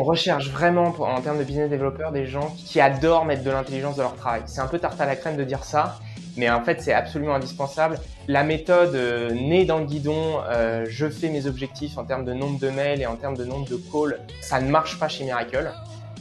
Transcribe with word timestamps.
On 0.00 0.04
recherche 0.04 0.48
vraiment, 0.50 0.94
en 0.96 1.20
termes 1.20 1.40
de 1.40 1.42
business 1.42 1.68
développeurs, 1.68 2.12
des 2.12 2.24
gens 2.24 2.54
qui 2.56 2.80
adorent 2.80 3.24
mettre 3.24 3.42
de 3.42 3.50
l'intelligence 3.50 3.96
dans 3.96 4.04
leur 4.04 4.14
travail. 4.14 4.42
C'est 4.46 4.60
un 4.60 4.68
peu 4.68 4.78
tarte 4.78 5.00
à 5.00 5.06
la 5.06 5.16
crème 5.16 5.36
de 5.36 5.42
dire 5.42 5.64
ça, 5.64 5.98
mais 6.36 6.48
en 6.48 6.62
fait, 6.62 6.80
c'est 6.80 6.92
absolument 6.92 7.34
indispensable. 7.34 7.98
La 8.28 8.44
méthode 8.44 8.94
euh, 8.94 9.32
née 9.32 9.64
dans 9.64 9.78
le 9.78 9.86
guidon, 9.86 10.40
euh, 10.48 10.86
je 10.88 11.08
fais 11.08 11.30
mes 11.30 11.46
objectifs 11.46 11.98
en 11.98 12.04
termes 12.04 12.24
de 12.24 12.32
nombre 12.32 12.60
de 12.60 12.70
mails 12.70 13.02
et 13.02 13.06
en 13.06 13.16
termes 13.16 13.36
de 13.36 13.44
nombre 13.44 13.68
de 13.68 13.76
calls, 13.90 14.20
ça 14.40 14.60
ne 14.60 14.70
marche 14.70 15.00
pas 15.00 15.08
chez 15.08 15.24
Miracle. 15.24 15.72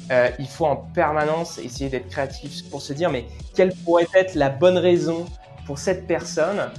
Euh, 0.09 0.30
il 0.39 0.48
faut 0.48 0.66
en 0.66 0.78
permanence 0.78 1.59
essayer 1.59 1.91
d'être 1.91 2.07
créatif 2.07 2.68
pour 2.71 2.82
se 2.82 2.94
dire, 2.94 3.12
mais 3.12 3.25
quelle 3.54 3.75
pourrait 3.86 4.07
être 4.16 4.34
la 4.34 4.50
bonne 4.50 4.80
raison 4.80 5.28
pour 5.68 5.77
cette 5.77 6.07
personne 6.07 6.71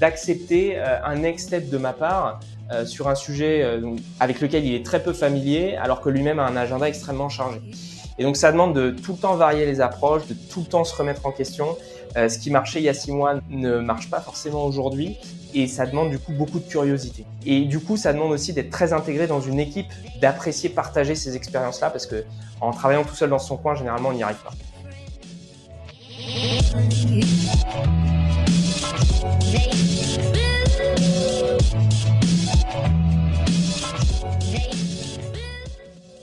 d'accepter 0.00 0.78
un 0.78 1.16
next 1.16 1.48
step 1.48 1.68
de 1.68 1.78
ma 1.78 1.92
part 1.92 2.40
sur 2.84 3.08
un 3.08 3.16
sujet 3.16 3.80
avec 4.20 4.40
lequel 4.40 4.64
il 4.64 4.74
est 4.74 4.86
très 4.86 5.02
peu 5.02 5.12
familier, 5.12 5.76
alors 5.76 6.00
que 6.00 6.08
lui-même 6.10 6.38
a 6.38 6.46
un 6.46 6.56
agenda 6.56 6.88
extrêmement 6.88 7.28
chargé. 7.28 7.60
Et 8.18 8.22
donc 8.22 8.36
ça 8.36 8.52
demande 8.52 8.74
de 8.74 8.90
tout 8.90 9.12
le 9.12 9.18
temps 9.18 9.34
varier 9.34 9.66
les 9.66 9.80
approches, 9.80 10.26
de 10.28 10.34
tout 10.34 10.60
le 10.60 10.66
temps 10.66 10.84
se 10.84 10.94
remettre 10.94 11.26
en 11.26 11.32
question. 11.32 11.76
Euh, 12.16 12.28
ce 12.28 12.38
qui 12.38 12.50
marchait 12.50 12.78
il 12.78 12.84
y 12.84 12.88
a 12.88 12.94
six 12.94 13.10
mois 13.10 13.40
ne 13.50 13.80
marche 13.80 14.08
pas 14.08 14.20
forcément 14.20 14.64
aujourd'hui 14.66 15.16
et 15.52 15.66
ça 15.66 15.84
demande 15.84 16.10
du 16.10 16.20
coup 16.20 16.32
beaucoup 16.32 16.60
de 16.60 16.64
curiosité. 16.64 17.24
Et 17.44 17.62
du 17.62 17.80
coup, 17.80 17.96
ça 17.96 18.12
demande 18.12 18.30
aussi 18.30 18.52
d'être 18.52 18.70
très 18.70 18.92
intégré 18.92 19.26
dans 19.26 19.40
une 19.40 19.58
équipe, 19.58 19.88
d'apprécier, 20.20 20.68
partager 20.68 21.16
ces 21.16 21.34
expériences-là 21.34 21.90
parce 21.90 22.06
que 22.06 22.24
en 22.60 22.70
travaillant 22.70 23.02
tout 23.02 23.16
seul 23.16 23.30
dans 23.30 23.40
son 23.40 23.56
coin, 23.56 23.74
généralement, 23.74 24.10
on 24.10 24.12
n'y 24.12 24.22
arrive 24.22 24.36
pas. 24.44 24.52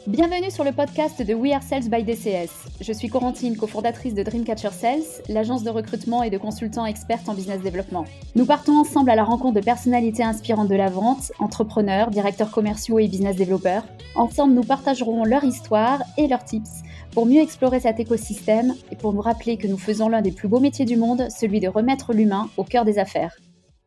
Bienvenue 0.08 0.52
sur 0.52 0.64
le 0.64 0.72
podcast 0.72 1.26
de 1.26 1.34
We 1.34 1.54
Are 1.54 1.64
Sales 1.64 1.90
by 1.90 2.04
DCS. 2.04 2.50
Je 2.82 2.92
suis 2.92 3.08
Corentine, 3.08 3.56
cofondatrice 3.56 4.14
de 4.14 4.24
Dreamcatcher 4.24 4.72
Sales, 4.72 5.24
l'agence 5.30 5.64
de 5.64 5.70
recrutement 5.70 6.22
et 6.24 6.30
de 6.30 6.38
consultants 6.38 6.86
experts 6.86 7.22
en 7.28 7.34
business 7.34 7.62
développement. 7.62 8.06
Nous 8.36 8.46
partons 8.46 8.78
ensemble 8.78 9.10
à 9.10 9.16
la 9.16 9.24
rencontre 9.24 9.56
de 9.56 9.66
personnalités 9.66 10.24
inspirantes 10.24 10.68
de 10.68 10.76
la 10.76 10.90
vente, 10.90 11.32
entrepreneurs, 11.40 12.10
directeurs 12.10 12.52
commerciaux 12.52 13.00
et 13.00 13.08
business 13.08 13.36
développeurs. 13.36 13.84
Ensemble, 14.16 14.54
nous 14.54 14.64
partagerons 14.64 15.24
leur 15.24 15.44
histoire 15.44 16.02
et 16.18 16.28
leurs 16.28 16.44
tips 16.44 16.84
pour 17.14 17.26
mieux 17.26 17.42
explorer 17.42 17.80
cet 17.80 18.00
écosystème 18.00 18.74
et 18.92 18.96
pour 18.96 19.14
nous 19.14 19.22
rappeler 19.22 19.58
que 19.58 19.68
nous 19.68 19.78
faisons 19.78 20.10
l'un 20.10 20.22
des 20.22 20.32
plus 20.32 20.48
beaux 20.48 20.60
métiers 20.60 20.86
du 20.86 20.96
monde, 20.96 21.28
celui 21.30 21.60
de 21.60 21.68
remettre 21.68 22.14
l'humain 22.14 22.50
au 22.58 22.64
cœur 22.64 22.86
des 22.86 23.00
affaires. 23.00 23.36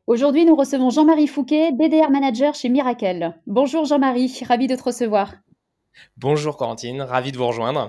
Aujourd'hui, 0.06 0.44
nous 0.44 0.54
recevons 0.54 0.90
Jean-Marie 0.90 1.26
Fouquet, 1.26 1.72
BDR 1.72 2.10
Manager 2.10 2.54
chez 2.54 2.68
Miracle. 2.68 3.32
Bonjour 3.46 3.86
Jean-Marie, 3.86 4.42
ravi 4.46 4.66
de 4.66 4.76
te 4.76 4.82
recevoir. 4.82 5.32
Bonjour 6.18 6.56
Corentine, 6.56 7.00
ravi 7.00 7.32
de 7.32 7.38
vous 7.38 7.46
rejoindre. 7.46 7.88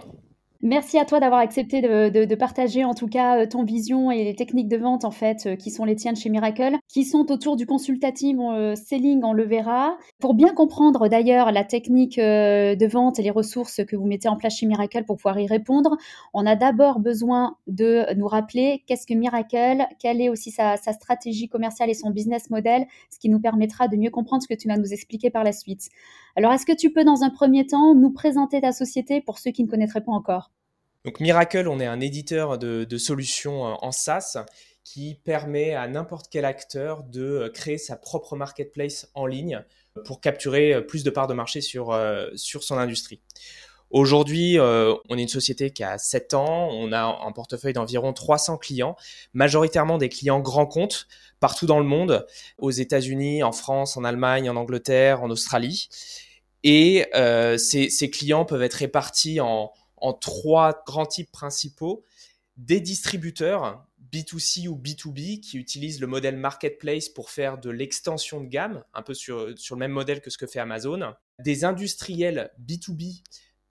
Merci 0.66 0.98
à 0.98 1.06
toi 1.06 1.20
d'avoir 1.20 1.42
accepté 1.42 1.80
de, 1.80 2.36
partager 2.36 2.84
en 2.84 2.96
tout 2.96 3.08
cas 3.08 3.38
euh, 3.38 3.46
ton 3.46 3.64
vision 3.64 4.10
et 4.10 4.24
les 4.24 4.34
techniques 4.34 4.68
de 4.68 4.78
vente 4.78 5.06
en 5.06 5.12
fait 5.12 5.46
euh, 5.46 5.56
qui 5.56 5.70
sont 5.70 5.86
les 5.86 5.96
tiennes 5.96 6.16
chez 6.16 6.30
Miracle, 6.30 6.78
qui 6.88 7.04
sont 7.04 7.32
autour 7.32 7.56
du 7.56 7.68
consultative 7.68 8.40
euh, 8.40 8.74
selling, 8.74 9.22
on 9.24 9.34
le 9.34 9.44
verra. 9.44 9.96
Pour 10.20 10.34
bien 10.34 10.56
comprendre 10.56 11.08
d'ailleurs 11.08 11.52
la 11.52 11.64
technique 11.64 12.18
de 12.18 12.88
vente 12.88 13.20
et 13.20 13.22
les 13.22 13.30
ressources 13.30 13.86
que 13.86 13.96
vous 13.96 14.08
mettez 14.08 14.28
en 14.28 14.38
place 14.38 14.56
chez 14.58 14.66
Miracle 14.66 15.04
pour 15.06 15.18
pouvoir 15.18 15.40
y 15.40 15.46
répondre, 15.46 15.98
on 16.34 16.48
a 16.48 16.56
d'abord 16.56 17.00
besoin 17.00 17.58
de 17.68 18.12
nous 18.16 18.28
rappeler 18.28 18.84
qu'est-ce 18.88 19.06
que 19.06 19.14
Miracle, 19.14 19.86
quelle 20.00 20.20
est 20.20 20.30
aussi 20.30 20.50
sa, 20.50 20.78
sa 20.78 20.94
stratégie 20.94 21.48
commerciale 21.48 21.92
et 21.92 21.94
son 21.94 22.10
business 22.10 22.50
model, 22.50 22.88
ce 23.12 23.20
qui 23.20 23.30
nous 23.30 23.40
permettra 23.40 23.88
de 23.88 23.98
mieux 23.98 24.10
comprendre 24.10 24.42
ce 24.42 24.48
que 24.48 24.60
tu 24.60 24.68
vas 24.68 24.78
nous 24.78 24.94
expliquer 24.94 25.30
par 25.30 25.44
la 25.44 25.52
suite. 25.52 25.90
Alors, 26.36 26.52
est-ce 26.52 26.66
que 26.66 26.76
tu 26.76 26.92
peux, 26.92 27.04
dans 27.04 27.22
un 27.22 27.30
premier 27.30 27.68
temps, 27.68 27.94
nous 27.94 28.12
présenter 28.12 28.62
ta 28.62 28.72
société 28.72 29.22
pour 29.22 29.38
ceux 29.38 29.52
qui 29.52 29.64
ne 29.64 29.70
connaîtraient 29.70 30.04
pas 30.04 30.12
encore? 30.12 30.55
Donc, 31.06 31.20
Miracle, 31.20 31.68
on 31.68 31.80
est 31.80 31.86
un 31.86 32.02
éditeur 32.02 32.58
de, 32.58 32.98
solutions 32.98 33.68
euh, 33.68 33.74
en 33.82 33.92
SaaS 33.92 34.44
qui 34.84 35.20
permet 35.24 35.76
à 35.76 35.88
n'importe 35.88 36.28
quel 36.32 36.46
acteur 36.46 37.04
de 37.04 37.22
euh, 37.22 37.50
créer 37.50 37.78
sa 37.78 37.96
propre 37.96 38.36
marketplace 38.36 39.08
en 39.14 39.28
ligne 39.28 39.64
pour 40.06 40.20
capturer 40.20 40.74
euh, 40.74 40.82
plus 40.82 41.04
de 41.04 41.12
parts 41.12 41.28
de 41.28 41.36
marché 41.36 41.62
sur, 41.62 41.98
sur 42.36 42.64
son 42.64 42.78
industrie. 42.80 43.22
Aujourd'hui, 43.92 44.58
on 44.60 45.18
est 45.18 45.22
une 45.22 45.28
société 45.28 45.70
qui 45.70 45.84
a 45.84 46.00
7 46.00 46.34
ans, 46.34 46.70
on 46.72 46.92
a 46.92 47.04
un 47.24 47.32
portefeuille 47.32 47.72
d'environ 47.72 48.12
300 48.12 48.58
clients, 48.58 48.98
majoritairement 49.34 50.00
des 50.00 50.10
clients 50.10 50.40
grands 50.40 50.66
comptes 50.66 51.08
partout 51.40 51.68
dans 51.68 51.80
le 51.80 51.86
monde, 51.86 52.26
aux 52.58 52.72
États-Unis, 52.72 53.44
en 53.44 53.52
France, 53.52 53.96
en 53.96 54.04
Allemagne, 54.04 54.50
en 54.50 54.56
Angleterre, 54.56 55.22
en 55.22 55.30
Australie. 55.30 55.88
Et 56.68 57.06
euh, 57.14 57.60
ces, 57.60 58.10
clients 58.10 58.44
peuvent 58.44 58.64
être 58.64 58.74
répartis 58.74 59.40
en, 59.40 59.72
trois 60.14 60.84
grands 60.86 61.06
types 61.06 61.32
principaux. 61.32 62.04
Des 62.58 62.80
distributeurs 62.80 63.86
B2C 64.14 64.68
ou 64.68 64.78
B2B 64.78 65.42
qui 65.42 65.58
utilisent 65.58 66.00
le 66.00 66.08
modèle 66.08 66.38
marketplace 66.38 67.10
pour 67.10 67.30
faire 67.30 67.58
de 67.58 67.70
l'extension 67.70 68.42
de 68.42 68.48
gamme, 68.48 68.84
un 68.94 69.02
peu 69.02 69.14
sur, 69.14 69.58
sur 69.58 69.76
le 69.76 69.80
même 69.80 69.92
modèle 69.92 70.22
que 70.22 70.30
ce 70.30 70.38
que 70.38 70.48
fait 70.48 70.60
Amazon. 70.60 71.14
Des 71.40 71.66
industriels 71.66 72.52
B2B 72.66 73.24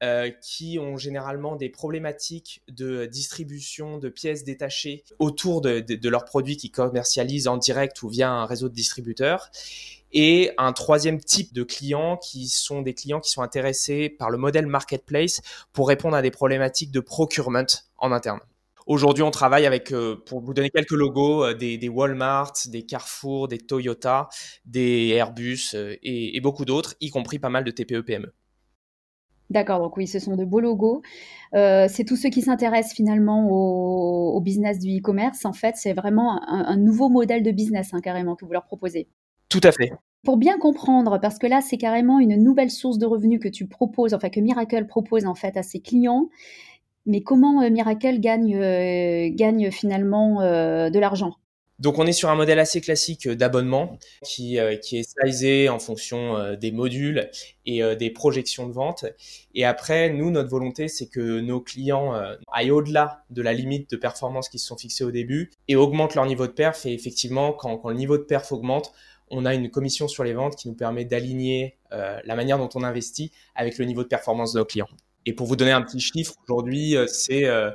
euh, 0.05 0.31
qui 0.43 0.79
ont 0.79 0.97
généralement 0.97 1.57
des 1.57 1.69
problématiques 1.69 2.63
de 2.69 3.07
distribution 3.07 3.99
de 3.99 4.09
pièces 4.09 4.45
détachées 4.45 5.03
autour 5.19 5.63
de, 5.63 6.09
leurs 6.09 6.25
produits 6.25 6.57
qu'ils 6.57 6.71
commercialisent 6.71 7.49
en 7.49 7.57
direct 7.57 8.03
ou 8.03 8.09
via 8.09 8.31
un 8.31 8.45
réseau 8.45 8.69
de 8.69 8.75
distributeurs 8.75 9.51
et 10.13 10.53
un 10.59 10.73
troisième 10.73 11.19
type 11.19 11.53
de 11.53 11.65
clients 11.65 12.17
qui 12.17 12.49
sont 12.49 12.83
des 12.83 12.95
clients 12.95 13.21
qui 13.21 13.31
sont 13.31 13.43
intéressés 13.43 14.09
par 14.09 14.31
le 14.31 14.39
modèle 14.39 14.67
marketplace 14.67 15.41
pour 15.73 15.89
répondre 15.89 16.17
à 16.17 16.23
des 16.23 16.31
problématiques 16.31 16.93
de 16.93 17.01
procurement 17.01 17.67
en 17.99 18.13
interne. 18.13 18.41
Aujourd'hui, 18.87 19.23
on 19.23 19.31
travaille 19.31 19.65
avec, 19.65 19.93
euh, 19.93 20.17
pour 20.27 20.41
vous 20.41 20.53
donner 20.53 20.69
quelques 20.69 20.91
logos, 20.91 21.45
euh, 21.45 21.55
des, 21.55 21.89
Walmart, 21.89 22.53
des 22.67 22.85
Carrefour, 22.85 23.49
des 23.49 23.59
Toyota, 23.59 24.29
des 24.67 25.09
Airbus 25.09 25.75
euh, 25.75 25.97
et, 26.03 26.39
beaucoup 26.43 26.67
d'autres, 26.67 26.95
y 27.01 27.09
compris 27.09 27.39
pas 27.39 27.49
mal 27.49 27.65
de 27.65 27.71
TPE-PME. 27.71 28.33
D'accord, 29.51 29.81
donc 29.81 29.97
oui, 29.97 30.07
ce 30.07 30.19
sont 30.19 30.37
de 30.37 30.45
beaux 30.45 30.61
logos. 30.61 31.03
c'est 31.53 32.05
tous 32.07 32.17
ceux 32.17 32.31
qui 32.31 32.43
s'intéressent 32.43 32.95
finalement 32.95 33.49
au, 33.51 34.41
business 34.41 34.79
du 34.79 34.99
e-commerce. 34.99 35.45
En 35.45 35.53
fait, 35.53 35.77
c'est 35.77 35.93
vraiment 35.93 36.43
un, 36.49 36.77
nouveau 36.77 37.09
modèle 37.09 37.43
de 37.43 37.51
business 37.51 37.91
hein, 37.93 38.01
carrément 38.01 38.37
que 38.37 38.45
vous 38.45 38.53
leur 38.53 38.65
proposez. 38.65 39.09
Tout 39.49 39.61
à 39.63 39.73
fait. 39.73 39.93
Pour 40.25 40.39
bien 40.39 40.59
comprendre, 40.59 41.21
parce 41.21 41.39
que 41.39 41.47
là, 41.47 41.61
c'est 41.61 41.77
carrément 41.77 42.19
une 42.19 42.43
nouvelle 42.43 42.71
source 42.71 42.99
de 42.99 43.05
revenus 43.05 43.39
que 43.39 43.49
tu 43.49 43.67
proposes, 43.67 44.15
enfin 44.15 44.31
que 44.31 44.41
Miracle 44.41 44.87
propose 44.87 45.27
en 45.27 45.35
fait 45.35 45.57
à 45.59 45.63
ses 45.63 45.81
clients. 45.81 46.29
Mais 47.07 47.21
comment 47.21 47.63
euh, 47.63 47.71
Miracle 47.71 48.19
gagne, 48.21 48.57
euh, 48.57 49.29
gagne 49.31 49.71
finalement 49.71 50.41
euh, 50.41 50.91
de 50.91 50.99
l'argent? 50.99 51.35
Donc 51.79 51.99
on 51.99 52.07
est 52.07 52.13
sur 52.13 52.31
un 52.31 52.35
modèle 52.35 52.59
assez 52.59 52.81
classique 52.81 53.29
d'abonnement 53.29 53.99
qui, 54.25 54.59
qui 54.83 54.99
est 54.99 55.09
sizé 55.25 55.69
en 55.69 55.79
fonction 55.79 56.55
des 56.55 56.73
modules 56.73 57.31
et 57.67 57.83
des 57.97 58.11
projections 58.11 58.67
de 58.69 58.73
vente. 58.73 59.05
Et 59.55 59.65
après, 59.65 60.11
nous, 60.11 60.31
notre 60.31 60.51
volonté, 60.51 60.89
c'est 60.89 61.07
que 61.07 61.41
nos 61.41 61.61
clients 61.61 62.13
aillent 62.53 62.71
au-delà 62.71 63.25
de 63.31 63.43
la 63.43 63.53
limite 63.53 63.91
de 63.91 63.97
performance 63.97 64.49
qui 64.49 64.59
se 64.59 64.67
sont 64.67 64.77
fixés 64.77 65.05
au 65.05 65.11
début 65.11 65.51
et 65.69 65.77
augmentent 65.77 66.15
leur 66.15 66.27
niveau 66.27 66.47
de 66.47 66.53
perf. 66.53 66.87
Et 66.87 66.93
effectivement, 66.93 67.53
quand, 67.53 67.77
quand 67.79 67.91
le 67.91 67.97
niveau 67.97 68.19
de 68.19 68.23
perf 68.23 68.53
augmente, 68.53 68.93
on 69.31 69.45
a 69.45 69.55
une 69.55 69.71
commission 69.71 70.09
sur 70.09 70.25
les 70.25 70.33
ventes 70.33 70.57
qui 70.57 70.69
nous 70.69 70.75
permet 70.75 71.05
d'aligner 71.05 71.77
euh, 71.93 72.21
la 72.25 72.37
manière 72.37 72.59
dont 72.59 72.69
on 72.75 72.83
investit 72.83 73.33
avec 73.55 73.79
le 73.79 73.85
niveau 73.85 74.03
de 74.03 74.09
performance 74.09 74.53
de 74.53 74.59
nos 74.61 74.65
clients. 74.65 74.89
Et 75.27 75.33
pour 75.33 75.47
vous 75.47 75.57
donner 75.57 75.73
un 75.73 75.83
petit 75.83 76.01
chiffre, 76.01 76.35
aujourd'hui, 76.47 76.97
euh, 76.97 77.07
c'est 77.07 77.47
euh, 77.47 77.71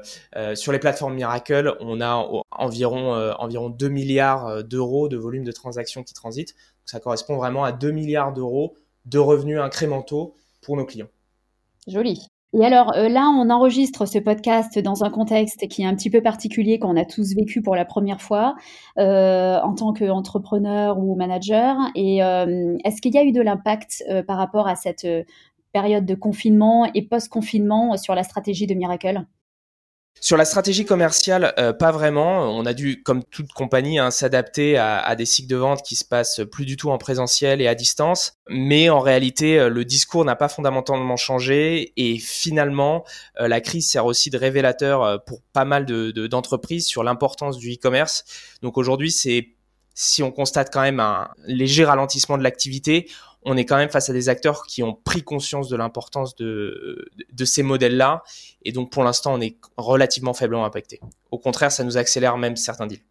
sur 0.55 0.71
les 0.71 0.79
plateformes 0.79 1.15
Miracle, 1.15 1.75
on 1.79 2.01
a 2.01 2.27
environ 2.51 3.13
environ 3.39 3.69
2 3.69 3.89
milliards 3.89 4.63
d'euros 4.63 5.07
de 5.07 5.17
volume 5.17 5.43
de 5.43 5.51
transactions 5.51 6.03
qui 6.03 6.13
transitent. 6.13 6.55
ça 6.85 6.99
correspond 6.99 7.37
vraiment 7.37 7.63
à 7.63 7.71
2 7.71 7.91
milliards 7.91 8.33
d'euros 8.33 8.75
de 9.05 9.17
revenus 9.17 9.59
incrémentaux 9.59 10.35
pour 10.61 10.77
nos 10.77 10.85
clients. 10.85 11.09
Joli. 11.87 12.27
Et 12.53 12.65
alors 12.65 12.93
euh, 12.95 13.09
là, 13.09 13.29
on 13.29 13.49
enregistre 13.51 14.07
ce 14.07 14.17
podcast 14.17 14.79
dans 14.79 15.03
un 15.03 15.11
contexte 15.11 15.67
qui 15.67 15.83
est 15.83 15.85
un 15.85 15.93
petit 15.93 16.09
peu 16.09 16.21
particulier 16.21 16.79
qu'on 16.79 16.97
a 16.97 17.05
tous 17.05 17.35
vécu 17.35 17.61
pour 17.61 17.75
la 17.75 17.85
première 17.85 18.21
fois 18.21 18.55
euh, 18.97 19.59
en 19.61 19.75
tant 19.75 19.93
qu'entrepreneur 19.93 20.97
ou 20.97 21.15
manager. 21.15 21.75
Et 21.93 22.23
euh, 22.23 22.75
est-ce 22.83 23.01
qu'il 23.01 23.13
y 23.13 23.19
a 23.19 23.23
eu 23.23 23.31
de 23.31 23.41
l'impact 23.41 24.03
par 24.25 24.37
rapport 24.37 24.67
à 24.67 24.75
cette 24.75 25.05
période 25.71 26.05
de 26.05 26.15
confinement 26.15 26.89
et 26.93 27.01
post-confinement 27.01 27.97
sur 27.97 28.15
la 28.15 28.23
stratégie 28.23 28.67
de 28.67 28.73
Miracle? 28.73 29.25
Sur 30.21 30.35
la 30.35 30.43
stratégie 30.43 30.83
commerciale, 30.83 31.53
euh, 31.57 31.71
pas 31.71 31.91
vraiment. 31.91 32.41
On 32.41 32.65
a 32.65 32.73
dû, 32.73 33.01
comme 33.03 33.23
toute 33.23 33.53
compagnie, 33.53 33.99
hein, 33.99 34.11
s'adapter 34.11 34.77
à, 34.77 35.15
des 35.15 35.25
cycles 35.25 35.47
de 35.47 35.55
vente 35.55 35.81
qui 35.81 35.95
se 35.95 36.03
passent 36.03 36.41
plus 36.51 36.65
du 36.65 36.75
tout 36.75 36.89
en 36.89 36.97
présentiel 36.97 37.61
et 37.61 37.67
à 37.67 37.75
distance. 37.75 38.33
Mais 38.49 38.89
en 38.89 38.99
réalité, 38.99 39.57
euh, 39.57 39.69
le 39.69 39.85
discours 39.85 40.25
n'a 40.25 40.35
pas 40.35 40.49
fondamentalement 40.49 41.15
changé. 41.15 41.93
Et 41.95 42.17
finalement, 42.17 43.05
euh, 43.39 43.47
la 43.47 43.61
crise 43.61 43.89
sert 43.89 44.05
aussi 44.05 44.29
de 44.29 44.37
révélateur 44.37 45.23
pour 45.23 45.41
pas 45.53 45.63
mal 45.63 45.85
d'entreprises 45.85 46.85
sur 46.85 47.03
l'importance 47.03 47.57
du 47.57 47.71
e-commerce. 47.71 48.25
Donc 48.61 48.77
aujourd'hui, 48.77 49.11
c'est 49.11 49.55
si 49.93 50.23
on 50.23 50.31
constate 50.31 50.71
quand 50.71 50.81
même 50.81 50.99
un 50.99 51.29
léger 51.45 51.83
ralentissement 51.83 52.37
de 52.37 52.43
l'activité, 52.43 53.09
on 53.43 53.57
est 53.57 53.65
quand 53.65 53.77
même 53.77 53.89
face 53.89 54.09
à 54.09 54.13
des 54.13 54.29
acteurs 54.29 54.65
qui 54.65 54.83
ont 54.83 54.93
pris 54.93 55.23
conscience 55.23 55.69
de 55.69 55.77
l'importance 55.77 56.35
de, 56.35 57.09
ces 57.43 57.63
modèles-là. 57.63 58.23
Et 58.63 58.71
donc, 58.71 58.91
pour 58.91 59.03
l'instant, 59.03 59.33
on 59.33 59.41
est 59.41 59.57
relativement 59.77 60.33
faiblement 60.33 60.65
impacté. 60.65 60.99
Au 61.31 61.37
contraire, 61.37 61.71
ça 61.71 61.83
nous 61.83 61.97
accélère 61.97 62.37
même 62.37 62.55
certains 62.55 62.87
deals. 62.87 63.03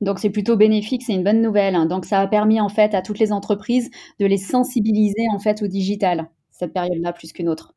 Donc 0.00 0.18
c'est 0.18 0.30
plutôt 0.30 0.56
bénéfique, 0.56 1.04
c'est 1.06 1.12
une 1.12 1.22
bonne 1.22 1.40
nouvelle. 1.40 1.76
Hein. 1.76 1.86
Donc 1.86 2.06
ça 2.06 2.18
a 2.18 2.26
permis 2.26 2.60
en 2.60 2.68
fait 2.68 2.92
à 2.92 3.02
toutes 3.02 3.20
les 3.20 3.30
entreprises 3.30 3.88
de 4.18 4.26
les 4.26 4.36
sensibiliser 4.36 5.26
en 5.32 5.38
fait 5.38 5.62
au 5.62 5.68
digital, 5.68 6.28
cette 6.50 6.72
période-là 6.72 7.12
plus 7.12 7.32
qu'une 7.32 7.48
autre. 7.48 7.72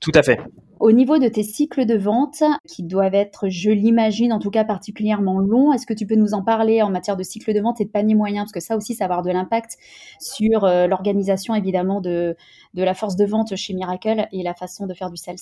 Tout 0.00 0.12
à 0.14 0.22
fait. 0.22 0.40
Au 0.80 0.90
niveau 0.90 1.18
de 1.18 1.28
tes 1.28 1.44
cycles 1.44 1.86
de 1.86 1.96
vente, 1.96 2.42
qui 2.66 2.82
doivent 2.82 3.14
être, 3.14 3.48
je 3.48 3.70
l'imagine, 3.70 4.32
en 4.32 4.40
tout 4.40 4.50
cas 4.50 4.64
particulièrement 4.64 5.38
longs, 5.38 5.72
est-ce 5.72 5.86
que 5.86 5.94
tu 5.94 6.06
peux 6.06 6.16
nous 6.16 6.34
en 6.34 6.42
parler 6.42 6.82
en 6.82 6.90
matière 6.90 7.16
de 7.16 7.22
cycle 7.22 7.54
de 7.54 7.60
vente 7.60 7.80
et 7.80 7.84
de 7.84 7.90
panier 7.90 8.16
moyen? 8.16 8.42
Parce 8.42 8.52
que 8.52 8.60
ça 8.60 8.76
aussi, 8.76 8.94
ça 8.94 9.06
va 9.06 9.14
avoir 9.14 9.22
de 9.24 9.30
l'impact 9.30 9.76
sur 10.18 10.64
euh, 10.64 10.88
l'organisation, 10.88 11.54
évidemment, 11.54 12.00
de, 12.00 12.36
de 12.74 12.82
la 12.82 12.94
force 12.94 13.14
de 13.14 13.24
vente 13.24 13.54
chez 13.54 13.74
Miracle 13.74 14.26
et 14.32 14.42
la 14.42 14.54
façon 14.54 14.86
de 14.86 14.94
faire 14.94 15.10
du 15.10 15.16
sales. 15.16 15.36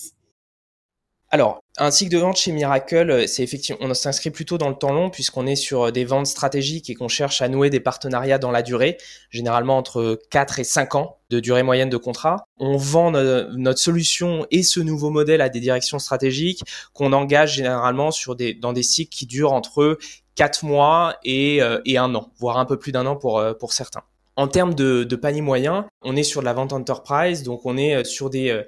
Alors, 1.32 1.62
un 1.78 1.92
cycle 1.92 2.10
de 2.10 2.18
vente 2.18 2.36
chez 2.36 2.50
Miracle, 2.50 3.08
euh, 3.08 3.26
c'est 3.28 3.44
effectivement, 3.44 3.78
on 3.82 3.94
s'inscrit 3.94 4.30
plutôt 4.30 4.58
dans 4.58 4.68
le 4.68 4.74
temps 4.74 4.92
long 4.92 5.10
puisqu'on 5.10 5.46
est 5.46 5.54
sur 5.54 5.84
euh, 5.84 5.90
des 5.92 6.04
ventes 6.04 6.26
stratégiques 6.26 6.90
et 6.90 6.96
qu'on 6.96 7.06
cherche 7.06 7.40
à 7.40 7.48
nouer 7.48 7.70
des 7.70 7.78
partenariats 7.78 8.40
dans 8.40 8.50
la 8.50 8.62
durée, 8.62 8.96
généralement 9.30 9.78
entre 9.78 10.18
4 10.30 10.58
et 10.58 10.64
5 10.64 10.96
ans 10.96 11.18
de 11.30 11.38
durée 11.38 11.62
moyenne 11.62 11.88
de 11.88 11.96
contrat. 11.96 12.44
On 12.58 12.76
vend 12.76 13.12
notre 13.12 13.78
solution 13.78 14.44
et 14.50 14.64
ce 14.64 14.80
nouveau 14.80 15.10
modèle 15.10 15.40
à 15.40 15.48
des 15.48 15.60
directions 15.60 16.00
stratégiques 16.00 16.64
qu'on 16.94 17.12
engage 17.12 17.54
généralement 17.54 18.10
sur 18.10 18.34
des, 18.34 18.52
dans 18.52 18.72
des 18.72 18.82
cycles 18.82 19.16
qui 19.16 19.26
durent 19.26 19.52
entre 19.52 19.98
4 20.34 20.64
mois 20.64 21.16
et, 21.22 21.62
euh, 21.62 21.80
et 21.84 21.96
un 21.96 22.12
an, 22.16 22.32
voire 22.40 22.58
un 22.58 22.64
peu 22.64 22.76
plus 22.76 22.90
d'un 22.90 23.06
an 23.06 23.14
pour, 23.14 23.40
pour 23.60 23.72
certains. 23.72 24.02
En 24.34 24.48
termes 24.48 24.74
de, 24.74 25.04
de 25.04 25.16
panier 25.16 25.42
moyen, 25.42 25.86
on 26.02 26.16
est 26.16 26.24
sur 26.24 26.40
de 26.40 26.46
la 26.46 26.54
vente 26.54 26.72
enterprise, 26.72 27.44
donc 27.44 27.66
on 27.66 27.76
est 27.76 28.04
sur 28.04 28.30
des 28.30 28.64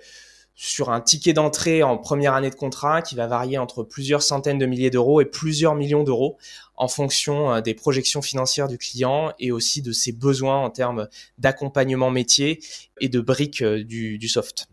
sur 0.63 0.91
un 0.91 1.01
ticket 1.01 1.33
d'entrée 1.33 1.83
en 1.83 1.99
première 1.99 2.35
année 2.35 2.49
de 2.49 2.55
contrat 2.55 3.03
qui 3.03 3.17
va 3.17 3.27
varier 3.27 3.59
entre 3.59 3.83
plusieurs 3.83 4.23
centaines 4.23 4.59
de 4.59 4.67
milliers 4.67 4.91
d'euros 4.91 5.21
et 5.21 5.25
plusieurs 5.25 5.75
millions 5.75 6.05
d'euros 6.05 6.37
en 6.77 6.87
fonction 6.87 7.53
euh, 7.53 7.61
des 7.61 7.75
projections 7.75 8.23
financières 8.23 8.69
du 8.69 8.79
client 8.79 9.33
et 9.41 9.51
aussi 9.51 9.83
de 9.83 9.91
ses 9.91 10.13
besoins 10.13 10.59
en 10.59 10.71
termes 10.71 11.09
d'accompagnement 11.37 12.13
métier 12.13 12.61
et 13.01 13.09
de 13.09 13.21
briques 13.21 13.63
euh, 13.63 13.83
du, 13.83 14.29
soft. 14.29 14.69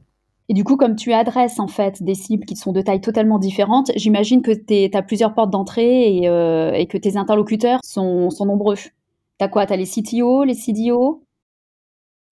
Et 0.48 0.54
du 0.54 0.64
coup, 0.64 0.78
comme 0.78 0.96
tu 0.96 1.12
adresses 1.12 1.60
en 1.60 1.68
fait 1.68 2.04
des 2.04 2.14
cibles 2.14 2.46
qui 2.46 2.56
sont 2.56 2.72
de 2.72 2.82
taille 2.82 3.02
totalement 3.02 3.40
différentes, 3.40 3.92
j'imagine 3.96 4.44
que 4.44 4.52
tu 4.52 4.96
as 4.96 5.02
plusieurs 5.02 5.34
portes 5.34 5.50
d'entrée 5.50 6.18
et, 6.18 6.30
euh, 6.30 6.72
et, 6.72 6.86
que 6.86 7.00
tes 7.00 7.18
interlocuteurs 7.18 7.80
sont, 7.84 8.30
sont 8.30 8.46
nombreux. 8.46 8.78
T'as 9.40 9.48
quoi? 9.48 9.66
T'as 9.66 9.76
les 9.76 9.88
CTO, 9.88 10.44
les 10.44 10.54
CDO 10.54 11.24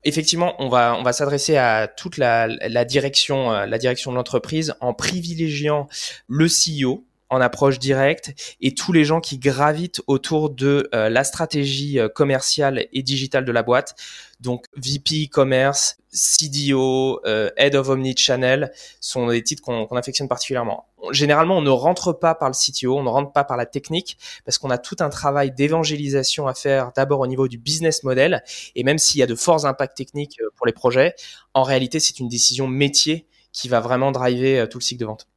Effectivement, 0.08 0.56
on 0.60 0.70
va, 0.70 0.96
on 0.98 1.04
va 1.04 1.12
s'adresser 1.12 1.58
à 1.58 1.86
toute 1.86 2.16
la, 2.16 2.48
la 2.48 2.86
direction, 2.86 3.52
euh, 3.52 3.66
la 3.66 3.78
direction 3.78 4.10
de 4.12 4.16
l'entreprise 4.16 4.74
en 4.80 4.94
privilégiant 4.94 5.90
le 6.30 6.48
CEO 6.48 7.04
en 7.30 7.42
approche 7.42 7.80
directe 7.80 8.34
et 8.62 8.74
tous 8.74 8.94
les 8.94 9.04
gens 9.04 9.20
qui 9.20 9.38
gravitent 9.38 10.02
autour 10.08 10.50
de 10.50 10.90
euh, 10.94 11.10
la 11.10 11.24
stratégie 11.24 12.00
euh, 12.00 12.08
commerciale 12.08 12.88
et 12.94 13.04
digitale 13.04 13.46
de 13.46 13.52
la 13.52 13.64
boîte. 13.64 13.96
Donc 14.40 14.66
VP 14.76 15.28
commerce, 15.28 15.98
CDO, 16.12 17.20
euh, 17.26 17.50
Head 17.58 17.76
of 17.76 17.90
Omnichannel 17.90 18.72
sont 19.02 19.28
des 19.28 19.44
titres 19.44 19.64
qu'on 19.64 19.86
affectionne 19.98 20.28
particulièrement. 20.28 20.88
Généralement, 21.12 21.58
on 21.58 21.62
ne 21.62 21.70
rentre 21.70 22.14
pas 22.14 22.34
par 22.34 22.50
le 22.50 22.56
CTO, 22.56 22.98
on 22.98 23.04
ne 23.04 23.10
rentre 23.10 23.32
pas 23.34 23.44
par 23.44 23.58
la 23.58 23.66
technique 23.66 24.18
parce 24.46 24.58
qu'on 24.58 24.70
a 24.70 24.78
tout 24.78 24.98
un 25.00 25.10
travail 25.10 25.52
d'évangélisation 25.52 26.48
à 26.48 26.54
faire 26.54 26.92
d'abord 26.96 27.20
au 27.20 27.28
niveau 27.28 27.48
du 27.48 27.58
business 27.58 28.04
model 28.04 28.44
et 28.76 28.84
même 28.84 28.98
s'il 28.98 29.20
y 29.20 29.24
a 29.24 29.28
de 29.28 29.36
forts 29.36 29.66
impacts 29.66 29.98
techniques 29.98 30.40
pour 30.56 30.66
les 30.66 30.74
projets, 30.74 31.14
en 31.54 31.64
réalité, 31.64 32.00
c'est 32.00 32.20
une 32.20 32.30
décision 32.30 32.68
métier 32.68 33.28
qui 33.52 33.70
va 33.70 33.80
vraiment 33.80 34.12
driver 34.12 34.68
tout 34.70 34.78
le 34.78 34.84
cycle 34.84 35.02
de 35.02 35.06
vente. 35.06 35.28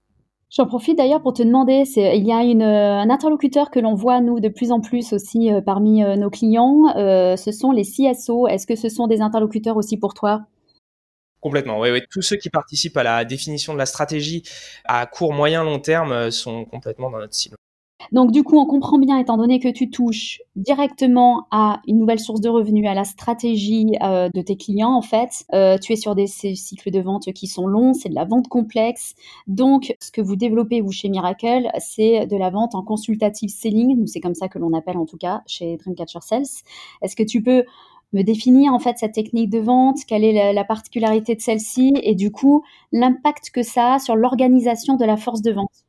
J'en 0.50 0.66
profite 0.66 0.98
d'ailleurs 0.98 1.22
pour 1.22 1.32
te 1.32 1.44
demander, 1.44 1.84
il 1.94 2.26
y 2.26 2.32
a 2.32 2.40
euh, 2.40 2.98
un 2.98 3.08
interlocuteur 3.08 3.70
que 3.70 3.78
l'on 3.78 3.94
voit, 3.94 4.20
nous, 4.20 4.40
de 4.40 4.48
plus 4.48 4.72
en 4.72 4.80
plus 4.80 5.12
aussi 5.12 5.52
euh, 5.52 5.60
parmi 5.60 6.02
euh, 6.02 6.16
nos 6.16 6.28
clients, 6.28 6.92
ce 6.96 7.52
sont 7.52 7.70
les 7.70 7.84
CSO. 7.84 8.48
Est-ce 8.48 8.66
que 8.66 8.74
ce 8.74 8.88
sont 8.88 9.06
des 9.06 9.20
interlocuteurs 9.20 9.76
aussi 9.76 9.96
pour 9.96 10.12
toi? 10.12 10.46
Complètement, 11.40 11.78
oui, 11.78 11.90
oui. 11.92 12.02
Tous 12.10 12.20
ceux 12.20 12.36
qui 12.36 12.50
participent 12.50 12.96
à 12.96 13.04
la 13.04 13.24
définition 13.24 13.72
de 13.74 13.78
la 13.78 13.86
stratégie 13.86 14.42
à 14.84 15.06
court, 15.06 15.32
moyen, 15.32 15.62
long 15.62 15.78
terme 15.78 16.32
sont 16.32 16.64
complètement 16.64 17.10
dans 17.10 17.18
notre 17.18 17.34
cible. 17.34 17.56
Donc 18.12 18.32
du 18.32 18.42
coup, 18.42 18.58
on 18.58 18.66
comprend 18.66 18.98
bien, 18.98 19.18
étant 19.18 19.36
donné 19.36 19.60
que 19.60 19.68
tu 19.68 19.90
touches 19.90 20.40
directement 20.56 21.46
à 21.50 21.80
une 21.86 21.98
nouvelle 21.98 22.20
source 22.20 22.40
de 22.40 22.48
revenus, 22.48 22.86
à 22.88 22.94
la 22.94 23.04
stratégie 23.04 23.96
euh, 24.02 24.28
de 24.34 24.40
tes 24.42 24.56
clients, 24.56 24.92
en 24.92 25.02
fait, 25.02 25.44
euh, 25.52 25.78
tu 25.78 25.92
es 25.92 25.96
sur 25.96 26.14
des 26.14 26.26
cycles 26.26 26.90
de 26.90 27.00
vente 27.00 27.32
qui 27.32 27.46
sont 27.46 27.66
longs, 27.66 27.94
c'est 27.94 28.08
de 28.08 28.14
la 28.14 28.24
vente 28.24 28.48
complexe. 28.48 29.14
Donc, 29.46 29.94
ce 30.00 30.10
que 30.10 30.20
vous 30.20 30.36
développez, 30.36 30.80
vous, 30.80 30.92
chez 30.92 31.08
Miracle, 31.08 31.68
c'est 31.78 32.26
de 32.26 32.36
la 32.36 32.50
vente 32.50 32.74
en 32.74 32.82
consultative 32.82 33.50
selling. 33.50 34.06
C'est 34.06 34.20
comme 34.20 34.34
ça 34.34 34.48
que 34.48 34.58
l'on 34.58 34.72
appelle 34.72 34.96
en 34.96 35.06
tout 35.06 35.18
cas 35.18 35.42
chez 35.46 35.76
Dreamcatcher 35.76 36.20
Sales. 36.22 36.62
Est-ce 37.02 37.16
que 37.16 37.22
tu 37.22 37.42
peux 37.42 37.64
me 38.12 38.22
définir 38.22 38.72
en 38.74 38.78
fait 38.78 38.98
cette 38.98 39.12
technique 39.12 39.50
de 39.50 39.60
vente, 39.60 39.98
quelle 40.06 40.24
est 40.24 40.52
la 40.52 40.64
particularité 40.64 41.34
de 41.34 41.40
celle-ci? 41.40 41.94
Et 42.02 42.14
du 42.14 42.32
coup 42.32 42.64
l'impact 42.92 43.50
que 43.50 43.62
ça 43.62 43.94
a 43.94 43.98
sur 43.98 44.16
l'organisation 44.16 44.96
de 44.96 45.04
la 45.04 45.16
force 45.16 45.42
de 45.42 45.52
vente? 45.52 45.84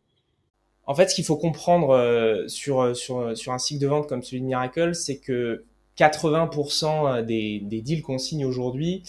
En 0.91 0.93
fait, 0.93 1.07
ce 1.07 1.15
qu'il 1.15 1.23
faut 1.23 1.37
comprendre 1.37 1.91
euh, 1.91 2.49
sur, 2.49 2.81
euh, 2.81 2.93
sur, 2.93 3.19
euh, 3.19 3.33
sur 3.33 3.53
un 3.53 3.57
cycle 3.57 3.79
de 3.79 3.87
vente 3.87 4.09
comme 4.09 4.23
celui 4.23 4.41
de 4.41 4.45
Miracle, 4.45 4.93
c'est 4.93 5.19
que 5.19 5.63
80% 5.97 7.23
des, 7.23 7.61
des 7.63 7.81
deals 7.81 8.01
qu'on 8.01 8.17
signe 8.17 8.45
aujourd'hui 8.45 9.03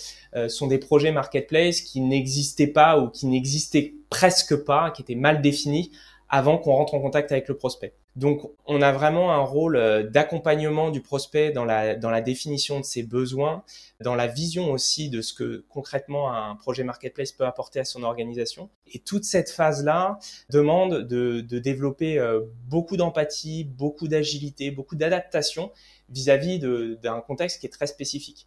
sont 0.49 0.67
des 0.67 0.79
projets 0.79 1.11
marketplace 1.11 1.81
qui 1.81 2.01
n'existaient 2.01 2.67
pas 2.67 2.99
ou 2.99 3.09
qui 3.09 3.27
n'existaient 3.27 3.95
presque 4.11 4.65
pas, 4.65 4.91
qui 4.91 5.03
étaient 5.03 5.15
mal 5.15 5.41
définis 5.41 5.93
avant 6.29 6.59
qu'on 6.59 6.73
rentre 6.73 6.95
en 6.95 7.01
contact 7.01 7.33
avec 7.33 7.49
le 7.49 7.57
prospect. 7.57 7.95
Donc, 8.15 8.43
on 8.67 8.83
a 8.83 8.93
vraiment 8.93 9.33
un 9.33 9.41
rôle 9.41 9.77
euh, 9.77 10.03
d'accompagnement 10.03 10.91
du 10.91 11.01
prospect 11.01 11.51
dans 11.51 11.65
la, 11.65 11.95
dans 11.95 12.11
la 12.11 12.21
définition 12.21 12.79
de 12.79 12.85
ses 12.85 13.03
besoins, 13.03 13.65
dans 14.01 14.15
la 14.15 14.27
vision 14.27 14.71
aussi 14.71 15.09
de 15.09 15.23
ce 15.23 15.33
que 15.33 15.65
concrètement 15.71 16.31
un 16.31 16.55
projet 16.57 16.85
marketplace 16.85 17.33
peut 17.33 17.47
apporter 17.47 17.81
à 17.81 17.85
son 17.85 18.03
organisation. 18.03 18.69
Et 18.93 18.99
toute 18.99 19.25
cette 19.25 19.51
phase-là 19.51 20.19
demande 20.51 21.07
de, 21.07 21.41
de 21.41 21.59
développer 21.59 22.19
euh, 22.19 22.41
beaucoup 22.69 22.99
d'empathie, 22.99 23.65
beaucoup 23.65 24.09
d'agilité, 24.09 24.71
beaucoup 24.71 24.97
d'adaptation 24.97 25.73
vis-à-vis 26.11 26.59
d'un 26.59 27.21
contexte 27.23 27.61
qui 27.61 27.67
est 27.67 27.71
très 27.71 27.87
spécifique. 27.87 28.47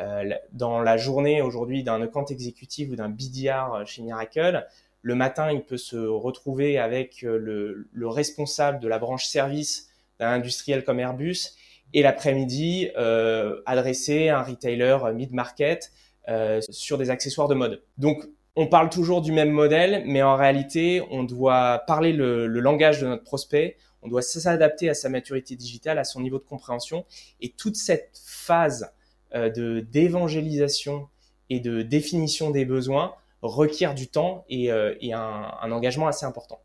Euh, 0.00 0.30
dans 0.52 0.80
la 0.80 0.96
journée 0.96 1.42
aujourd'hui 1.42 1.82
d'un 1.82 2.00
account 2.00 2.24
exécutif 2.24 2.88
ou 2.90 2.96
d'un 2.96 3.10
BDR 3.10 3.82
chez 3.84 4.00
Miracle, 4.00 4.66
le 5.02 5.16
matin, 5.16 5.50
il 5.50 5.62
peut 5.62 5.76
se 5.76 5.96
retrouver 5.96 6.78
avec 6.78 7.24
euh, 7.24 7.84
le, 7.92 8.08
responsable 8.08 8.78
de 8.78 8.88
la 8.88 8.98
branche 8.98 9.26
service 9.26 9.88
d'un 10.20 10.28
industriel 10.28 10.84
comme 10.84 11.00
Airbus 11.00 11.56
et 11.92 12.02
l'après-midi 12.02 12.88
euh, 12.96 13.60
adresser 13.66 14.28
un 14.28 14.42
retailer 14.42 15.12
mid-market 15.12 15.92
euh, 16.28 16.60
sur 16.70 16.98
des 16.98 17.10
accessoires 17.10 17.48
de 17.48 17.54
mode. 17.54 17.82
Donc, 17.98 18.24
on 18.54 18.68
parle 18.68 18.90
toujours 18.90 19.22
du 19.22 19.32
même 19.32 19.50
modèle, 19.50 20.04
mais 20.06 20.22
en 20.22 20.36
réalité, 20.36 21.02
on 21.10 21.24
doit 21.24 21.82
parler 21.86 22.12
le, 22.12 22.46
le 22.46 22.60
langage 22.60 23.00
de 23.00 23.06
notre 23.06 23.24
prospect, 23.24 23.76
on 24.02 24.08
doit 24.08 24.22
s'adapter 24.22 24.88
à 24.88 24.94
sa 24.94 25.08
maturité 25.08 25.56
digitale, 25.56 25.98
à 25.98 26.04
son 26.04 26.20
niveau 26.20 26.38
de 26.38 26.44
compréhension, 26.44 27.04
et 27.40 27.50
toute 27.50 27.76
cette 27.76 28.20
phase 28.24 28.92
de 29.34 29.80
d'évangélisation 29.80 31.08
et 31.48 31.60
de 31.60 31.80
définition 31.80 32.50
des 32.50 32.66
besoins, 32.66 33.14
requiert 33.42 33.94
du 33.94 34.08
temps 34.08 34.44
et, 34.48 34.70
euh, 34.70 34.94
un, 35.12 35.72
engagement 35.72 36.06
assez 36.06 36.24
important. 36.24 36.60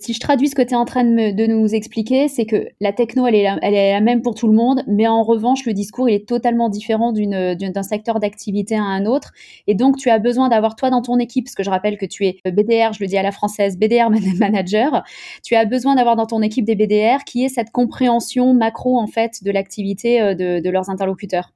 Si 0.00 0.12
je 0.12 0.18
traduis 0.18 0.48
ce 0.48 0.56
que 0.56 0.62
tu 0.62 0.70
es 0.70 0.76
en 0.76 0.84
train 0.84 1.04
de, 1.04 1.46
nous 1.46 1.72
expliquer, 1.72 2.26
c'est 2.26 2.46
que 2.46 2.66
la 2.80 2.92
techno, 2.92 3.26
elle 3.26 3.36
est, 3.36 3.44
la, 3.92 4.00
même 4.00 4.22
pour 4.22 4.34
tout 4.34 4.48
le 4.48 4.52
monde, 4.52 4.82
mais 4.88 5.06
en 5.06 5.22
revanche, 5.22 5.64
le 5.66 5.72
discours, 5.72 6.08
il 6.08 6.14
est 6.14 6.28
totalement 6.28 6.68
différent 6.68 7.12
d'un 7.12 7.82
secteur 7.82 8.18
d'activité 8.18 8.76
à 8.76 8.82
un 8.82 9.06
autre. 9.06 9.32
Et 9.68 9.74
donc, 9.74 9.96
tu 9.96 10.10
as 10.10 10.18
besoin 10.18 10.48
d'avoir 10.48 10.74
toi 10.74 10.90
dans 10.90 11.00
ton 11.00 11.18
équipe, 11.18 11.44
parce 11.44 11.54
que 11.54 11.62
je 11.62 11.70
rappelle 11.70 11.96
que 11.96 12.06
tu 12.06 12.26
es 12.26 12.40
BDR, 12.44 12.92
je 12.92 13.02
le 13.02 13.06
dis 13.06 13.16
à 13.16 13.22
la 13.22 13.30
française, 13.30 13.78
BDR 13.78 14.10
manager, 14.38 15.04
tu 15.44 15.54
as 15.54 15.64
besoin 15.64 15.94
d'avoir 15.94 16.16
dans 16.16 16.26
ton 16.26 16.42
équipe 16.42 16.64
des 16.64 16.74
BDR 16.74 17.22
qui 17.24 17.44
est 17.44 17.48
cette 17.48 17.70
compréhension 17.70 18.52
macro, 18.52 18.98
en 18.98 19.06
fait, 19.06 19.44
de 19.44 19.52
l'activité 19.52 20.20
euh, 20.20 20.34
de 20.34 20.70
leurs 20.70 20.90
interlocuteurs. 20.90 21.52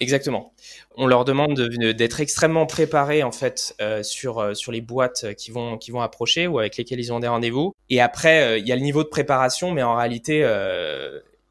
Exactement. 0.00 0.54
On 0.96 1.06
leur 1.06 1.26
demande 1.26 1.60
d'être 1.60 2.20
extrêmement 2.20 2.64
préparés 2.64 3.22
en 3.22 3.32
fait 3.32 3.74
euh, 3.82 4.02
sur 4.02 4.38
euh, 4.38 4.54
sur 4.54 4.72
les 4.72 4.80
boîtes 4.80 5.34
qui 5.34 5.50
vont 5.50 5.76
qui 5.76 5.90
vont 5.90 6.00
approcher 6.00 6.46
ou 6.46 6.58
avec 6.58 6.78
lesquelles 6.78 7.00
ils 7.00 7.12
ont 7.12 7.20
des 7.20 7.28
rendez-vous. 7.28 7.74
Et 7.90 8.00
après, 8.00 8.42
euh, 8.42 8.58
il 8.58 8.66
y 8.66 8.72
a 8.72 8.76
le 8.76 8.82
niveau 8.82 9.04
de 9.04 9.08
préparation, 9.08 9.72
mais 9.72 9.82
en 9.82 9.94
réalité, 9.94 10.40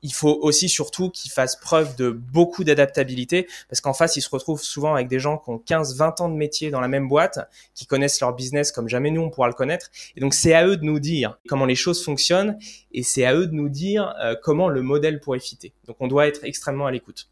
il 0.01 0.13
faut 0.13 0.39
aussi 0.41 0.69
surtout 0.69 1.09
qu'ils 1.11 1.29
fassent 1.31 1.57
preuve 1.57 1.95
de 1.97 2.09
beaucoup 2.09 2.63
d'adaptabilité 2.63 3.47
parce 3.67 3.81
qu'en 3.81 3.93
face, 3.93 4.15
ils 4.15 4.21
se 4.21 4.29
retrouvent 4.29 4.63
souvent 4.63 4.95
avec 4.95 5.09
des 5.09 5.19
gens 5.19 5.37
qui 5.37 5.49
ont 5.51 5.57
15-20 5.57 6.23
ans 6.23 6.29
de 6.29 6.35
métier 6.35 6.71
dans 6.71 6.79
la 6.79 6.87
même 6.87 7.07
boîte, 7.07 7.39
qui 7.75 7.85
connaissent 7.85 8.19
leur 8.21 8.33
business 8.33 8.71
comme 8.71 8.87
jamais 8.87 9.11
nous 9.11 9.21
on 9.21 9.29
pourra 9.29 9.47
le 9.47 9.53
connaître. 9.53 9.91
Et 10.15 10.21
donc 10.21 10.33
c'est 10.33 10.55
à 10.55 10.65
eux 10.65 10.77
de 10.77 10.85
nous 10.85 10.99
dire 10.99 11.37
comment 11.47 11.65
les 11.65 11.75
choses 11.75 12.03
fonctionnent 12.03 12.57
et 12.93 13.03
c'est 13.03 13.25
à 13.25 13.35
eux 13.35 13.45
de 13.45 13.53
nous 13.53 13.69
dire 13.69 14.15
comment 14.41 14.69
le 14.69 14.81
modèle 14.81 15.19
pourrait 15.19 15.39
fitter. 15.39 15.71
Donc 15.85 15.97
on 15.99 16.07
doit 16.07 16.25
être 16.25 16.43
extrêmement 16.45 16.87
à 16.87 16.91
l'écoute. 16.91 17.27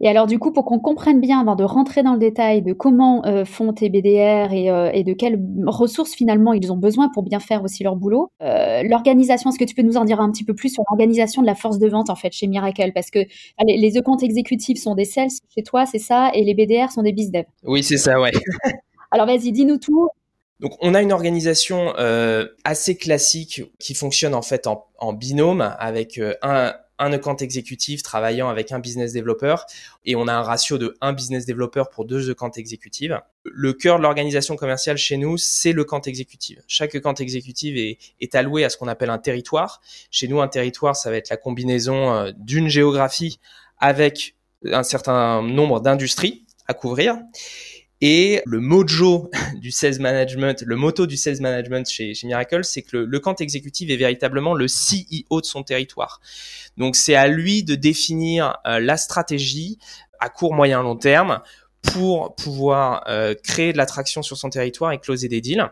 Et 0.00 0.08
alors 0.08 0.26
du 0.26 0.38
coup, 0.38 0.52
pour 0.52 0.64
qu'on 0.64 0.80
comprenne 0.80 1.20
bien, 1.20 1.40
avant 1.40 1.54
de 1.54 1.62
rentrer 1.62 2.02
dans 2.02 2.14
le 2.14 2.18
détail 2.18 2.62
de 2.62 2.72
comment 2.72 3.24
euh, 3.24 3.44
font 3.44 3.72
tes 3.72 3.88
BDR 3.88 4.52
et, 4.52 4.68
euh, 4.68 4.90
et, 4.92 5.04
de 5.04 5.12
quelles 5.12 5.40
ressources 5.66 6.12
finalement 6.14 6.52
ils 6.52 6.72
ont 6.72 6.76
besoin 6.76 7.08
pour 7.08 7.22
bien 7.22 7.38
faire 7.38 7.62
aussi 7.62 7.84
leur 7.84 7.94
boulot, 7.94 8.28
euh, 8.42 8.82
l'organisation, 8.82 9.50
est-ce 9.50 9.58
que 9.58 9.64
tu 9.64 9.76
peux 9.76 9.82
nous 9.82 9.96
en 9.96 10.04
dire 10.04 10.20
un 10.20 10.30
petit 10.32 10.44
peu 10.44 10.54
plus 10.54 10.70
sur 10.70 10.82
l'organisation 10.90 11.40
de 11.40 11.46
la 11.46 11.54
force 11.54 11.78
de 11.78 11.88
vente 11.88 12.10
en 12.10 12.16
fait 12.16 12.32
chez 12.32 12.48
Miracle? 12.48 12.90
Parce 12.94 13.10
que 13.10 13.20
allez, 13.58 13.76
les 13.76 14.02
comptes 14.02 14.24
exécutifs 14.24 14.78
sont 14.78 14.96
des 14.96 15.04
sales 15.04 15.28
chez 15.54 15.62
toi, 15.62 15.86
c'est 15.86 16.00
ça, 16.00 16.32
et 16.34 16.42
les 16.42 16.54
BDR 16.54 16.90
sont 16.90 17.02
des 17.02 17.12
bizdev. 17.12 17.44
Oui, 17.62 17.84
c'est 17.84 17.98
ça, 17.98 18.20
ouais. 18.20 18.32
alors 19.12 19.26
vas-y, 19.26 19.52
dis-nous 19.52 19.78
tout. 19.78 20.08
Donc 20.58 20.72
on 20.80 20.94
a 20.94 21.02
une 21.02 21.12
organisation 21.12 21.92
assez 22.64 22.96
classique 22.96 23.62
qui 23.78 23.94
fonctionne 23.94 24.34
en 24.34 24.42
fait 24.42 24.66
en, 24.66 24.86
en 24.98 25.12
binôme 25.12 25.74
avec 25.78 26.20
un, 26.42 26.72
un 27.02 27.12
account 27.12 27.36
exécutif 27.36 28.02
travaillant 28.02 28.48
avec 28.48 28.72
un 28.72 28.78
business 28.78 29.12
developer 29.12 29.56
et 30.04 30.14
on 30.16 30.28
a 30.28 30.32
un 30.32 30.42
ratio 30.42 30.78
de 30.78 30.96
un 31.00 31.12
business 31.12 31.46
developer 31.46 31.84
pour 31.92 32.04
deux 32.04 32.30
accounts 32.30 32.52
exécutives. 32.56 33.20
Le 33.44 33.72
cœur 33.72 33.98
de 33.98 34.02
l'organisation 34.02 34.56
commerciale 34.56 34.96
chez 34.96 35.16
nous, 35.16 35.36
c'est 35.36 35.72
le 35.72 35.84
camp 35.84 36.06
exécutif. 36.06 36.58
Chaque 36.68 36.94
account 36.94 37.14
exécutif 37.14 37.76
est, 37.76 37.98
est 38.20 38.34
alloué 38.34 38.64
à 38.64 38.70
ce 38.70 38.76
qu'on 38.76 38.88
appelle 38.88 39.10
un 39.10 39.18
territoire. 39.18 39.80
Chez 40.10 40.28
nous, 40.28 40.40
un 40.40 40.48
territoire, 40.48 40.94
ça 40.94 41.10
va 41.10 41.16
être 41.16 41.28
la 41.28 41.36
combinaison 41.36 42.12
euh, 42.14 42.32
d'une 42.36 42.68
géographie 42.68 43.40
avec 43.78 44.36
un 44.64 44.84
certain 44.84 45.42
nombre 45.42 45.80
d'industries 45.80 46.46
à 46.68 46.74
couvrir. 46.74 47.18
Et 48.04 48.42
le 48.44 48.58
mojo 48.58 49.30
du 49.54 49.70
sales 49.70 50.00
management, 50.00 50.62
le 50.66 50.76
motto 50.76 51.06
du 51.06 51.16
sales 51.16 51.40
management 51.40 51.88
chez, 51.88 52.14
chez 52.14 52.26
Miracle, 52.26 52.64
c'est 52.64 52.82
que 52.82 52.98
le, 52.98 53.04
le 53.06 53.20
camp 53.20 53.40
exécutif 53.40 53.88
est 53.88 53.96
véritablement 53.96 54.54
le 54.54 54.66
CEO 54.66 55.40
de 55.40 55.46
son 55.46 55.62
territoire. 55.62 56.20
Donc 56.76 56.96
c'est 56.96 57.14
à 57.14 57.28
lui 57.28 57.62
de 57.62 57.76
définir 57.76 58.58
euh, 58.66 58.80
la 58.80 58.96
stratégie 58.96 59.78
à 60.18 60.28
court, 60.28 60.52
moyen, 60.52 60.82
long 60.82 60.96
terme 60.96 61.40
pour 61.80 62.34
pouvoir 62.34 63.04
euh, 63.08 63.34
créer 63.42 63.72
de 63.72 63.78
l'attraction 63.78 64.22
sur 64.22 64.36
son 64.36 64.50
territoire 64.50 64.92
et 64.92 64.98
closer 64.98 65.28
des 65.28 65.40
deals 65.40 65.70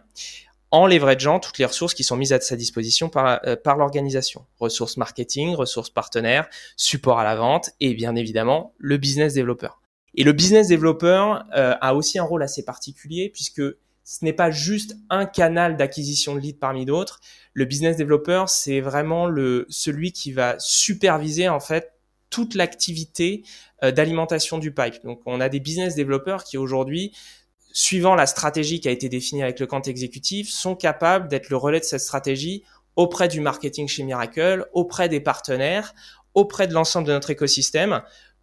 en 0.73 0.87
leverageant 0.87 1.41
toutes 1.41 1.59
les 1.59 1.65
ressources 1.65 1.95
qui 1.95 2.05
sont 2.05 2.17
mises 2.17 2.33
à 2.33 2.41
sa 2.41 2.55
disposition 2.55 3.09
par, 3.09 3.41
euh, 3.45 3.57
par 3.57 3.77
l'organisation. 3.77 4.47
Ressources 4.61 4.97
marketing, 4.97 5.55
ressources 5.55 5.91
partenaires, 5.91 6.49
support 6.77 7.19
à 7.19 7.25
la 7.25 7.35
vente 7.35 7.71
et 7.81 7.93
bien 7.95 8.15
évidemment 8.15 8.73
le 8.79 8.97
business 8.99 9.35
developer. 9.35 9.80
Et 10.15 10.25
le 10.25 10.33
business 10.33 10.69
developer 10.69 11.35
euh, 11.57 11.75
a 11.81 11.95
aussi 11.95 12.19
un 12.19 12.25
rôle 12.25 12.43
assez 12.43 12.65
particulier 12.65 13.31
puisque 13.33 13.63
ce 14.05 14.25
n'est 14.25 14.33
pas 14.33 14.51
juste 14.51 14.97
un 15.09 15.25
canal 15.25 15.77
d'acquisition 15.77 16.35
de 16.35 16.41
leads 16.41 16.59
parmi 16.59 16.85
d'autres. 16.85 17.21
Le 17.53 17.65
business 17.65 17.97
developer, 17.97 18.45
c'est 18.49 18.81
vraiment 18.81 19.27
le 19.27 19.67
celui 19.69 20.13
qui 20.13 20.33
va 20.33 20.57
superviser 20.59 21.49
en 21.49 21.61
fait 21.61 21.93
toute 22.29 22.55
l'activité 22.55 23.45
euh, 23.85 23.93
d'alimentation 23.93 24.59
du 24.59 24.73
pipe. 24.73 25.03
Donc 25.05 25.21
on 25.27 25.41
a 25.41 25.49
des 25.49 25.61
business 25.61 25.95
developers 25.95 26.45
qui 26.45 26.59
aujourd'hui 26.59 27.13
suivant 27.73 28.15
la 28.15 28.27
stratégie 28.27 28.81
qui 28.81 28.89
a 28.89 28.91
été 28.91 29.09
définie 29.09 29.43
avec 29.43 29.61
le 29.61 29.67
compte 29.67 29.89
exécutif, 29.89 30.51
sont 30.51 30.75
capables 30.75 31.29
d'être 31.29 31.51
le 31.51 31.57
relais 31.57 31.81
de 31.81 31.85
cette 31.85 32.01
stratégie 32.01 32.65
auprès 32.97 33.29
du 33.29 33.41
marketing 33.41 33.87
chez 33.89 34.03
Miracle, 34.03 34.67
auprès 34.73 35.09
des 35.09 35.21
partenaires, 35.21 35.95
auprès 36.35 36.67
de 36.67 36.75
l'ensemble 36.75 37.07
de 37.07 37.13
notre 37.13 37.31
écosystème 37.31 38.03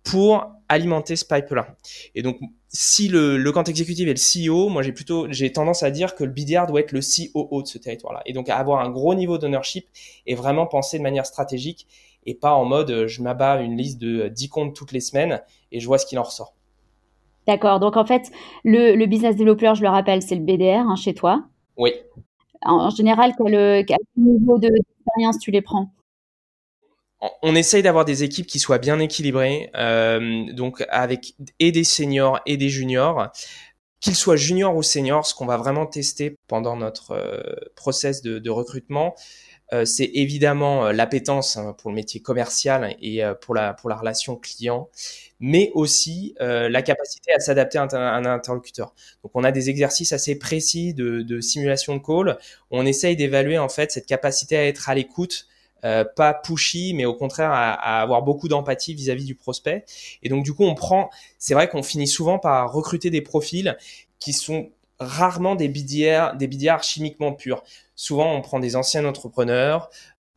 pour 0.10 0.46
alimenter 0.70 1.16
ce 1.16 1.26
pipe-là. 1.26 1.76
Et 2.16 2.22
donc, 2.22 2.38
si 2.70 3.08
le, 3.08 3.38
le 3.38 3.52
compte 3.52 3.70
exécutif 3.70 4.08
est 4.08 4.14
le 4.14 4.50
CEO, 4.50 4.70
moi 4.70 4.82
j'ai 4.82 4.92
plutôt 4.92 5.28
j'ai 5.32 5.52
tendance 5.52 5.84
à 5.84 5.92
dire 5.92 6.16
que 6.16 6.24
le 6.24 6.32
BDR 6.32 6.68
doit 6.68 6.82
être 6.82 6.92
le 6.92 7.00
COO 7.02 7.62
de 7.62 7.68
ce 7.68 7.78
territoire-là. 7.78 8.22
Et 8.26 8.34
donc 8.34 8.50
avoir 8.50 8.82
un 8.82 8.90
gros 8.90 9.16
niveau 9.16 9.38
d'ownership 9.38 9.88
et 10.26 10.36
vraiment 10.36 10.66
penser 10.66 10.98
de 10.98 11.04
manière 11.04 11.26
stratégique 11.26 11.88
et 12.26 12.36
pas 12.36 12.54
en 12.54 12.66
mode 12.66 12.92
euh, 12.92 13.08
je 13.08 13.22
m'abats 13.22 13.62
une 13.62 13.78
liste 13.78 14.00
de 14.00 14.28
10 14.28 14.50
comptes 14.50 14.76
toutes 14.76 14.92
les 14.92 15.00
semaines 15.00 15.42
et 15.72 15.80
je 15.80 15.88
vois 15.88 15.98
ce 15.98 16.06
qu'il 16.06 16.20
en 16.20 16.24
ressort. 16.24 16.54
D'accord. 17.48 17.80
Donc 17.80 17.96
en 17.96 18.06
fait, 18.06 18.30
le, 18.66 18.96
le, 18.96 19.06
business 19.06 19.38
developer, 19.38 19.74
je 19.76 19.82
le 19.82 19.90
rappelle, 19.90 20.22
c'est 20.22 20.36
le 20.36 20.42
BDR 20.42 20.86
hein, 20.90 20.98
chez 20.98 21.14
toi. 21.14 21.46
Oui. 21.78 21.94
En, 22.64 22.88
en 22.88 22.90
général, 22.90 23.34
quel, 23.38 23.86
quel 23.86 23.98
niveau 24.18 24.58
d'expérience 24.58 25.40
tu 25.40 25.52
les 25.52 25.62
prends? 25.62 25.90
On 27.42 27.56
essaye 27.56 27.82
d'avoir 27.82 28.06
des 28.06 28.24
équipes 28.24 28.46
qui 28.48 28.60
soient 28.60 28.78
bien 28.78 29.00
équilibrées, 29.00 29.72
euh, 29.76 30.52
donc 30.54 30.86
avec 30.90 31.36
et 31.60 31.72
des 31.72 31.84
seniors 31.84 32.40
et 32.46 32.58
des 32.58 32.70
juniors. 32.70 33.32
Qu'ils 34.00 34.16
soient 34.16 34.36
juniors 34.36 34.76
ou 34.76 34.84
seniors, 34.84 35.26
ce 35.26 35.34
qu'on 35.34 35.48
va 35.48 35.58
vraiment 35.58 35.88
tester 35.88 36.36
pendant 36.48 36.76
notre 36.76 37.12
euh, 37.12 37.42
process 37.76 38.22
de, 38.22 38.38
de 38.38 38.50
recrutement, 38.52 39.16
euh, 39.74 39.84
c'est 39.84 40.10
évidemment 40.14 40.86
euh, 40.86 40.92
l'appétence 40.94 41.58
hein, 41.58 41.76
pour 41.78 41.90
le 41.90 41.96
métier 41.96 42.22
commercial 42.22 42.96
et 43.02 43.24
euh, 43.24 43.34
pour 43.34 43.54
la 43.54 43.74
pour 43.74 43.90
la 43.90 43.98
relation 43.98 44.38
client, 44.38 44.90
mais 45.42 45.72
aussi 45.74 46.36
euh, 46.40 46.70
la 46.70 46.82
capacité 46.82 47.34
à 47.34 47.40
s'adapter 47.40 47.78
à 47.78 47.84
un, 47.84 48.26
interlocuteur. 48.26 48.94
Donc 49.24 49.32
on 49.36 49.44
a 49.44 49.52
des 49.52 49.70
exercices 49.70 50.14
assez 50.14 50.38
précis 50.40 50.94
de, 50.94 51.22
de 51.22 51.42
simulation 51.42 51.98
de 51.98 52.02
call. 52.02 52.38
On 52.72 52.86
essaye 52.86 53.18
d'évaluer 53.18 53.58
en 53.58 53.70
fait 53.70 53.92
cette 53.92 54.06
capacité 54.06 54.58
à 54.58 54.66
être 54.66 54.90
à 54.90 54.96
l'écoute 54.96 55.48
euh, 55.86 56.04
pas 56.04 56.34
pushy, 56.34 56.94
mais 56.94 57.06
au 57.06 57.14
contraire 57.14 57.52
à, 57.52 57.74
à 57.74 58.02
avoir 58.02 58.24
beaucoup 58.24 58.48
d'empathie 58.48 58.94
vis-à-vis 58.94 59.26
du 59.26 59.36
prospect. 59.36 59.86
Et 60.24 60.30
donc 60.30 60.44
du 60.44 60.54
coup, 60.54 60.64
on 60.64 60.76
prend, 60.76 61.10
c'est 61.38 61.54
vrai 61.54 61.70
qu'on 61.70 61.84
finit 61.84 62.08
souvent 62.08 62.40
par 62.40 62.72
recruter 62.72 63.10
des 63.10 63.22
profils 63.22 63.78
qui 64.20 64.34
sont 64.34 64.70
rarement 65.00 65.56
des 65.56 65.68
BDR, 65.68 66.36
des 66.36 66.48
BDR 66.48 66.82
chimiquement 66.84 67.34
purs. 67.34 67.64
Souvent, 67.96 68.34
on 68.34 68.42
prend 68.42 68.60
des 68.60 68.76
anciens 68.76 69.06
entrepreneurs 69.06 69.90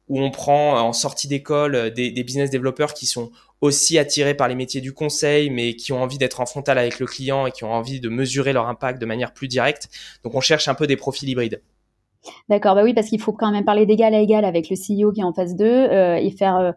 ou 0.09 0.21
on 0.21 0.31
prend 0.31 0.81
en 0.81 0.93
sortie 0.93 1.29
d'école 1.29 1.93
des, 1.93 2.11
des 2.11 2.25
business 2.25 2.51
développeurs 2.51 2.95
qui 2.95 3.07
sont 3.07 3.31
aussi 3.61 3.99
attirés 3.99 4.35
par 4.35 4.49
les 4.49 4.55
métiers 4.55 4.81
du 4.81 4.93
conseil, 4.93 5.51
mais 5.51 5.77
qui 5.77 5.93
ont 5.93 6.03
envie 6.03 6.19
d'être 6.19 6.41
en 6.41 6.47
frontal 6.47 6.79
avec 6.79 6.99
le 6.99 7.07
client 7.07 7.47
et 7.47 7.53
qui 7.53 7.65
ont 7.65 7.73
envie 7.73 8.01
de 8.01 8.09
mesurer 8.09 8.53
leur 8.53 8.69
impact 8.69 9.01
de 9.01 9.07
manière 9.07 9.33
plus 9.33 9.49
directe. 9.49 9.89
Donc, 10.25 10.35
on 10.35 10.41
cherche 10.41 10.69
un 10.69 10.75
peu 10.75 10.87
des 10.87 10.97
profils 10.97 11.29
hybrides. 11.29 11.63
D'accord, 12.49 12.75
bah 12.75 12.83
oui, 12.83 12.93
parce 12.93 13.09
qu'il 13.09 13.21
faut 13.21 13.33
quand 13.33 13.51
même 13.51 13.65
parler 13.65 13.87
d'égal 13.87 14.15
à 14.15 14.21
égal 14.21 14.45
avec 14.45 14.69
le 14.69 14.77
CEO 14.77 15.13
qui 15.13 15.21
est 15.21 15.25
en 15.25 15.33
face 15.33 15.57
d'eux 15.57 15.65
euh, 15.65 16.17
et 16.17 16.31
faire 16.31 16.57
euh, 16.57 16.73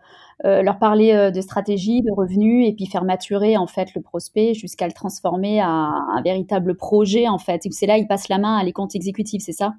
euh, 0.45 0.61
leur 0.61 0.79
parler 0.79 1.31
de 1.31 1.41
stratégie, 1.41 2.01
de 2.01 2.11
revenus 2.11 2.67
et 2.67 2.73
puis 2.73 2.85
faire 2.85 3.03
maturer 3.03 3.57
en 3.57 3.67
fait 3.67 3.93
le 3.95 4.01
prospect 4.01 4.53
jusqu'à 4.53 4.87
le 4.87 4.93
transformer 4.93 5.59
à 5.61 5.67
un 5.67 6.21
véritable 6.23 6.75
projet 6.75 7.27
en 7.27 7.37
fait. 7.37 7.61
C'est 7.71 7.85
là 7.85 7.97
il 7.97 8.07
passe 8.07 8.29
la 8.29 8.37
main 8.37 8.57
à 8.57 8.63
les 8.63 8.71
comptes 8.71 8.95
exécutifs, 8.95 9.43
c'est 9.45 9.53
ça? 9.53 9.73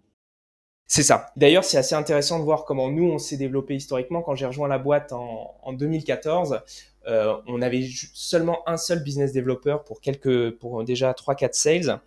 C'est 0.86 1.02
ça. 1.02 1.28
D'ailleurs, 1.36 1.64
c'est 1.64 1.78
assez 1.78 1.94
intéressant 1.94 2.38
de 2.38 2.44
voir 2.44 2.66
comment 2.66 2.90
nous, 2.90 3.04
on 3.04 3.16
s'est 3.16 3.38
développé 3.38 3.74
historiquement. 3.74 4.20
Quand 4.20 4.34
j'ai 4.34 4.44
rejoint 4.44 4.68
la 4.68 4.78
boîte 4.78 5.14
en, 5.14 5.54
en 5.62 5.72
2014, 5.72 6.60
euh, 7.06 7.36
on 7.46 7.60
avait 7.60 7.86
seulement 8.14 8.66
un 8.68 8.76
seul 8.76 9.02
business 9.02 9.32
developer 9.32 9.78
pour 9.86 10.00
quelques, 10.00 10.52
pour 10.52 10.84
déjà 10.84 11.12
3-4 11.12 11.52
sales 11.52 12.00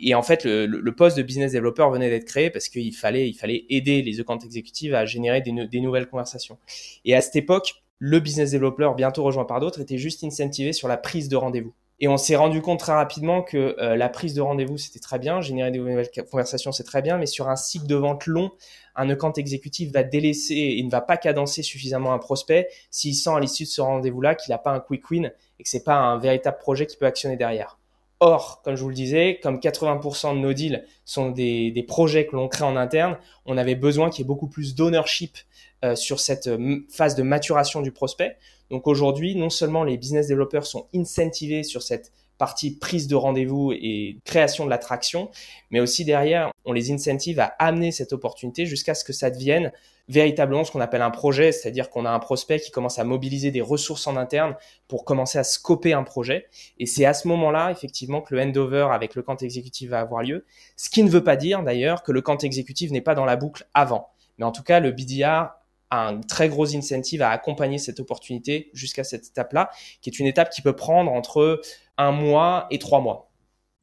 et 0.00 0.14
en 0.14 0.22
fait, 0.22 0.44
le, 0.44 0.66
le, 0.66 0.94
poste 0.94 1.16
de 1.16 1.22
business 1.22 1.52
developer 1.52 1.88
venait 1.90 2.10
d'être 2.10 2.24
créé 2.24 2.50
parce 2.50 2.68
qu'il 2.68 2.94
fallait, 2.94 3.28
il 3.28 3.34
fallait 3.34 3.64
aider 3.68 4.02
les 4.02 4.20
account 4.20 4.38
exécutives 4.38 4.94
à 4.94 5.04
générer 5.04 5.40
des, 5.40 5.52
des, 5.66 5.80
nouvelles 5.80 6.06
conversations. 6.06 6.58
Et 7.04 7.14
à 7.14 7.20
cette 7.20 7.36
époque, 7.36 7.82
le 7.98 8.20
business 8.20 8.52
developer, 8.52 8.90
bientôt 8.96 9.24
rejoint 9.24 9.44
par 9.44 9.60
d'autres, 9.60 9.80
était 9.80 9.98
juste 9.98 10.22
incentivé 10.22 10.72
sur 10.72 10.88
la 10.88 10.96
prise 10.96 11.28
de 11.28 11.36
rendez-vous. 11.36 11.74
Et 12.00 12.06
on 12.06 12.16
s'est 12.16 12.36
rendu 12.36 12.62
compte 12.62 12.78
très 12.78 12.92
rapidement 12.92 13.42
que 13.42 13.74
euh, 13.80 13.96
la 13.96 14.08
prise 14.08 14.32
de 14.32 14.40
rendez-vous, 14.40 14.78
c'était 14.78 15.00
très 15.00 15.18
bien, 15.18 15.40
générer 15.40 15.72
des 15.72 15.78
nouvelles 15.78 16.08
conversations, 16.30 16.70
c'est 16.70 16.84
très 16.84 17.02
bien, 17.02 17.18
mais 17.18 17.26
sur 17.26 17.48
un 17.48 17.56
cycle 17.56 17.88
de 17.88 17.96
vente 17.96 18.26
long, 18.26 18.52
un 18.94 19.10
account 19.10 19.32
exécutif 19.32 19.90
va 19.92 20.04
délaisser 20.04 20.76
et 20.78 20.82
ne 20.84 20.90
va 20.90 21.00
pas 21.00 21.16
cadencer 21.16 21.64
suffisamment 21.64 22.12
un 22.12 22.18
prospect 22.18 22.68
s'il 22.92 23.16
sent 23.16 23.30
à 23.30 23.40
l'issue 23.40 23.64
de 23.64 23.68
ce 23.68 23.80
rendez-vous-là 23.80 24.36
qu'il 24.36 24.52
n'a 24.52 24.58
pas 24.58 24.70
un 24.70 24.78
quick 24.78 25.10
win 25.10 25.32
et 25.58 25.62
que 25.64 25.68
c'est 25.68 25.82
pas 25.82 25.96
un 25.96 26.18
véritable 26.18 26.58
projet 26.58 26.86
qui 26.86 26.96
peut 26.96 27.06
actionner 27.06 27.36
derrière. 27.36 27.77
Or, 28.20 28.62
comme 28.62 28.74
je 28.74 28.82
vous 28.82 28.88
le 28.88 28.94
disais, 28.94 29.38
comme 29.42 29.58
80% 29.58 30.34
de 30.34 30.40
nos 30.40 30.52
deals 30.52 30.84
sont 31.04 31.30
des, 31.30 31.70
des 31.70 31.82
projets 31.84 32.26
que 32.26 32.34
l'on 32.34 32.48
crée 32.48 32.64
en 32.64 32.76
interne, 32.76 33.16
on 33.46 33.56
avait 33.56 33.76
besoin 33.76 34.10
qu'il 34.10 34.22
y 34.22 34.26
ait 34.26 34.26
beaucoup 34.26 34.48
plus 34.48 34.74
d'ownership 34.74 35.38
euh, 35.84 35.94
sur 35.94 36.18
cette 36.18 36.48
euh, 36.48 36.80
phase 36.90 37.14
de 37.14 37.22
maturation 37.22 37.80
du 37.80 37.92
prospect. 37.92 38.36
Donc 38.70 38.88
aujourd'hui, 38.88 39.36
non 39.36 39.50
seulement 39.50 39.84
les 39.84 39.96
business 39.96 40.26
developers 40.26 40.66
sont 40.66 40.88
incentivés 40.92 41.62
sur 41.62 41.82
cette 41.82 42.12
partie 42.36 42.76
prise 42.76 43.06
de 43.06 43.14
rendez-vous 43.14 43.72
et 43.72 44.18
création 44.24 44.64
de 44.64 44.70
l'attraction, 44.70 45.30
mais 45.70 45.78
aussi 45.78 46.04
derrière, 46.04 46.50
on 46.64 46.72
les 46.72 46.90
incentive 46.90 47.38
à 47.38 47.54
amener 47.60 47.92
cette 47.92 48.12
opportunité 48.12 48.66
jusqu'à 48.66 48.94
ce 48.94 49.04
que 49.04 49.12
ça 49.12 49.30
devienne 49.30 49.70
véritablement 50.08 50.64
ce 50.64 50.72
qu'on 50.72 50.80
appelle 50.80 51.02
un 51.02 51.10
projet, 51.10 51.52
c'est-à-dire 51.52 51.90
qu'on 51.90 52.04
a 52.04 52.10
un 52.10 52.18
prospect 52.18 52.60
qui 52.60 52.70
commence 52.70 52.98
à 52.98 53.04
mobiliser 53.04 53.50
des 53.50 53.60
ressources 53.60 54.06
en 54.06 54.16
interne 54.16 54.56
pour 54.88 55.04
commencer 55.04 55.38
à 55.38 55.44
scoper 55.44 55.92
un 55.92 56.02
projet. 56.02 56.46
Et 56.78 56.86
c'est 56.86 57.04
à 57.04 57.14
ce 57.14 57.28
moment-là, 57.28 57.70
effectivement, 57.70 58.22
que 58.22 58.34
le 58.34 58.40
handover 58.40 58.88
avec 58.90 59.14
le 59.14 59.22
camp 59.22 59.40
exécutif 59.42 59.90
va 59.90 60.00
avoir 60.00 60.22
lieu. 60.22 60.44
Ce 60.76 60.88
qui 60.88 61.02
ne 61.02 61.10
veut 61.10 61.24
pas 61.24 61.36
dire, 61.36 61.62
d'ailleurs, 61.62 62.02
que 62.02 62.12
le 62.12 62.22
camp 62.22 62.42
exécutif 62.42 62.90
n'est 62.90 63.00
pas 63.00 63.14
dans 63.14 63.24
la 63.24 63.36
boucle 63.36 63.66
avant. 63.74 64.08
Mais 64.38 64.44
en 64.44 64.52
tout 64.52 64.62
cas, 64.62 64.80
le 64.80 64.92
BDR 64.92 65.50
a 65.90 66.08
un 66.08 66.20
très 66.20 66.48
gros 66.48 66.74
incentive 66.74 67.22
à 67.22 67.30
accompagner 67.30 67.78
cette 67.78 68.00
opportunité 68.00 68.70
jusqu'à 68.72 69.04
cette 69.04 69.26
étape-là, 69.26 69.70
qui 70.00 70.10
est 70.10 70.18
une 70.18 70.26
étape 70.26 70.50
qui 70.50 70.62
peut 70.62 70.76
prendre 70.76 71.12
entre 71.12 71.60
un 71.96 72.12
mois 72.12 72.66
et 72.70 72.78
trois 72.78 73.00
mois. 73.00 73.27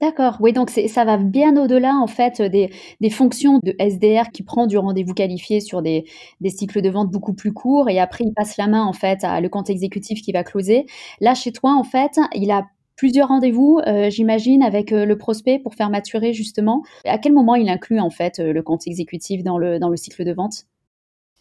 D'accord, 0.01 0.37
oui, 0.41 0.51
donc 0.51 0.69
ça 0.69 1.05
va 1.05 1.15
bien 1.17 1.55
au-delà 1.55 1.95
en 1.95 2.07
fait 2.07 2.41
des, 2.41 2.69
des, 2.99 3.09
fonctions 3.09 3.59
de 3.63 3.73
SDR 3.79 4.29
qui 4.31 4.43
prend 4.43 4.67
du 4.67 4.77
rendez-vous 4.77 5.13
qualifié 5.13 5.61
sur 5.61 5.81
des, 5.81 6.03
des, 6.41 6.49
cycles 6.49 6.81
de 6.81 6.89
vente 6.89 7.11
beaucoup 7.11 7.33
plus 7.33 7.53
courts 7.53 7.89
et 7.89 7.97
après 7.99 8.25
il 8.25 8.33
passe 8.33 8.57
la 8.57 8.67
main 8.67 8.83
en 8.83 8.91
fait 8.91 9.23
à 9.23 9.39
le 9.39 9.47
compte 9.47 9.69
exécutif 9.69 10.21
qui 10.21 10.33
va 10.33 10.43
closer. 10.43 10.85
Là 11.21 11.33
chez 11.33 11.53
toi 11.53 11.73
en 11.73 11.83
fait, 11.85 12.19
il 12.33 12.51
a 12.51 12.65
plusieurs 12.97 13.29
rendez-vous, 13.29 13.79
euh, 13.87 14.09
j'imagine, 14.09 14.63
avec 14.63 14.91
euh, 14.91 15.05
le 15.05 15.17
prospect 15.17 15.59
pour 15.59 15.75
faire 15.75 15.89
maturer 15.89 16.33
justement. 16.33 16.83
À 17.05 17.17
quel 17.17 17.33
moment 17.33 17.55
il 17.55 17.69
inclut 17.69 17.99
en 17.99 18.09
fait 18.09 18.39
euh, 18.39 18.53
le 18.53 18.61
compte 18.63 18.87
exécutif 18.87 19.43
dans 19.43 19.57
le, 19.57 19.79
dans 19.79 19.89
le 19.89 19.97
cycle 19.97 20.25
de 20.25 20.33
vente? 20.33 20.65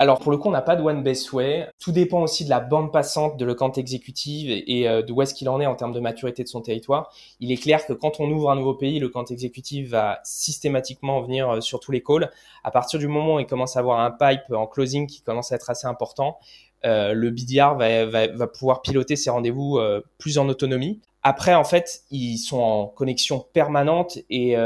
Alors 0.00 0.18
pour 0.18 0.32
le 0.32 0.38
coup, 0.38 0.48
on 0.48 0.52
n'a 0.52 0.62
pas 0.62 0.74
de 0.74 0.82
one 0.82 1.04
best 1.04 1.32
way. 1.32 1.68
Tout 1.78 1.92
dépend 1.92 2.22
aussi 2.22 2.44
de 2.44 2.50
la 2.50 2.58
bande 2.58 2.92
passante 2.92 3.36
de 3.36 3.44
le 3.44 3.54
compte 3.54 3.78
exécutif 3.78 4.50
et 4.66 4.88
euh, 4.88 5.02
de 5.02 5.12
où 5.12 5.22
est-ce 5.22 5.34
qu'il 5.34 5.48
en 5.48 5.60
est 5.60 5.66
en 5.66 5.76
termes 5.76 5.92
de 5.92 6.00
maturité 6.00 6.42
de 6.42 6.48
son 6.48 6.60
territoire. 6.60 7.12
Il 7.38 7.52
est 7.52 7.56
clair 7.56 7.86
que 7.86 7.92
quand 7.92 8.18
on 8.18 8.28
ouvre 8.30 8.50
un 8.50 8.56
nouveau 8.56 8.74
pays, 8.74 8.98
le 8.98 9.08
compte 9.08 9.30
exécutif 9.30 9.90
va 9.90 10.18
systématiquement 10.24 11.22
venir 11.22 11.48
euh, 11.48 11.60
sur 11.60 11.78
tous 11.78 11.92
les 11.92 12.02
calls. 12.02 12.30
À 12.64 12.72
partir 12.72 12.98
du 12.98 13.06
moment 13.06 13.36
où 13.36 13.40
il 13.40 13.46
commence 13.46 13.76
à 13.76 13.80
avoir 13.80 14.00
un 14.00 14.10
pipe 14.10 14.52
en 14.52 14.66
closing 14.66 15.06
qui 15.06 15.22
commence 15.22 15.52
à 15.52 15.54
être 15.54 15.70
assez 15.70 15.86
important, 15.86 16.38
euh, 16.84 17.12
le 17.12 17.30
BDR 17.30 17.76
va, 17.76 18.04
va, 18.06 18.26
va, 18.26 18.46
pouvoir 18.48 18.82
piloter 18.82 19.14
ses 19.14 19.30
rendez-vous 19.30 19.78
plus 20.18 20.38
en 20.38 20.48
autonomie. 20.48 21.00
Après, 21.22 21.54
en 21.54 21.64
fait, 21.64 22.02
ils 22.10 22.36
sont 22.36 22.58
en 22.58 22.86
connexion 22.86 23.46
permanente 23.52 24.18
et 24.28 24.56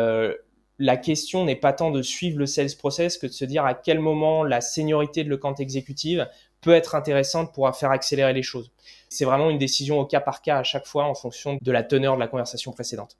la 0.78 0.97
question 0.97 1.44
n'est 1.44 1.56
pas 1.56 1.73
tant 1.73 1.90
de 1.90 2.02
suivre 2.02 2.38
le 2.38 2.47
sales 2.47 2.76
process 2.78 3.18
que 3.18 3.26
de 3.26 3.32
se 3.32 3.44
dire 3.44 3.64
à 3.64 3.75
quel 3.75 3.99
moment 3.99 4.44
la 4.44 4.61
seniorité 4.61 5.25
de 5.25 5.28
le 5.28 5.37
compte 5.37 5.61
exécutive 5.61 6.28
peut 6.61 6.73
être 6.73 6.94
intéressante 6.94 7.52
pour 7.52 7.75
faire 7.75 7.90
accélérer 7.90 8.32
les 8.32 8.42
choses. 8.42 8.70
C'est 9.08 9.25
vraiment 9.25 9.50
une 9.50 9.58
décision 9.58 9.99
au 10.00 10.06
cas 10.06 10.20
par 10.20 10.42
cas 10.42 10.58
à 10.58 10.62
chaque 10.62 10.87
fois 10.87 11.04
en 11.04 11.14
fonction 11.14 11.58
de 11.61 11.73
la 11.73 11.82
teneur 11.82 12.14
de 12.14 12.20
la 12.20 12.28
conversation 12.28 12.73
précédente. 12.73 13.16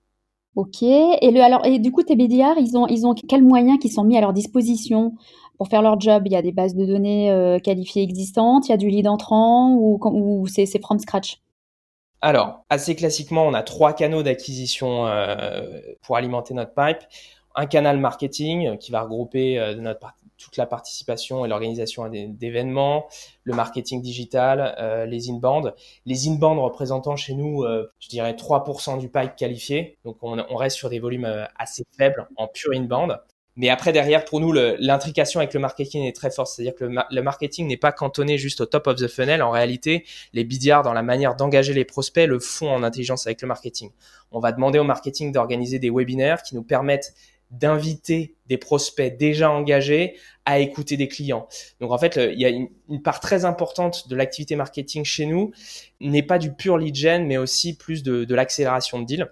Ok. 0.57 0.83
Et, 0.83 1.31
le, 1.31 1.41
alors, 1.41 1.65
et 1.65 1.79
du 1.79 1.93
coup, 1.93 2.03
tes 2.03 2.17
BDR, 2.17 2.59
ils 2.59 2.77
ont, 2.77 2.87
ils 2.88 3.07
ont 3.07 3.15
quels 3.15 3.45
moyens 3.45 3.79
qui 3.79 3.88
sont 3.88 4.03
mis 4.03 4.17
à 4.17 4.21
leur 4.21 4.33
disposition 4.33 5.15
pour 5.57 5.69
faire 5.69 5.83
leur 5.83 6.00
job? 6.00 6.25
Il 6.27 6.33
y 6.33 6.37
a 6.37 6.43
des 6.43 6.53
bases 6.53 6.75
de 6.75 6.85
données 6.85 7.31
euh, 7.31 7.59
qualifiées 7.59 8.03
existantes, 8.03 8.67
il 8.69 8.71
y 8.71 8.75
a 8.75 8.77
du 8.77 8.88
lead 8.88 9.07
entrant 9.07 9.75
ou, 9.75 10.00
ou 10.03 10.47
c'est 10.49 10.67
from 10.83 10.99
scratch? 10.99 11.38
Alors, 12.21 12.65
assez 12.69 12.97
classiquement, 12.97 13.47
on 13.47 13.55
a 13.55 13.62
trois 13.62 13.93
canaux 13.93 14.25
d'acquisition 14.25 15.07
euh, 15.07 15.81
pour 16.03 16.17
alimenter 16.17 16.53
notre 16.55 16.75
pipe 16.75 17.05
un 17.59 17.67
canal 17.67 17.99
marketing 17.99 18.79
qui 18.79 18.93
va 18.93 19.03
regrouper 19.03 19.59
euh, 19.59 19.95
toute 20.37 20.57
la 20.57 20.65
participation 20.65 21.45
et 21.45 21.49
l'organisation 21.49 22.09
d'événements, 22.09 23.09
le 23.43 23.53
marketing 23.53 24.00
digital, 24.00 24.77
euh, 24.79 25.07
les 25.07 25.29
inbound. 25.29 25.75
Les 26.07 26.29
inbound 26.29 26.61
représentant 26.61 27.17
chez 27.17 27.35
nous, 27.35 27.65
euh, 27.65 27.91
je 27.99 28.09
dirais 28.09 28.33
3% 28.35 29.00
du 29.00 29.09
pipe 29.09 29.35
qualifié. 29.35 29.99
Donc 30.05 30.19
on, 30.23 30.37
reste 30.55 30.77
sur 30.77 30.88
des 30.88 31.00
volumes 31.00 31.49
assez 31.59 31.85
faibles 31.97 32.29
en 32.37 32.47
pure 32.47 32.73
inbound. 32.77 33.19
Mais 33.57 33.71
après, 33.71 33.91
derrière, 33.91 34.25
pour 34.25 34.38
nous, 34.38 34.53
l'intrication 34.53 35.41
avec 35.41 35.53
le 35.53 35.59
marketing 35.59 36.05
est 36.05 36.15
très 36.15 36.31
forte. 36.31 36.47
C'est-à-dire 36.47 36.77
que 36.77 36.85
le, 36.85 37.23
marketing 37.23 37.67
n'est 37.67 37.77
pas 37.77 37.91
cantonné 37.91 38.38
juste 38.38 38.61
au 38.61 38.67
top 38.67 38.87
of 38.87 38.95
the 38.95 39.09
funnel. 39.09 39.43
En 39.43 39.50
réalité, 39.50 40.07
les 40.33 40.45
BDR, 40.45 40.83
dans 40.85 40.93
la 40.93 41.03
manière 41.03 41.35
d'engager 41.35 41.75
les 41.75 41.85
prospects, 41.85 42.29
le 42.29 42.38
font 42.38 42.71
en 42.71 42.85
intelligence 42.85 43.27
avec 43.27 43.43
le 43.43 43.49
marketing. 43.49 43.91
On 44.31 44.38
va 44.38 44.53
demander 44.53 44.79
au 44.79 44.85
marketing 44.85 45.33
d'organiser 45.33 45.81
des 45.81 45.91
webinaires 45.91 46.45
qui 46.45 46.55
nous 46.55 46.62
permettent 46.62 47.15
d'inviter 47.50 48.35
des 48.47 48.59
prospects 48.59 49.17
déjà 49.17 49.50
engagés 49.50 50.17
à 50.45 50.59
écouter 50.59 50.97
des 50.97 51.09
clients. 51.09 51.49
Donc 51.81 51.93
en 51.93 51.99
fait, 51.99 52.17
il 52.17 52.40
y 52.40 52.45
a 52.45 52.49
une, 52.49 52.69
part 53.02 53.21
très 53.21 53.45
importante 53.45 54.09
de 54.09 54.17
l'activité 54.17 54.57
marketing 54.57 55.05
chez 55.05 55.26
nous 55.26 55.52
n'est 56.00 56.23
pas 56.23 56.38
du 56.38 56.52
pur 56.52 56.78
lead 56.78 56.95
gen, 56.95 57.26
mais 57.26 57.37
aussi 57.37 57.76
plus 57.76 58.02
de, 58.02 58.25
de 58.25 58.35
l'accélération 58.35 59.00
de 59.00 59.05
deal. 59.05 59.31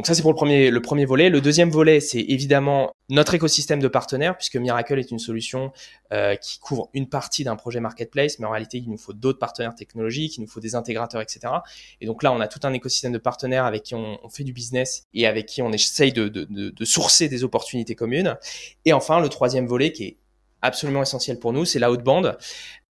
Donc 0.00 0.06
ça, 0.06 0.14
c'est 0.14 0.22
pour 0.22 0.30
le 0.30 0.36
premier, 0.36 0.70
le 0.70 0.80
premier 0.80 1.04
volet. 1.04 1.28
Le 1.28 1.42
deuxième 1.42 1.68
volet, 1.68 2.00
c'est 2.00 2.22
évidemment 2.22 2.94
notre 3.10 3.34
écosystème 3.34 3.80
de 3.80 3.86
partenaires, 3.86 4.34
puisque 4.34 4.56
Miracle 4.56 4.98
est 4.98 5.10
une 5.10 5.18
solution 5.18 5.72
euh, 6.10 6.36
qui 6.36 6.58
couvre 6.58 6.88
une 6.94 7.06
partie 7.06 7.44
d'un 7.44 7.54
projet 7.54 7.80
marketplace, 7.80 8.38
mais 8.38 8.46
en 8.46 8.50
réalité, 8.50 8.78
il 8.78 8.88
nous 8.88 8.96
faut 8.96 9.12
d'autres 9.12 9.38
partenaires 9.38 9.74
technologiques, 9.74 10.38
il 10.38 10.40
nous 10.40 10.46
faut 10.46 10.60
des 10.60 10.74
intégrateurs, 10.74 11.20
etc. 11.20 11.52
Et 12.00 12.06
donc 12.06 12.22
là, 12.22 12.32
on 12.32 12.40
a 12.40 12.48
tout 12.48 12.60
un 12.62 12.72
écosystème 12.72 13.12
de 13.12 13.18
partenaires 13.18 13.66
avec 13.66 13.82
qui 13.82 13.94
on, 13.94 14.16
fait 14.30 14.42
du 14.42 14.54
business 14.54 15.06
et 15.12 15.26
avec 15.26 15.44
qui 15.44 15.60
on 15.60 15.70
essaye 15.70 16.14
de, 16.14 16.74
sourcer 16.84 17.28
des 17.28 17.44
opportunités 17.44 17.94
communes. 17.94 18.38
Et 18.86 18.94
enfin, 18.94 19.20
le 19.20 19.28
troisième 19.28 19.66
volet 19.66 19.92
qui 19.92 20.04
est 20.04 20.16
absolument 20.62 21.02
essentiel 21.02 21.38
pour 21.38 21.52
nous, 21.52 21.64
c'est 21.64 21.78
l'outbound. 21.78 22.36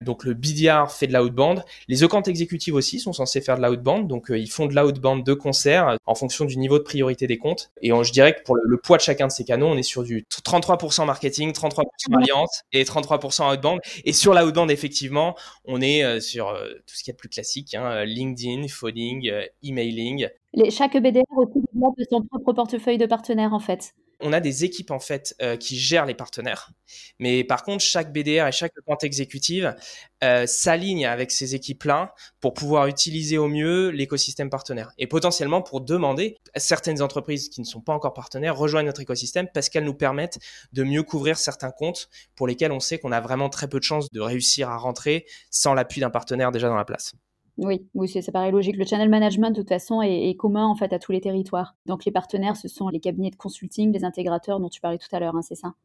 Donc 0.01 0.23
le 0.23 0.33
BDR 0.33 0.89
fait 0.89 1.07
de 1.07 1.13
l'outbound. 1.13 1.63
Les 1.87 2.03
accounts 2.03 2.23
exécutives 2.23 2.73
aussi 2.73 2.99
sont 2.99 3.13
censés 3.13 3.39
faire 3.39 3.57
de 3.57 3.63
l'outbound. 3.63 4.07
Donc 4.07 4.31
euh, 4.31 4.37
ils 4.37 4.49
font 4.49 4.65
de 4.65 4.75
l'outbound 4.75 5.23
de 5.23 5.33
concert 5.33 5.89
euh, 5.89 5.95
en 6.05 6.15
fonction 6.15 6.45
du 6.45 6.57
niveau 6.57 6.79
de 6.79 6.83
priorité 6.83 7.27
des 7.27 7.37
comptes. 7.37 7.71
Et 7.81 7.89
je 7.89 8.11
dirais 8.11 8.33
que 8.33 8.41
pour 8.43 8.55
le, 8.55 8.77
poids 8.77 8.97
de 8.97 9.01
chacun 9.01 9.27
de 9.27 9.31
ces 9.31 9.45
canaux, 9.45 9.67
on 9.67 9.77
est 9.77 9.83
sur 9.83 10.03
du 10.03 10.25
33% 10.31 11.05
marketing, 11.05 11.51
33% 11.51 11.83
alliance 12.17 12.63
et 12.73 12.83
33% 12.83 13.53
outbound. 13.53 13.79
Et 14.05 14.13
sur 14.13 14.33
l'outbound, 14.33 14.71
effectivement, 14.71 15.35
on 15.65 15.81
est 15.81 16.03
euh, 16.03 16.19
sur 16.19 16.51
tout 16.87 16.95
ce 16.95 17.03
qui 17.03 17.11
est 17.11 17.15
plus 17.15 17.29
classique, 17.29 17.75
hein, 17.75 18.03
LinkedIn, 18.03 18.67
phoning, 18.67 19.31
emailing. 19.63 20.27
Les, 20.53 20.71
chaque 20.71 20.97
BDR 20.97 21.21
aussi 21.37 21.59
développe 21.73 21.95
son 22.09 22.23
propre 22.23 22.53
portefeuille 22.53 22.97
de 22.97 23.05
partenaires 23.05 23.53
en 23.53 23.59
fait 23.59 23.93
on 24.21 24.33
a 24.33 24.39
des 24.39 24.63
équipes 24.63 24.91
en 24.91 24.99
fait 24.99 25.35
euh, 25.41 25.57
qui 25.57 25.77
gèrent 25.77 26.05
les 26.05 26.13
partenaires, 26.13 26.71
mais 27.19 27.43
par 27.43 27.63
contre 27.63 27.83
chaque 27.83 28.11
BDR 28.13 28.47
et 28.47 28.51
chaque 28.51 28.73
compte 28.85 29.03
exécutive 29.03 29.75
euh, 30.23 30.45
s'aligne 30.45 31.05
avec 31.05 31.31
ces 31.31 31.55
équipes-là 31.55 32.13
pour 32.39 32.53
pouvoir 32.53 32.87
utiliser 32.87 33.37
au 33.37 33.47
mieux 33.47 33.89
l'écosystème 33.89 34.49
partenaire 34.49 34.91
et 34.97 35.07
potentiellement 35.07 35.61
pour 35.61 35.81
demander 35.81 36.37
à 36.53 36.59
certaines 36.59 37.01
entreprises 37.01 37.49
qui 37.49 37.61
ne 37.61 37.65
sont 37.65 37.81
pas 37.81 37.93
encore 37.93 38.13
partenaires 38.13 38.55
rejoignent 38.57 38.87
notre 38.87 39.01
écosystème 39.01 39.47
parce 39.53 39.69
qu'elles 39.69 39.85
nous 39.85 39.93
permettent 39.93 40.39
de 40.73 40.83
mieux 40.83 41.03
couvrir 41.03 41.37
certains 41.37 41.71
comptes 41.71 42.09
pour 42.35 42.47
lesquels 42.47 42.71
on 42.71 42.79
sait 42.79 42.99
qu'on 42.99 43.11
a 43.11 43.21
vraiment 43.21 43.49
très 43.49 43.67
peu 43.67 43.79
de 43.79 43.83
chances 43.83 44.11
de 44.11 44.21
réussir 44.21 44.69
à 44.69 44.77
rentrer 44.77 45.25
sans 45.49 45.73
l'appui 45.73 46.01
d'un 46.01 46.09
partenaire 46.09 46.51
déjà 46.51 46.67
dans 46.67 46.75
la 46.75 46.85
place. 46.85 47.13
Oui, 47.61 47.87
oui, 47.93 48.09
ça 48.09 48.31
paraît 48.31 48.49
logique. 48.49 48.75
Le 48.75 48.85
channel 48.85 49.07
management, 49.07 49.51
de 49.51 49.61
toute 49.61 49.69
façon, 49.69 50.01
est, 50.01 50.35
commun 50.35 50.65
en 50.65 50.75
fait 50.75 50.91
à 50.93 50.99
tous 50.99 51.11
les 51.11 51.21
territoires. 51.21 51.75
Donc 51.85 52.05
les 52.05 52.11
partenaires, 52.11 52.57
ce 52.57 52.67
sont 52.67 52.89
les 52.89 52.99
cabinets 52.99 53.29
de 53.29 53.35
consulting, 53.35 53.93
les 53.93 54.03
intégrateurs 54.03 54.59
dont 54.59 54.67
tu 54.67 54.81
parlais 54.81 54.97
tout 54.97 55.15
à 55.15 55.19
l'heure, 55.19 55.35
hein, 55.35 55.43
c'est 55.43 55.55
ça? 55.55 55.75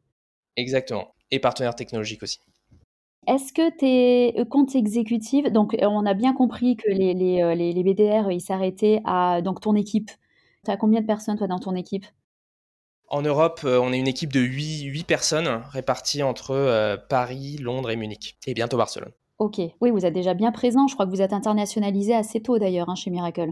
Exactement. 0.55 1.13
Et 1.29 1.37
partenaires 1.37 1.75
technologiques 1.75 2.23
aussi. 2.23 2.39
Est-ce 3.27 3.53
que 3.53 3.77
tes 3.77 4.43
comptes 4.45 4.73
exécutifs, 4.73 5.51
donc 5.51 5.75
euh, 5.75 5.85
on 5.85 6.05
a 6.07 6.15
bien 6.15 6.33
compris 6.33 6.77
que 6.77 6.89
les, 6.89 7.13
les, 7.13 7.43
euh, 7.43 7.53
les, 7.53 7.83
BDR, 7.83 8.31
ils 8.31 8.41
s'arrêtaient 8.41 9.01
à 9.05 9.41
donc, 9.43 9.61
ton 9.61 9.75
équipe. 9.75 10.09
Tu 10.65 10.71
as 10.71 10.77
combien 10.77 11.01
de 11.01 11.05
personnes, 11.05 11.37
toi, 11.37 11.45
dans 11.45 11.59
ton 11.59 11.75
équipe? 11.75 12.05
En 13.09 13.21
Europe, 13.21 13.61
euh, 13.65 13.79
on 13.79 13.93
est 13.93 13.99
une 13.99 14.07
équipe 14.07 14.33
de 14.33 14.39
8, 14.39 14.85
8 14.85 15.03
personnes 15.03 15.61
réparties 15.69 16.23
entre 16.23 16.97
Paris, 17.07 17.57
Londres 17.57 17.91
et 17.91 17.97
Munich. 17.97 18.37
Et 18.47 18.55
bientôt 18.55 18.77
Barcelone. 18.77 19.11
Ok, 19.39 19.61
oui, 19.81 19.91
vous 19.91 20.05
êtes 20.05 20.13
déjà 20.13 20.33
bien 20.33 20.51
présent. 20.51 20.87
Je 20.87 20.95
crois 20.95 21.05
que 21.05 21.11
vous 21.11 21.21
êtes 21.21 21.33
internationalisé 21.33 22.15
assez 22.15 22.41
tôt 22.41 22.57
d'ailleurs 22.57 22.89
hein, 22.89 22.95
chez 22.95 23.11
Miracle. 23.11 23.51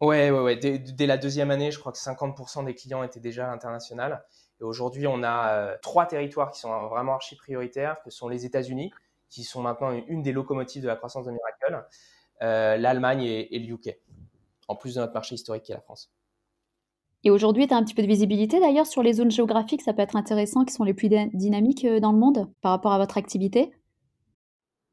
Ouais, 0.00 0.30
ouais, 0.30 0.40
ouais. 0.40 0.56
Dès, 0.56 1.06
la 1.06 1.18
deuxième 1.18 1.50
année, 1.50 1.70
je 1.70 1.78
crois 1.78 1.92
que 1.92 1.98
50% 1.98 2.64
des 2.64 2.74
clients 2.74 3.02
étaient 3.02 3.20
déjà 3.20 3.50
internationaux. 3.50 4.14
Et 4.60 4.64
aujourd'hui, 4.64 5.06
on 5.06 5.22
a 5.22 5.52
euh, 5.52 5.76
trois 5.82 6.06
territoires 6.06 6.50
qui 6.50 6.60
sont 6.60 6.88
vraiment 6.88 7.14
archi 7.14 7.36
prioritaires, 7.36 7.96
que 8.04 8.10
sont 8.10 8.28
les 8.28 8.46
États-Unis, 8.46 8.92
qui 9.28 9.44
sont 9.44 9.60
maintenant 9.60 9.92
une 10.06 10.22
des 10.22 10.32
locomotives 10.32 10.82
de 10.82 10.88
la 10.88 10.96
croissance 10.96 11.26
de 11.26 11.32
Miracle, 11.32 11.86
euh, 12.42 12.76
l'Allemagne 12.76 13.22
et, 13.22 13.54
et, 13.54 13.58
le 13.58 13.74
UK, 13.74 13.98
en 14.68 14.76
plus 14.76 14.94
de 14.94 15.00
notre 15.00 15.12
marché 15.12 15.34
historique 15.34 15.64
qui 15.64 15.72
est 15.72 15.74
la 15.74 15.80
France. 15.80 16.12
Et 17.24 17.30
aujourd'hui, 17.30 17.66
tu 17.66 17.74
as 17.74 17.76
un 17.76 17.82
petit 17.82 17.94
peu 17.94 18.02
de 18.02 18.06
visibilité 18.06 18.60
d'ailleurs 18.60 18.86
sur 18.86 19.02
les 19.02 19.14
zones 19.14 19.30
géographiques, 19.30 19.82
ça 19.82 19.92
peut 19.92 20.02
être 20.02 20.16
intéressant, 20.16 20.64
qui 20.64 20.72
sont 20.72 20.84
les 20.84 20.94
plus 20.94 21.08
dynamiques 21.08 21.84
euh, 21.84 22.00
dans 22.00 22.12
le 22.12 22.18
monde 22.18 22.48
par 22.62 22.70
rapport 22.70 22.92
à 22.92 22.98
votre 22.98 23.18
activité 23.18 23.72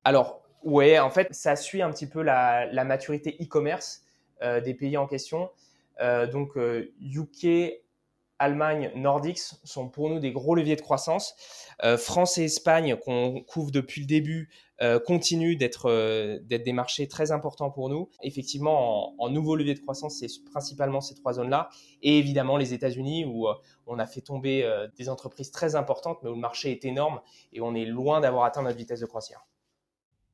alors, 0.05 0.43
ouais, 0.63 0.99
en 0.99 1.09
fait, 1.09 1.33
ça 1.33 1.55
suit 1.55 1.81
un 1.81 1.91
petit 1.91 2.05
peu 2.05 2.21
la, 2.21 2.83
maturité 2.85 3.35
e-commerce 3.41 4.03
euh, 4.43 4.61
des 4.61 4.75
pays 4.75 4.97
en 4.97 5.07
question. 5.07 5.49
Euh, 5.99 6.27
donc, 6.27 6.51
UK, 6.55 7.45
euh, 7.45 7.69
Allemagne, 8.37 8.91
Nordics 8.95 9.39
sont 9.63 9.89
pour 9.89 10.09
nous 10.09 10.19
des 10.19 10.31
gros 10.31 10.53
leviers 10.53 10.75
de 10.75 10.81
croissance. 10.81 11.35
France 11.97 12.37
et 12.37 12.43
Espagne, 12.43 12.97
qu'on 12.97 13.41
couvre 13.47 13.71
depuis 13.71 14.01
le 14.01 14.07
début, 14.07 14.49
continuent 15.05 15.55
d'être 15.55 15.89
des 16.41 16.73
marchés 16.73 17.07
très 17.07 17.31
importants 17.31 17.71
pour 17.71 17.87
nous. 17.87 18.09
Effectivement, 18.23 19.15
en, 19.21 19.29
nouveau 19.29 19.55
levier 19.55 19.73
de 19.73 19.79
croissance, 19.79 20.17
c'est 20.19 20.27
principalement 20.51 20.99
ces 20.99 21.15
trois 21.15 21.31
zones-là. 21.31 21.69
Et 22.01 22.19
évidemment, 22.19 22.57
les 22.57 22.73
États-Unis, 22.73 23.23
où 23.25 23.47
on 23.87 23.99
a 23.99 24.05
fait 24.05 24.21
tomber 24.21 24.69
des 24.97 25.07
entreprises 25.07 25.51
très 25.51 25.75
importantes, 25.75 26.19
mais 26.21 26.29
où 26.29 26.35
le 26.35 26.41
marché 26.41 26.71
est 26.71 26.83
énorme 26.83 27.21
et 27.53 27.61
on 27.61 27.73
est 27.73 27.85
loin 27.85 28.19
d'avoir 28.19 28.43
atteint 28.43 28.63
notre 28.63 28.77
vitesse 28.77 28.99
de 28.99 29.05
croisière. 29.05 29.45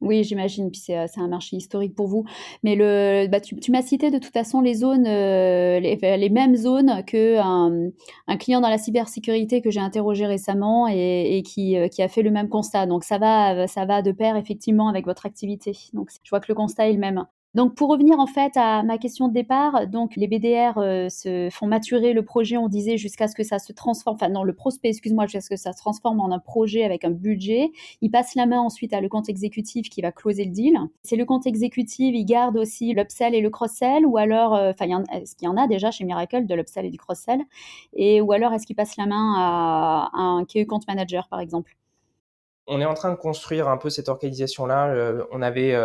Oui, 0.01 0.23
j'imagine. 0.23 0.71
Puis 0.71 0.81
c'est, 0.81 0.97
euh, 0.97 1.05
un 1.17 1.27
marché 1.27 1.55
historique 1.57 1.95
pour 1.95 2.07
vous. 2.07 2.25
Mais 2.63 2.75
le, 2.75 3.27
bah, 3.27 3.39
tu, 3.39 3.71
m'as 3.71 3.83
cité 3.83 4.09
de 4.09 4.17
toute 4.17 4.33
façon 4.33 4.61
les 4.61 4.73
zones, 4.73 5.05
euh, 5.07 5.79
les, 5.79 6.29
mêmes 6.29 6.55
zones 6.55 7.03
que 7.05 7.37
un, 7.37 8.37
client 8.37 8.61
dans 8.61 8.69
la 8.69 8.79
cybersécurité 8.79 9.61
que 9.61 9.69
j'ai 9.69 9.79
interrogé 9.79 10.25
récemment 10.25 10.87
et, 10.87 11.43
qui, 11.45 11.77
euh, 11.77 11.87
qui, 11.87 12.01
a 12.01 12.07
fait 12.07 12.23
le 12.23 12.31
même 12.31 12.49
constat. 12.49 12.87
Donc 12.87 13.03
ça 13.03 13.19
va, 13.19 13.67
ça 13.67 13.85
va 13.85 14.01
de 14.01 14.11
pair 14.11 14.35
effectivement 14.37 14.89
avec 14.89 15.05
votre 15.05 15.25
activité. 15.27 15.77
Donc 15.93 16.09
je 16.23 16.29
vois 16.29 16.39
que 16.39 16.47
le 16.49 16.55
constat 16.55 16.89
est 16.89 16.93
le 16.93 16.99
même. 16.99 17.25
Donc 17.53 17.75
pour 17.75 17.89
revenir 17.89 18.17
en 18.17 18.27
fait 18.27 18.53
à 18.55 18.81
ma 18.81 18.97
question 18.97 19.27
de 19.27 19.33
départ, 19.33 19.85
donc 19.87 20.15
les 20.15 20.27
BDR 20.27 20.77
euh, 20.77 21.09
se 21.09 21.49
font 21.51 21.67
maturer 21.67 22.13
le 22.13 22.23
projet, 22.23 22.55
on 22.55 22.69
disait 22.69 22.95
jusqu'à 22.95 23.27
ce 23.27 23.35
que 23.35 23.43
ça 23.43 23.59
se 23.59 23.73
transforme, 23.73 24.15
enfin 24.15 24.29
non 24.29 24.43
le 24.43 24.53
prospect, 24.53 24.87
excuse-moi, 24.87 25.25
jusqu'à 25.25 25.41
ce 25.41 25.49
que 25.49 25.55
ça 25.57 25.73
se 25.73 25.77
transforme 25.79 26.21
en 26.21 26.31
un 26.31 26.39
projet 26.39 26.85
avec 26.85 27.03
un 27.03 27.09
budget. 27.09 27.71
Il 27.99 28.09
passe 28.09 28.35
la 28.35 28.45
main 28.45 28.61
ensuite 28.61 28.93
à 28.93 29.01
le 29.01 29.09
compte 29.09 29.27
exécutif 29.27 29.89
qui 29.89 30.01
va 30.01 30.13
closer 30.13 30.45
le 30.45 30.51
deal. 30.51 30.79
C'est 31.03 31.17
le 31.17 31.25
compte 31.25 31.45
exécutif, 31.45 32.15
il 32.15 32.23
garde 32.23 32.55
aussi 32.55 32.93
l'upsell 32.93 33.35
et 33.35 33.41
le 33.41 33.49
cross-sell, 33.49 34.05
ou 34.05 34.17
alors, 34.17 34.55
euh, 34.55 34.71
enfin 34.71 35.03
est-ce 35.11 35.35
qu'il 35.35 35.45
y 35.45 35.49
en 35.49 35.57
a 35.57 35.67
déjà 35.67 35.91
chez 35.91 36.05
Miracle 36.05 36.45
de 36.45 36.55
l'upsell 36.55 36.85
et 36.85 36.89
du 36.89 36.97
cross-sell, 36.97 37.41
et 37.93 38.21
ou 38.21 38.31
alors 38.31 38.53
est-ce 38.53 38.65
qu'il 38.65 38.77
passe 38.77 38.95
la 38.95 39.07
main 39.07 39.33
à, 39.37 40.09
un 40.13 40.45
key 40.45 40.65
compte 40.65 40.87
manager 40.87 41.27
par 41.27 41.41
exemple? 41.41 41.75
On 42.67 42.79
est 42.79 42.85
en 42.85 42.93
train 42.93 43.09
de 43.09 43.17
construire 43.17 43.67
un 43.67 43.75
peu 43.75 43.89
cette 43.89 44.07
organisation-là. 44.07 44.87
Euh, 44.87 45.25
on 45.31 45.41
avait 45.41 45.75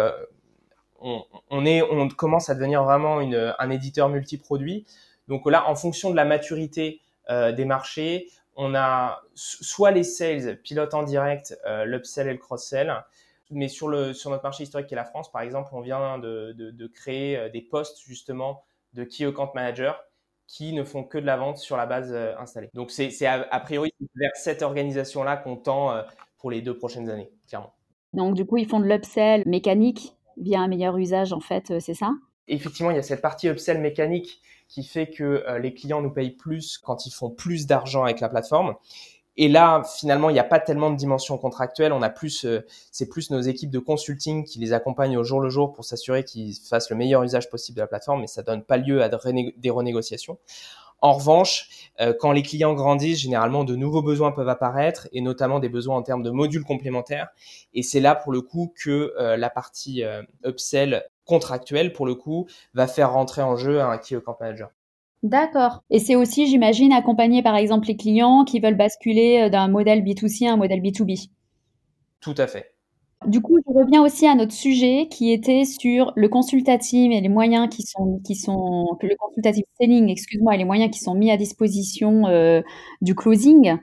on, 1.00 1.66
est, 1.66 1.82
on 1.82 2.08
commence 2.08 2.50
à 2.50 2.54
devenir 2.54 2.84
vraiment 2.84 3.18
un 3.18 3.70
éditeur 3.70 4.08
multiproduit. 4.08 4.86
Donc 5.28 5.48
là, 5.50 5.68
en 5.68 5.74
fonction 5.74 6.10
de 6.10 6.16
la 6.16 6.24
maturité 6.24 7.00
euh, 7.30 7.52
des 7.52 7.64
marchés, 7.64 8.30
on 8.54 8.74
a 8.74 9.22
soit 9.34 9.90
les 9.90 10.04
sales 10.04 10.60
pilotent 10.62 10.94
en 10.94 11.02
direct 11.02 11.58
euh, 11.66 11.84
l'upsell 11.84 12.28
et 12.28 12.32
le 12.32 12.38
cross-sell, 12.38 12.92
mais 13.50 13.68
sur, 13.68 13.88
le, 13.88 14.12
sur 14.12 14.30
notre 14.30 14.44
marché 14.44 14.62
historique 14.62 14.86
qui 14.86 14.94
est 14.94 14.96
la 14.96 15.04
France, 15.04 15.30
par 15.30 15.42
exemple, 15.42 15.70
on 15.72 15.80
vient 15.80 16.18
de, 16.18 16.86
créer 16.94 17.36
euh, 17.36 17.48
des 17.48 17.62
postes 17.62 18.00
justement 18.06 18.64
de 18.94 19.04
key 19.04 19.24
account 19.26 19.50
manager 19.54 20.02
qui 20.46 20.72
ne 20.72 20.84
font 20.84 21.02
que 21.02 21.18
de 21.18 21.26
la 21.26 21.36
vente 21.36 21.58
sur 21.58 21.76
la 21.76 21.86
base 21.86 22.14
installée. 22.38 22.70
Donc 22.72 22.92
c'est 22.92 23.26
a, 23.26 23.60
priori 23.60 23.92
vers 24.14 24.30
cette 24.34 24.62
organisation-là 24.62 25.36
qu'on 25.36 25.56
tend 25.56 26.04
pour 26.38 26.52
les 26.52 26.62
deux 26.62 26.78
prochaines 26.78 27.10
années, 27.10 27.28
clairement. 27.48 27.74
Donc 28.12 28.34
du 28.34 28.46
coup, 28.46 28.56
ils 28.56 28.68
font 28.68 28.78
de 28.78 28.86
l'upsell 28.86 29.42
mécanique 29.44 30.15
via 30.36 30.60
un 30.60 30.68
meilleur 30.68 30.96
usage, 30.96 31.32
en 31.32 31.40
fait, 31.40 31.70
euh, 31.70 31.80
c'est 31.80 31.94
ça? 31.94 32.12
Effectivement, 32.48 32.90
il 32.90 32.96
y 32.96 33.00
a 33.00 33.02
cette 33.02 33.22
partie 33.22 33.48
upsell 33.48 33.80
mécanique 33.80 34.40
qui 34.68 34.84
fait 34.84 35.08
que 35.08 35.44
euh, 35.48 35.58
les 35.58 35.74
clients 35.74 36.02
nous 36.02 36.10
payent 36.10 36.36
plus 36.36 36.78
quand 36.78 37.06
ils 37.06 37.10
font 37.10 37.30
plus 37.30 37.66
d'argent 37.66 38.04
avec 38.04 38.20
la 38.20 38.28
plateforme. 38.28 38.74
Et 39.38 39.48
là, 39.48 39.82
finalement, 39.98 40.30
il 40.30 40.32
n'y 40.32 40.38
a 40.38 40.44
pas 40.44 40.58
tellement 40.58 40.90
de 40.90 40.96
dimension 40.96 41.36
contractuelle. 41.36 41.92
On 41.92 42.00
a 42.00 42.08
plus, 42.08 42.46
euh, 42.46 42.64
c'est 42.90 43.08
plus 43.08 43.30
nos 43.30 43.40
équipes 43.40 43.70
de 43.70 43.78
consulting 43.78 44.44
qui 44.44 44.58
les 44.58 44.72
accompagnent 44.72 45.18
au 45.18 45.24
jour 45.24 45.40
le 45.40 45.50
jour 45.50 45.72
pour 45.74 45.84
s'assurer 45.84 46.24
qu'ils 46.24 46.54
fassent 46.54 46.88
le 46.88 46.96
meilleur 46.96 47.22
usage 47.22 47.50
possible 47.50 47.76
de 47.76 47.82
la 47.82 47.86
plateforme, 47.86 48.22
mais 48.22 48.26
ça 48.28 48.42
donne 48.42 48.62
pas 48.62 48.78
lieu 48.78 49.02
à 49.02 49.10
des 49.10 49.70
renégociations. 49.70 50.38
En 51.02 51.12
revanche, 51.12 51.68
euh, 52.00 52.14
quand 52.18 52.32
les 52.32 52.42
clients 52.42 52.74
grandissent, 52.74 53.20
généralement 53.20 53.64
de 53.64 53.76
nouveaux 53.76 54.02
besoins 54.02 54.32
peuvent 54.32 54.48
apparaître 54.48 55.08
et 55.12 55.20
notamment 55.20 55.58
des 55.58 55.68
besoins 55.68 55.96
en 55.96 56.02
termes 56.02 56.22
de 56.22 56.30
modules 56.30 56.64
complémentaires. 56.64 57.28
Et 57.74 57.82
c'est 57.82 58.00
là 58.00 58.14
pour 58.14 58.32
le 58.32 58.40
coup 58.40 58.72
que 58.82 59.12
euh, 59.18 59.36
la 59.36 59.50
partie 59.50 60.02
euh, 60.02 60.22
upsell 60.44 61.04
contractuelle 61.24 61.92
pour 61.92 62.06
le 62.06 62.14
coup 62.14 62.46
va 62.74 62.86
faire 62.86 63.12
rentrer 63.12 63.42
en 63.42 63.56
jeu 63.56 63.80
un 63.80 63.98
key 63.98 64.16
account 64.16 64.36
manager. 64.40 64.70
D'accord. 65.22 65.82
Et 65.90 65.98
c'est 65.98 66.14
aussi, 66.14 66.46
j'imagine, 66.46 66.92
accompagner 66.92 67.42
par 67.42 67.56
exemple 67.56 67.88
les 67.88 67.96
clients 67.96 68.44
qui 68.44 68.60
veulent 68.60 68.76
basculer 68.76 69.50
d'un 69.50 69.68
modèle 69.68 70.02
B2C 70.02 70.48
à 70.48 70.52
un 70.52 70.56
modèle 70.56 70.80
B2B. 70.80 71.30
Tout 72.20 72.34
à 72.38 72.46
fait. 72.46 72.75
Du 73.26 73.40
coup, 73.40 73.58
je 73.66 73.72
reviens 73.72 74.04
aussi 74.04 74.26
à 74.26 74.36
notre 74.36 74.52
sujet 74.52 75.08
qui 75.10 75.32
était 75.32 75.64
sur 75.64 76.12
le 76.14 76.28
consultatif 76.28 77.10
et 77.12 77.20
les 77.20 77.28
moyens 77.28 77.68
qui 77.68 77.82
sont, 77.82 78.20
qui 78.24 78.36
sont, 78.36 78.96
le 79.02 79.16
consultative 79.18 79.64
selling, 79.80 80.08
excuse-moi, 80.10 80.54
et 80.54 80.58
les 80.58 80.64
moyens 80.64 80.92
qui 80.92 81.00
sont 81.00 81.14
mis 81.14 81.32
à 81.32 81.36
disposition 81.36 82.28
euh, 82.28 82.62
du 83.00 83.16
closing. 83.16 83.78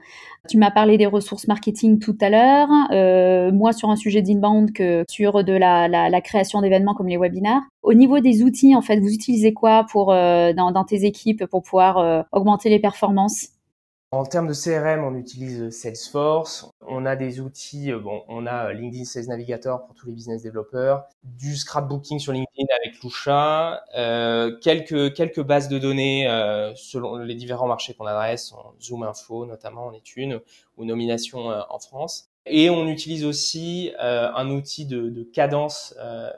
Tu 0.49 0.57
m'as 0.57 0.71
parlé 0.71 0.97
des 0.97 1.05
ressources 1.05 1.47
marketing 1.47 1.99
tout 1.99 2.17
à 2.21 2.29
l'heure, 2.29 2.69
euh, 2.91 3.51
moi 3.51 3.73
sur 3.73 3.89
un 3.89 3.95
sujet 3.95 4.21
d'inbound 4.21 4.73
que 4.73 5.03
sur 5.09 5.43
de 5.43 5.53
la, 5.53 5.87
la, 5.87 6.09
la 6.09 6.21
création 6.21 6.61
d'événements 6.61 6.93
comme 6.93 7.07
les 7.07 7.17
webinars. 7.17 7.63
Au 7.81 7.93
niveau 7.93 8.19
des 8.19 8.43
outils, 8.43 8.75
en 8.75 8.81
fait, 8.81 8.99
vous 8.99 9.13
utilisez 9.13 9.53
quoi 9.53 9.85
pour 9.89 10.11
euh, 10.11 10.53
dans, 10.53 10.71
dans, 10.71 10.83
tes 10.85 11.05
équipes 11.05 11.45
pour 11.47 11.63
pouvoir 11.63 11.97
euh, 11.97 12.23
augmenter 12.31 12.69
les 12.69 12.79
performances? 12.79 13.52
En 14.13 14.25
termes 14.25 14.47
de 14.47 14.53
CRM, 14.53 15.03
on 15.03 15.15
utilise 15.15 15.71
Salesforce. 15.71 16.69
On 16.81 17.03
a 17.07 17.15
des 17.15 17.39
outils, 17.39 17.91
euh, 17.91 17.97
bon, 17.97 18.21
on 18.27 18.45
a 18.45 18.67
euh, 18.67 18.73
LinkedIn 18.73 19.05
Sales 19.05 19.25
Navigator 19.25 19.83
pour 19.85 19.95
tous 19.95 20.05
les 20.05 20.13
business 20.13 20.43
développeurs, 20.43 21.05
du 21.23 21.55
scrapbooking 21.55 22.19
sur 22.19 22.31
LinkedIn 22.31 22.67
avec 22.79 23.01
Lusha, 23.01 23.83
euh, 23.97 24.55
quelques 24.61 25.15
quelques 25.15 25.41
bases 25.41 25.67
de 25.67 25.79
données 25.79 26.29
euh, 26.29 26.75
selon 26.75 27.17
les 27.17 27.33
différents 27.33 27.65
marchés 27.65 27.95
qu'on 27.95 28.05
adresse, 28.05 28.51
en 28.53 28.75
Zoom 28.79 29.01
Info 29.01 29.47
notamment 29.47 29.87
en 29.87 29.93
est 29.93 30.15
une, 30.15 30.41
ou 30.77 30.85
Nomination 30.85 31.47
en 31.47 31.79
France. 31.79 32.29
Et 32.45 32.69
on 32.69 32.87
utilise 32.87 33.25
aussi 33.25 33.93
un 33.99 34.49
outil 34.49 34.85
de, 34.85 35.09
de 35.09 35.23
cadence 35.23 35.95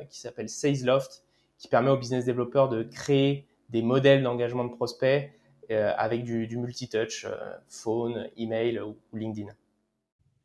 qui 0.09 0.19
s'appelle 0.19 0.49
SalesLoft, 0.49 1.23
qui 1.57 1.67
permet 1.67 1.89
aux 1.89 1.97
business 1.97 2.25
développeurs 2.25 2.69
de 2.69 2.83
créer 2.83 3.47
des 3.69 3.81
modèles 3.81 4.21
d'engagement 4.23 4.63
de 4.63 4.73
prospects 4.73 5.29
euh, 5.29 5.44
avec 5.73 6.23
du, 6.23 6.47
du 6.47 6.57
multi-touch, 6.57 7.25
euh, 7.25 7.35
phone, 7.67 8.27
email 8.37 8.79
ou, 8.79 8.95
LinkedIn. 9.13 9.49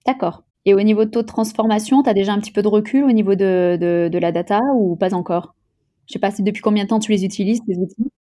D'accord. 0.07 0.43
Et 0.65 0.75
au 0.75 0.81
niveau 0.81 1.05
de 1.05 1.11
taux 1.11 1.23
de 1.23 1.27
transformation, 1.27 2.03
tu 2.03 2.11
as 2.11 2.15
déjà 2.15 2.33
un 2.33 2.41
petit 2.41 2.53
peu 2.53 2.63
de 2.63 2.69
recul 2.69 3.05
au 3.05 3.13
niveau 3.13 3.35
de, 3.35 3.79
de, 3.81 4.19
la 4.19 4.33
data 4.33 4.61
ou 4.77 4.97
pas 4.97 5.15
encore? 5.15 5.55
Je 6.07 6.15
sais 6.15 6.19
pas 6.19 6.31
si 6.31 6.43
depuis 6.43 6.61
combien 6.61 6.85
de 6.85 6.89
temps 6.89 6.99
tu 6.99 7.13
les 7.13 7.25
utilises, 7.25 7.61
ces 7.67 7.79
outils? 7.79 8.11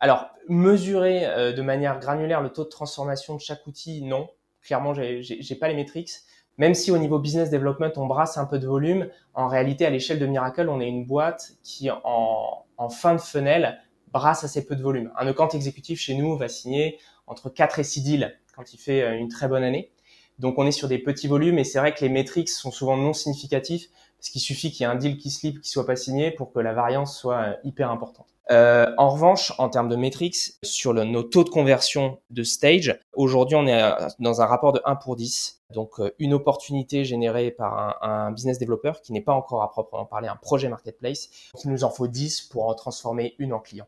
Alors, 0.00 0.28
mesurer 0.48 1.26
euh, 1.26 1.52
de 1.52 1.62
manière 1.62 1.98
granulaire 1.98 2.40
le 2.40 2.50
taux 2.50 2.64
de 2.64 2.68
transformation 2.68 3.34
de 3.34 3.40
chaque 3.40 3.66
outil, 3.66 4.02
non. 4.02 4.28
Clairement, 4.62 4.94
j'ai 4.94 5.54
pas 5.58 5.68
les 5.68 5.74
métriques. 5.74 6.10
Même 6.58 6.74
si 6.74 6.90
au 6.90 6.98
niveau 6.98 7.18
business 7.18 7.50
development, 7.50 7.92
on 7.96 8.06
brasse 8.06 8.38
un 8.38 8.46
peu 8.46 8.58
de 8.58 8.66
volume, 8.66 9.08
en 9.34 9.46
réalité, 9.46 9.86
à 9.86 9.90
l'échelle 9.90 10.18
de 10.18 10.26
Miracle, 10.26 10.68
on 10.68 10.80
est 10.80 10.88
une 10.88 11.04
boîte 11.04 11.52
qui, 11.62 11.90
en, 11.90 12.64
en 12.76 12.88
fin 12.88 13.14
de 13.14 13.20
fenêtre, 13.20 13.76
brasse 14.16 14.44
assez 14.44 14.64
peu 14.64 14.76
de 14.76 14.82
volume. 14.82 15.12
Un 15.18 15.26
account 15.26 15.48
exécutif 15.48 16.00
chez 16.00 16.14
nous 16.14 16.38
va 16.38 16.48
signer 16.48 16.98
entre 17.26 17.50
4 17.50 17.80
et 17.80 17.84
6 17.84 18.02
deals 18.02 18.38
quand 18.54 18.72
il 18.72 18.78
fait 18.78 19.02
euh, 19.02 19.18
une 19.18 19.28
très 19.28 19.46
bonne 19.46 19.62
année. 19.62 19.90
Donc 20.38 20.58
on 20.58 20.66
est 20.66 20.72
sur 20.72 20.88
des 20.88 20.98
petits 20.98 21.28
volumes 21.28 21.58
et 21.58 21.64
c'est 21.64 21.78
vrai 21.78 21.92
que 21.92 22.00
les 22.00 22.08
métriques 22.08 22.48
sont 22.48 22.70
souvent 22.70 22.96
non 22.96 23.12
significatifs 23.12 23.88
parce 24.18 24.30
qu'il 24.30 24.40
suffit 24.40 24.72
qu'il 24.72 24.84
y 24.86 24.88
ait 24.88 24.92
un 24.92 24.96
deal 24.96 25.18
qui 25.18 25.30
slip 25.30 25.60
qui 25.60 25.68
soit 25.68 25.84
pas 25.84 25.96
signé 25.96 26.30
pour 26.30 26.50
que 26.50 26.60
la 26.60 26.72
variance 26.72 27.18
soit 27.18 27.42
euh, 27.42 27.52
hyper 27.64 27.90
importante. 27.90 28.26
Euh, 28.50 28.86
en 28.96 29.10
revanche, 29.10 29.52
en 29.58 29.68
termes 29.68 29.90
de 29.90 29.96
métriques, 29.96 30.36
sur 30.62 30.94
nos 30.94 31.22
taux 31.22 31.44
de 31.44 31.50
conversion 31.50 32.20
de 32.30 32.42
stage, 32.42 32.98
aujourd'hui 33.12 33.56
on 33.56 33.66
est 33.66 33.92
dans 34.18 34.40
un 34.40 34.46
rapport 34.46 34.72
de 34.72 34.80
1 34.84 34.96
pour 34.96 35.16
10. 35.16 35.62
Donc 35.74 36.00
une 36.18 36.32
opportunité 36.32 37.04
générée 37.04 37.50
par 37.50 37.76
un, 37.76 38.08
un 38.08 38.30
business 38.30 38.58
développeur 38.58 39.02
qui 39.02 39.12
n'est 39.12 39.20
pas 39.20 39.34
encore 39.34 39.62
à 39.62 39.70
proprement 39.70 40.06
parler 40.06 40.28
un 40.28 40.36
projet 40.36 40.68
marketplace. 40.68 41.28
Il 41.64 41.70
nous 41.70 41.82
en 41.82 41.90
faut 41.90 42.06
10 42.06 42.42
pour 42.42 42.68
en 42.68 42.74
transformer 42.74 43.34
une 43.38 43.52
en 43.52 43.58
client. 43.58 43.86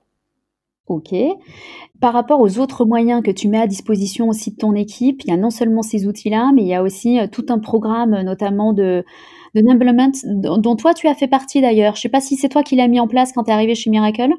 Ok. 0.88 1.14
Par 2.00 2.12
rapport 2.12 2.40
aux 2.40 2.58
autres 2.58 2.84
moyens 2.84 3.22
que 3.22 3.30
tu 3.30 3.48
mets 3.48 3.60
à 3.60 3.66
disposition 3.66 4.28
aussi 4.28 4.52
de 4.52 4.56
ton 4.56 4.74
équipe, 4.74 5.22
il 5.24 5.30
y 5.30 5.32
a 5.32 5.36
non 5.36 5.50
seulement 5.50 5.82
ces 5.82 6.06
outils-là, 6.06 6.52
mais 6.54 6.62
il 6.62 6.68
y 6.68 6.74
a 6.74 6.82
aussi 6.82 7.18
euh, 7.18 7.26
tout 7.26 7.46
un 7.50 7.58
programme, 7.58 8.14
euh, 8.14 8.22
notamment 8.22 8.72
de, 8.72 9.04
dont 9.54 10.76
toi 10.76 10.94
tu 10.94 11.08
as 11.08 11.14
fait 11.14 11.28
partie 11.28 11.60
d'ailleurs. 11.60 11.94
Je 11.94 12.00
ne 12.00 12.02
sais 12.02 12.08
pas 12.08 12.20
si 12.20 12.36
c'est 12.36 12.48
toi 12.48 12.62
qui 12.62 12.76
l'as 12.76 12.88
mis 12.88 13.00
en 13.00 13.08
place 13.08 13.32
quand 13.32 13.44
tu 13.44 13.50
es 13.50 13.52
arrivé 13.52 13.74
chez 13.74 13.90
Miracle. 13.90 14.30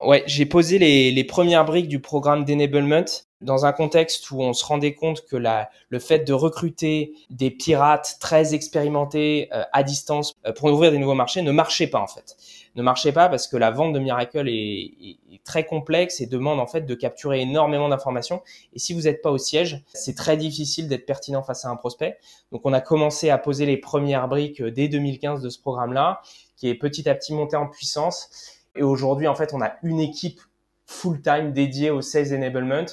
Ouais, 0.00 0.22
j'ai 0.26 0.44
posé 0.44 0.78
les, 0.78 1.24
premières 1.24 1.64
briques 1.64 1.88
du 1.88 2.00
programme 2.00 2.44
d'enablement 2.44 3.25
dans 3.40 3.66
un 3.66 3.72
contexte 3.72 4.30
où 4.30 4.40
on 4.40 4.52
se 4.52 4.64
rendait 4.64 4.94
compte 4.94 5.26
que 5.26 5.36
la, 5.36 5.68
le 5.88 5.98
fait 5.98 6.20
de 6.20 6.32
recruter 6.32 7.12
des 7.30 7.50
pirates 7.50 8.16
très 8.20 8.54
expérimentés 8.54 9.48
euh, 9.52 9.62
à 9.72 9.82
distance 9.82 10.34
pour 10.56 10.72
ouvrir 10.72 10.90
des 10.90 10.98
nouveaux 10.98 11.14
marchés 11.14 11.42
ne 11.42 11.52
marchait 11.52 11.86
pas 11.86 12.00
en 12.00 12.06
fait 12.06 12.36
ne 12.76 12.82
marchait 12.82 13.12
pas 13.12 13.28
parce 13.28 13.48
que 13.48 13.56
la 13.56 13.70
vente 13.70 13.92
de 13.94 13.98
Miracle 13.98 14.48
est, 14.48 15.18
très 15.44 15.64
complexe 15.64 16.20
et 16.20 16.26
demande 16.26 16.58
en 16.58 16.66
fait 16.66 16.82
de 16.82 16.94
capturer 16.94 17.40
énormément 17.40 17.88
d'informations. 17.88 18.42
Et 18.74 18.80
si 18.80 18.94
vous 18.94 19.02
n'êtes 19.02 19.22
pas 19.22 19.30
au 19.30 19.38
siège, 19.38 19.84
c'est 19.94 20.16
très 20.16 20.36
difficile 20.36 20.88
d'être 20.88 21.06
pertinent 21.06 21.42
face 21.42 21.64
à 21.64 21.68
un 21.68 21.76
prospect. 21.76 22.18
Donc 22.50 22.62
on 22.64 22.72
a 22.72 22.80
commencé 22.80 23.30
à 23.30 23.38
poser 23.38 23.64
les 23.64 23.76
premières 23.76 24.26
briques 24.26 24.60
euh, 24.60 24.72
dès 24.72 24.88
2015 24.88 25.42
de 25.42 25.48
ce 25.48 25.60
programme-là, 25.60 26.20
qui 26.56 26.68
est 26.68 26.74
petit 26.74 27.08
à 27.08 27.14
petit 27.14 27.32
monté 27.32 27.54
en 27.54 27.68
puissance. 27.68 28.28
Et 28.74 28.82
aujourd'hui, 28.82 29.28
en 29.28 29.36
fait, 29.36 29.54
on 29.54 29.62
a 29.62 29.74
une 29.84 30.00
équipe 30.00 30.40
full-time 30.84 31.52
dédiée 31.52 31.90
au 31.90 32.02
Sales 32.02 32.34
Enablement 32.34 32.86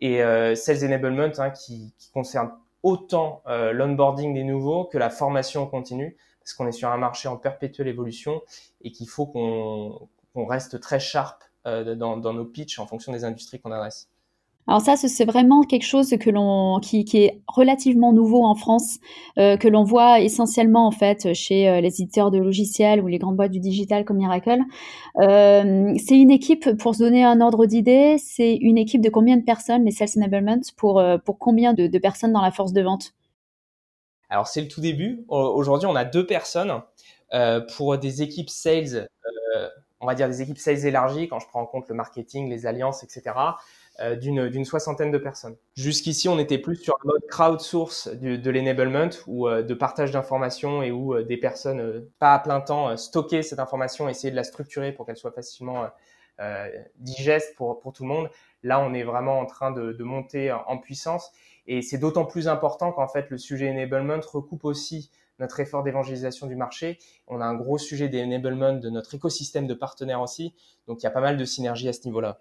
et 0.00 0.22
euh, 0.22 0.54
Sales 0.54 0.84
Enablement 0.84 1.30
hein, 1.38 1.50
qui, 1.50 1.92
concerne 2.12 2.50
autant 2.82 3.42
euh, 3.46 3.72
l'onboarding 3.72 4.34
des 4.34 4.44
nouveaux 4.44 4.84
que 4.84 4.98
la 4.98 5.10
formation 5.10 5.66
continue 5.66 6.16
parce 6.40 6.54
qu'on 6.54 6.66
est 6.66 6.72
sur 6.72 6.90
un 6.90 6.96
marché 6.96 7.28
en 7.28 7.36
perpétuelle 7.36 7.88
évolution 7.88 8.42
et 8.82 8.90
qu'il 8.90 9.08
faut 9.08 9.26
qu'on 9.26 10.46
reste 10.46 10.80
très 10.80 10.98
sharp 10.98 11.44
euh, 11.66 11.94
dans, 11.94 12.16
nos 12.16 12.44
pitchs 12.44 12.78
en 12.78 12.86
fonction 12.86 13.12
des 13.12 13.24
industries 13.24 13.60
qu'on 13.60 13.72
adresse. 13.72 14.09
Alors 14.70 14.82
ça, 14.82 14.94
c'est 14.96 15.24
vraiment 15.24 15.62
quelque 15.62 15.84
chose 15.84 16.10
qui, 16.10 17.18
est 17.18 17.42
relativement 17.48 18.12
nouveau 18.12 18.44
en 18.44 18.54
France, 18.54 19.00
euh, 19.36 19.56
que 19.56 19.66
l'on 19.66 19.82
voit 19.82 20.20
essentiellement 20.20 20.86
en 20.86 20.92
fait 20.92 21.34
chez 21.34 21.68
euh, 21.68 21.80
les 21.80 22.00
éditeurs 22.00 22.30
de 22.30 22.38
logiciels 22.38 23.00
ou 23.00 23.08
les 23.08 23.18
grandes 23.18 23.34
boîtes 23.34 23.50
du 23.50 23.58
digital 23.58 24.04
comme 24.04 24.18
Miracle. 24.18 24.60
c'est 25.18 26.16
une 26.16 26.30
équipe, 26.30 26.76
pour 26.76 26.94
se 26.94 27.00
donner 27.00 27.24
un 27.24 27.40
ordre 27.40 27.66
d'idée, 27.66 28.14
c'est 28.18 28.54
une 28.54 28.78
équipe 28.78 29.00
de 29.00 29.10
combien 29.10 29.36
de 29.36 29.42
personnes, 29.42 29.84
les 29.84 29.90
sales 29.90 30.10
enablement, 30.16 30.60
pour 30.76 31.02
pour 31.24 31.40
combien 31.40 31.74
de 31.74 31.98
personnes 31.98 32.32
dans 32.32 32.40
la 32.40 32.52
force 32.52 32.72
de 32.72 32.82
vente? 32.82 33.14
Alors 34.28 34.46
c'est 34.46 34.60
le 34.60 34.68
tout 34.68 34.80
début. 34.80 35.24
Aujourd'hui, 35.26 35.88
on 35.88 35.96
a 35.96 36.04
deux 36.04 36.26
personnes. 36.26 36.80
pour 37.74 37.98
des 37.98 38.22
équipes 38.22 38.50
sales, 38.50 39.08
on 39.98 40.06
va 40.06 40.14
dire 40.14 40.28
des 40.28 40.42
équipes 40.42 40.58
sales 40.58 40.86
élargies, 40.86 41.26
quand 41.26 41.40
je 41.40 41.48
prends 41.48 41.62
en 41.62 41.66
compte 41.66 41.88
le 41.88 41.96
marketing, 41.96 42.48
les 42.48 42.66
alliances, 42.66 43.02
etc., 43.02 43.32
d'une 44.20 44.64
soixantaine 44.64 45.10
de 45.10 45.18
personnes. 45.18 45.56
Jusqu'ici, 45.74 46.28
on 46.28 46.38
était 46.38 46.58
plus 46.58 46.76
sur 46.76 46.94
un 47.04 47.08
mode 47.08 47.26
crowdsource 47.28 48.08
de 48.08 48.50
l'enablement 48.50 49.10
ou 49.26 49.48
de 49.48 49.74
partage 49.74 50.10
d'informations 50.10 50.82
et 50.82 50.90
où 50.90 51.22
des 51.22 51.36
personnes, 51.36 52.06
pas 52.18 52.34
à 52.34 52.38
plein 52.38 52.60
temps, 52.60 52.96
stocker 52.96 53.42
cette 53.42 53.58
information, 53.58 54.08
essayer 54.08 54.30
de 54.30 54.36
la 54.36 54.44
structurer 54.44 54.92
pour 54.92 55.06
qu'elle 55.06 55.16
soit 55.16 55.32
facilement 55.32 55.86
digeste 56.96 57.54
pour, 57.56 57.80
tout 57.92 58.02
le 58.02 58.08
monde. 58.08 58.30
Là, 58.62 58.80
on 58.80 58.94
est 58.94 59.02
vraiment 59.02 59.38
en 59.38 59.46
train 59.46 59.70
de, 59.70 60.02
monter 60.02 60.50
en 60.50 60.78
puissance 60.78 61.30
et 61.66 61.82
c'est 61.82 61.98
d'autant 61.98 62.24
plus 62.24 62.48
important 62.48 62.92
qu'en 62.92 63.06
fait, 63.06 63.30
le 63.30 63.38
sujet 63.38 63.70
enablement 63.70 64.20
recoupe 64.26 64.64
aussi 64.64 65.10
notre 65.38 65.60
effort 65.60 65.82
d'évangélisation 65.82 66.46
du 66.46 66.56
marché. 66.56 66.98
On 67.26 67.40
a 67.40 67.44
un 67.44 67.54
gros 67.54 67.78
sujet 67.78 68.08
d'enablement 68.08 68.72
de 68.74 68.90
notre 68.90 69.14
écosystème 69.14 69.66
de 69.66 69.74
partenaires 69.74 70.20
aussi. 70.20 70.54
Donc, 70.86 71.00
il 71.00 71.04
y 71.04 71.06
a 71.06 71.10
pas 71.10 71.20
mal 71.20 71.36
de 71.36 71.44
synergies 71.44 71.88
à 71.88 71.92
ce 71.92 72.04
niveau-là. 72.06 72.40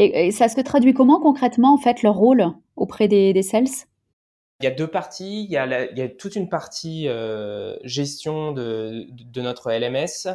Et, 0.00 0.30
ça 0.30 0.48
se 0.48 0.60
traduit 0.60 0.94
comment 0.94 1.20
concrètement, 1.20 1.74
en 1.74 1.76
fait, 1.76 2.02
leur 2.02 2.14
rôle 2.14 2.52
auprès 2.76 3.08
des, 3.08 3.32
des 3.32 3.42
sales? 3.42 3.66
Il 4.60 4.64
y 4.64 4.68
a 4.68 4.70
deux 4.70 4.86
parties. 4.86 5.44
Il 5.44 5.50
y 5.50 5.56
a, 5.56 5.90
il 5.90 5.98
y 5.98 6.02
a 6.02 6.08
toute 6.08 6.36
une 6.36 6.48
partie 6.48 7.08
euh, 7.08 7.76
gestion 7.82 8.52
de, 8.52 9.06
de, 9.10 9.42
notre 9.42 9.72
LMS 9.72 10.28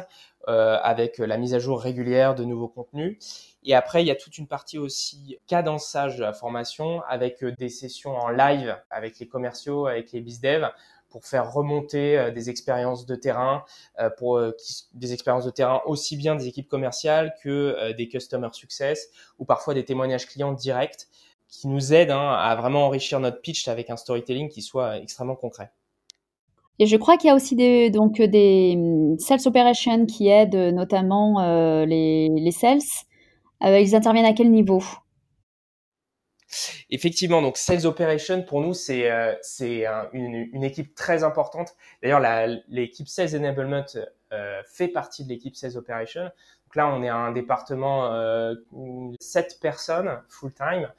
euh, 0.48 0.78
avec 0.82 1.16
la 1.16 1.38
mise 1.38 1.54
à 1.54 1.58
jour 1.58 1.80
régulière 1.80 2.34
de 2.34 2.44
nouveaux 2.44 2.68
contenus. 2.68 3.18
Et 3.62 3.74
après, 3.74 4.02
il 4.02 4.06
y 4.06 4.10
a 4.10 4.14
toute 4.14 4.36
une 4.36 4.46
partie 4.46 4.78
aussi 4.78 5.38
cadençage 5.46 6.16
de 6.16 6.22
la 6.22 6.34
formation 6.34 7.00
avec 7.08 7.42
euh, 7.42 7.52
des 7.58 7.70
sessions 7.70 8.14
en 8.16 8.28
live 8.28 8.76
avec 8.90 9.18
les 9.18 9.28
commerciaux, 9.28 9.86
avec 9.86 10.12
les 10.12 10.20
bizdev 10.20 10.68
pour 11.14 11.26
faire 11.26 11.52
remonter 11.52 12.18
euh, 12.18 12.32
des 12.32 12.50
expériences 12.50 13.06
de 13.06 13.14
terrain, 13.14 13.64
euh, 14.00 14.10
pour 14.10 14.42
des 14.94 15.12
expériences 15.12 15.44
de 15.44 15.50
terrain 15.50 15.80
aussi 15.86 16.16
bien 16.16 16.34
des 16.34 16.48
équipes 16.48 16.68
commerciales 16.68 17.34
que 17.40 17.92
des 17.92 18.08
customer 18.08 18.48
success 18.50 19.10
ou 19.38 19.44
parfois 19.44 19.74
des 19.74 19.84
témoignages 19.84 20.26
clients 20.26 20.52
directs 20.52 21.06
qui 21.46 21.68
nous 21.68 21.94
aident 21.94 22.10
hein, 22.10 22.32
à 22.32 22.56
vraiment 22.56 22.86
enrichir 22.86 23.20
notre 23.20 23.40
pitch 23.40 23.68
avec 23.68 23.90
un 23.90 23.96
storytelling 23.96 24.48
qui 24.48 24.60
soit 24.60 24.98
extrêmement 24.98 25.36
concret. 25.36 25.70
Et 26.80 26.86
je 26.86 26.96
crois 26.96 27.16
qu'il 27.16 27.28
y 27.28 27.30
a 27.30 27.36
aussi 27.36 27.54
des, 27.54 27.90
donc 27.90 28.20
des 28.20 28.74
hum, 28.76 29.16
sales 29.20 29.46
operations 29.46 30.06
qui 30.06 30.26
aident 30.26 30.74
notamment 30.74 31.84
les, 31.84 32.28
les 32.28 32.50
sales 32.50 32.80
euh, 33.62 33.80
ils 33.80 33.94
interviennent 33.94 34.26
à 34.26 34.32
quel 34.32 34.50
niveau? 34.50 34.82
Effectivement, 36.90 37.42
donc 37.42 37.56
Sales 37.56 37.86
Operation 37.86 38.42
pour 38.42 38.60
nous 38.60 38.74
c'est 38.74 39.10
euh, 39.10 39.34
une, 40.12 40.64
équipe 40.64 40.94
très 40.94 41.24
importante. 41.24 41.74
D'ailleurs, 42.02 42.22
l'équipe 42.68 43.08
Sales 43.08 43.36
Enablement 43.36 43.84
euh, 44.34 44.62
fait 44.66 44.88
partie 44.88 45.22
de 45.24 45.28
l'équipe 45.28 45.54
Sales 45.54 45.76
Operation. 45.76 46.24
Donc 46.24 46.74
là, 46.74 46.88
on 46.88 47.02
est 47.04 47.08
un 47.08 47.30
département 47.30 48.12
euh, 48.12 48.54
7 49.20 49.60
personnes 49.60 50.20
full 50.28 50.52
time. 50.52 50.90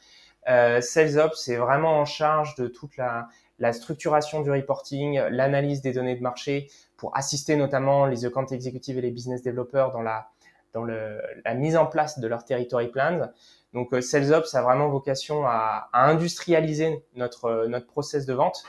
Euh, 0.48 0.80
Sales 0.80 1.18
Ops 1.18 1.42
c'est 1.44 1.58
vraiment 1.58 2.00
en 2.00 2.06
charge 2.06 2.56
de 2.56 2.68
toute 2.68 2.96
la, 2.98 3.28
structuration 3.74 4.42
du 4.42 4.52
reporting, 4.52 5.20
l'analyse 5.32 5.82
des 5.82 5.92
données 5.92 6.16
de 6.16 6.22
marché 6.22 6.70
pour 6.98 7.18
assister 7.18 7.56
notamment 7.56 8.06
les 8.06 8.26
account 8.26 8.46
exécutives 8.46 8.98
et 8.98 9.02
les 9.02 9.12
business 9.12 9.42
développeurs 9.42 9.92
dans 9.92 10.02
la 10.02 10.30
dans 10.74 10.84
la 10.84 11.54
mise 11.54 11.78
en 11.78 11.86
place 11.86 12.20
de 12.20 12.28
leur 12.28 12.44
territory 12.44 12.90
plans. 12.90 13.30
Donc 13.76 13.94
euh, 13.94 14.02
SalesOps 14.02 14.56
a 14.56 14.64
vraiment 14.64 14.90
vocation 14.90 15.46
à, 15.46 15.90
industrialiser 15.94 17.04
notre, 17.16 17.46
euh, 17.46 17.68
notre 17.68 17.86
process 17.86 18.26
de 18.26 18.34
vente 18.34 18.64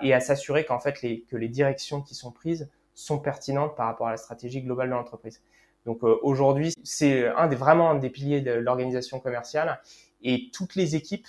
et 0.00 0.14
à 0.14 0.20
s'assurer 0.20 0.64
qu'en 0.64 0.80
fait 0.80 0.94
que 0.94 1.36
les 1.36 1.48
directions 1.48 2.00
qui 2.00 2.14
sont 2.14 2.32
prises 2.32 2.70
sont 2.94 3.18
pertinentes 3.18 3.76
par 3.76 3.86
rapport 3.86 4.06
à 4.06 4.12
la 4.12 4.16
stratégie 4.16 4.62
globale 4.62 4.88
de 4.88 4.94
l'entreprise. 4.94 5.42
Donc 5.86 6.02
euh, 6.02 6.18
aujourd'hui, 6.22 6.72
c'est 6.82 7.26
un 7.26 7.48
des 7.48 7.56
vraiment 7.56 7.90
un 7.90 7.96
des 7.96 8.10
piliers 8.10 8.40
de 8.40 8.52
l'organisation 8.52 9.20
commerciale 9.20 9.80
et 10.22 10.50
toutes 10.52 10.76
les 10.76 10.96
équipes 10.96 11.26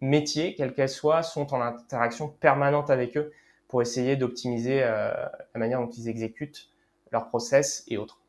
métiers, 0.00 0.54
quelles 0.54 0.72
qu'elles 0.72 0.88
soient, 0.88 1.22
sont 1.22 1.52
en 1.52 1.60
interaction 1.60 2.28
permanente 2.28 2.90
avec 2.90 3.16
eux 3.16 3.32
pour 3.68 3.82
essayer 3.82 4.16
d'optimiser 4.16 4.82
euh, 4.82 5.12
la 5.54 5.58
manière 5.58 5.80
dont 5.80 5.90
ils 5.90 6.08
exécutent 6.08 6.70
leurs 7.12 7.28
process 7.28 7.84
et 7.88 7.98
autres. 7.98 8.20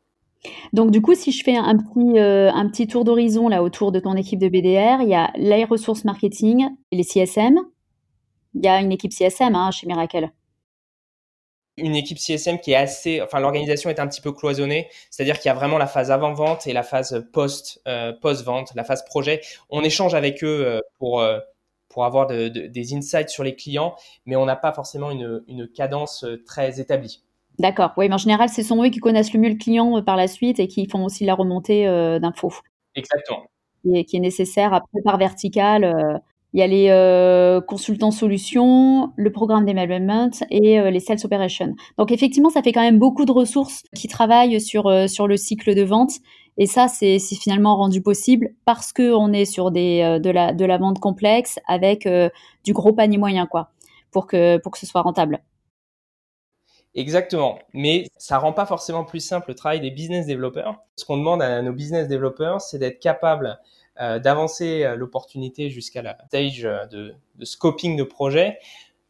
Donc 0.72 0.90
du 0.90 1.02
coup, 1.02 1.14
si 1.14 1.32
je 1.32 1.42
fais 1.42 1.56
un 1.56 1.76
petit, 1.76 2.18
euh, 2.18 2.50
un 2.52 2.68
petit 2.68 2.86
tour 2.86 3.04
d'horizon 3.04 3.48
là 3.48 3.62
autour 3.62 3.92
de 3.92 4.00
ton 4.00 4.14
équipe 4.14 4.38
de 4.38 4.48
BDR, 4.48 5.02
il 5.02 5.08
y 5.08 5.14
a 5.14 5.30
les 5.36 5.64
ressources 5.64 6.04
marketing, 6.04 6.68
les 6.92 7.02
CSM. 7.02 7.58
Il 8.54 8.64
y 8.64 8.68
a 8.68 8.80
une 8.80 8.92
équipe 8.92 9.12
CSM 9.12 9.54
hein, 9.54 9.70
chez 9.70 9.86
Miracle. 9.86 10.30
Une 11.76 11.94
équipe 11.94 12.18
CSM 12.18 12.58
qui 12.58 12.72
est 12.72 12.76
assez, 12.76 13.22
enfin 13.22 13.38
l'organisation 13.38 13.88
est 13.88 14.00
un 14.00 14.08
petit 14.08 14.20
peu 14.20 14.32
cloisonnée, 14.32 14.88
c'est-à-dire 15.10 15.38
qu'il 15.38 15.48
y 15.48 15.52
a 15.52 15.54
vraiment 15.54 15.78
la 15.78 15.86
phase 15.86 16.10
avant-vente 16.10 16.66
et 16.66 16.72
la 16.72 16.82
phase 16.82 17.24
post, 17.32 17.80
euh, 17.86 18.12
post-vente, 18.12 18.72
la 18.74 18.82
phase 18.82 19.04
projet. 19.04 19.40
On 19.70 19.84
échange 19.84 20.14
avec 20.14 20.42
eux 20.42 20.64
euh, 20.66 20.80
pour 20.98 21.24
pour 21.88 22.04
avoir 22.04 22.26
des 22.26 22.94
insights 22.94 23.30
sur 23.30 23.42
les 23.42 23.56
clients, 23.56 23.96
mais 24.26 24.36
on 24.36 24.44
n'a 24.44 24.56
pas 24.56 24.72
forcément 24.72 25.10
une 25.10 25.68
cadence 25.74 26.24
très 26.44 26.80
établie. 26.80 27.22
D'accord. 27.58 27.92
Oui, 27.96 28.08
mais 28.08 28.14
en 28.14 28.18
général, 28.18 28.48
ce 28.48 28.62
sont 28.62 28.82
eux 28.84 28.88
qui 28.88 29.00
connaissent 29.00 29.32
le 29.32 29.40
mieux 29.40 29.48
le 29.48 29.56
client 29.56 29.98
euh, 29.98 30.02
par 30.02 30.16
la 30.16 30.28
suite 30.28 30.60
et 30.60 30.68
qui 30.68 30.88
font 30.88 31.04
aussi 31.04 31.24
la 31.24 31.34
remontée 31.34 31.88
euh, 31.88 32.18
d'infos. 32.20 32.52
Exactement. 32.94 33.46
Et 33.92 34.04
qui 34.04 34.16
est 34.16 34.20
nécessaire 34.20 34.72
après 34.74 35.00
par 35.04 35.18
vertical. 35.18 35.84
Euh, 35.84 36.18
il 36.54 36.60
y 36.60 36.62
a 36.62 36.66
les 36.66 37.60
consultants 37.66 38.10
solutions, 38.10 39.12
le 39.16 39.30
programme 39.30 39.66
d'enablement 39.66 40.30
et 40.48 40.80
les 40.90 40.98
sales 40.98 41.18
operations. 41.22 41.74
Donc 41.98 42.10
effectivement, 42.10 42.48
ça 42.48 42.62
fait 42.62 42.72
quand 42.72 42.80
même 42.80 42.98
beaucoup 42.98 43.26
de 43.26 43.32
ressources 43.32 43.82
qui 43.94 44.08
travaillent 44.08 44.58
sur 44.58 44.90
sur 45.10 45.28
le 45.28 45.36
cycle 45.36 45.74
de 45.74 45.82
vente. 45.82 46.12
Et 46.56 46.64
ça, 46.64 46.88
c'est 46.88 47.18
finalement 47.18 47.76
rendu 47.76 48.00
possible 48.00 48.48
parce 48.64 48.94
que 48.94 49.12
on 49.12 49.30
est 49.34 49.44
sur 49.44 49.70
des 49.70 50.18
de 50.22 50.30
la 50.30 50.54
de 50.54 50.64
la 50.64 50.78
vente 50.78 51.00
complexe 51.00 51.58
avec 51.68 52.08
du 52.64 52.72
gros 52.72 52.94
panier 52.94 53.18
moyen, 53.18 53.46
quoi, 53.46 53.72
pour 54.10 54.26
que 54.26 54.56
pour 54.56 54.72
que 54.72 54.78
ce 54.78 54.86
soit 54.86 55.02
rentable. 55.02 55.42
Exactement. 56.94 57.58
Mais 57.74 58.08
ça 58.16 58.38
rend 58.38 58.52
pas 58.52 58.66
forcément 58.66 59.04
plus 59.04 59.20
simple 59.20 59.50
le 59.50 59.54
travail 59.54 59.80
des 59.80 59.90
business 59.90 60.26
développeurs. 60.26 60.80
Ce 60.96 61.04
qu'on 61.04 61.16
demande 61.16 61.42
à 61.42 61.62
nos 61.62 61.72
business 61.72 62.08
développeurs, 62.08 62.60
c'est 62.60 62.78
d'être 62.78 62.98
capable 62.98 63.58
euh, 64.00 64.18
d'avancer 64.18 64.84
euh, 64.84 64.96
l'opportunité 64.96 65.70
jusqu'à 65.70 66.02
la 66.02 66.16
stage 66.28 66.62
de, 66.62 67.14
de 67.36 67.44
scoping 67.44 67.96
de 67.96 68.04
projet 68.04 68.58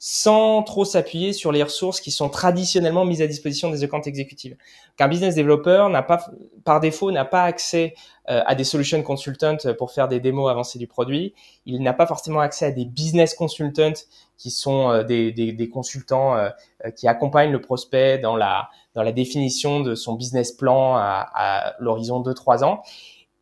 sans 0.01 0.63
trop 0.63 0.85
s'appuyer 0.85 1.33
sur 1.33 1.51
les 1.51 1.63
ressources 1.63 2.01
qui 2.01 2.13
sont 2.13 2.29
traditionnellement 2.29 3.05
mises 3.05 3.21
à 3.21 3.27
disposition 3.27 3.69
des 3.69 3.83
accounts 3.83 4.03
exécutives. 4.03 4.57
Qu'un 4.97 5.09
business 5.09 5.35
developer 5.35 5.89
n'a 5.91 6.03
pas, 6.03 6.25
par 6.65 6.79
défaut, 6.79 7.11
n'a 7.11 7.25
pas 7.25 7.43
accès 7.43 7.95
euh, 8.31 8.43
à 8.47 8.55
des 8.55 8.63
solution 8.63 9.03
consultants 9.03 9.57
pour 9.77 9.91
faire 9.91 10.07
des 10.07 10.21
démos 10.21 10.51
avancées 10.51 10.79
du 10.79 10.87
produit. 10.87 11.35
Il 11.67 11.83
n'a 11.83 11.93
pas 11.95 12.07
forcément 12.07 12.41
accès 12.41 12.67
à 12.67 12.71
des 12.71 12.85
business 12.85 13.35
consultants 13.35 13.93
qui 14.39 14.51
sont 14.51 14.91
euh, 14.91 15.03
des, 15.03 15.33
des, 15.33 15.53
des, 15.53 15.69
consultants 15.69 16.37
euh, 16.37 16.49
qui 16.97 17.07
accompagnent 17.07 17.53
le 17.53 17.61
prospect 17.61 18.19
dans 18.19 18.37
la, 18.37 18.71
dans 18.95 19.03
la 19.03 19.13
définition 19.13 19.81
de 19.81 19.95
son 19.95 20.15
business 20.15 20.53
plan 20.53 20.97
à, 20.97 21.29
à 21.35 21.75
l'horizon 21.81 22.21
de 22.21 22.33
3 22.33 22.65
ans. 22.65 22.83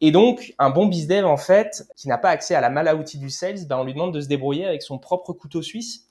Et 0.01 0.11
donc, 0.11 0.55
un 0.59 0.71
bon 0.71 0.87
bizdev, 0.87 1.25
en 1.25 1.37
fait, 1.37 1.87
qui 1.97 2.09
n'a 2.09 2.19
pas 2.19 2.31
accès 2.31 2.55
à 2.55 2.61
la 2.61 2.69
mal 2.69 2.89
à 2.89 2.97
outils 2.97 3.19
du 3.19 3.31
sales, 3.31 3.67
ben, 3.67 3.79
on 3.79 3.85
lui 3.85 3.95
demande 3.95 4.13
de 4.13 4.21
se 4.21 4.29
débrouiller 4.29 4.67
avec 4.67 4.83
son 4.83 4.99
propre 4.99 5.33
couteau 5.33 5.63
suisse 5.63 6.07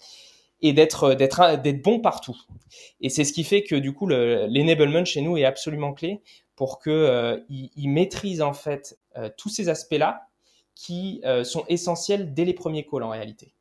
et 0.62 0.74
d'être 0.74 1.14
d'être 1.14 1.62
d'être 1.62 1.82
bon 1.82 2.00
partout. 2.00 2.38
Et 3.02 3.10
c'est 3.10 3.24
ce 3.24 3.34
qui 3.34 3.44
fait 3.44 3.64
que 3.64 3.76
du 3.76 3.94
coup 3.94 4.08
l'enablement 4.08 5.06
chez 5.06 5.22
nous 5.22 5.38
est 5.38 5.46
absolument 5.46 5.94
clé 5.94 6.22
pour 6.56 6.80
que 6.80 6.90
euh, 6.90 7.40
il, 7.50 7.90
maîtrise 7.90 8.42
en 8.42 8.54
fait 8.54 8.98
euh, 9.18 9.30
tous 9.38 9.50
ces 9.50 9.70
aspects-là 9.70 10.28
qui 10.74 11.22
euh, 11.26 11.44
sont 11.44 11.66
essentiels 11.68 12.34
dès 12.34 12.46
les 12.46 12.54
premiers 12.54 12.86
calls 12.86 13.04
en 13.04 13.10
réalité. 13.10 13.54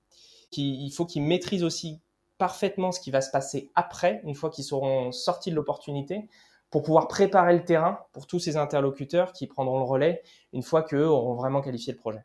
Qui, 0.54 0.84
il 0.84 0.90
faut 0.90 1.04
qu'ils 1.04 1.22
maîtrisent 1.22 1.64
aussi 1.64 2.00
parfaitement 2.38 2.92
ce 2.92 3.00
qui 3.00 3.10
va 3.10 3.20
se 3.20 3.30
passer 3.30 3.70
après, 3.74 4.20
une 4.24 4.34
fois 4.34 4.50
qu'ils 4.50 4.64
seront 4.64 5.10
sortis 5.10 5.50
de 5.50 5.56
l'opportunité, 5.56 6.28
pour 6.70 6.82
pouvoir 6.82 7.08
préparer 7.08 7.54
le 7.54 7.64
terrain 7.64 7.98
pour 8.12 8.26
tous 8.26 8.38
ces 8.38 8.56
interlocuteurs 8.56 9.32
qui 9.32 9.46
prendront 9.46 9.78
le 9.78 9.84
relais 9.84 10.22
une 10.52 10.62
fois 10.62 10.82
qu'eux 10.82 11.06
auront 11.06 11.34
vraiment 11.34 11.60
qualifié 11.60 11.92
le 11.92 11.98
projet. 11.98 12.24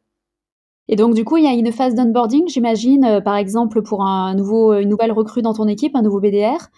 Et 0.87 0.95
donc, 0.95 1.13
du 1.13 1.23
coup, 1.23 1.37
il 1.37 1.43
y 1.43 1.47
a 1.47 1.53
une 1.53 1.71
phase 1.71 1.93
d'onboarding, 1.95 2.47
j'imagine, 2.47 3.05
euh, 3.05 3.21
par 3.21 3.35
exemple, 3.35 3.81
pour 3.83 4.03
un 4.03 4.33
nouveau, 4.33 4.73
une 4.73 4.89
nouvelle 4.89 5.11
recrue 5.11 5.43
dans 5.43 5.53
ton 5.53 5.67
équipe, 5.67 5.95
un 5.95 6.01
nouveau 6.01 6.19
BDR, 6.19 6.69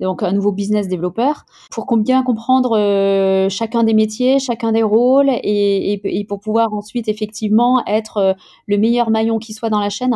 donc 0.00 0.22
un 0.22 0.32
nouveau 0.32 0.52
business 0.52 0.88
développeur, 0.88 1.46
pour 1.70 1.86
bien 1.96 2.22
comprendre 2.22 2.78
euh, 2.78 3.48
chacun 3.48 3.82
des 3.82 3.94
métiers, 3.94 4.38
chacun 4.38 4.72
des 4.72 4.82
rôles, 4.82 5.30
et, 5.30 6.00
et, 6.04 6.24
pour 6.24 6.38
pouvoir 6.38 6.72
ensuite, 6.72 7.08
effectivement, 7.08 7.82
être 7.86 8.16
euh, 8.18 8.32
le 8.66 8.78
meilleur 8.78 9.10
maillon 9.10 9.38
qui 9.38 9.52
soit 9.52 9.70
dans 9.70 9.80
la 9.80 9.90
chaîne 9.90 10.14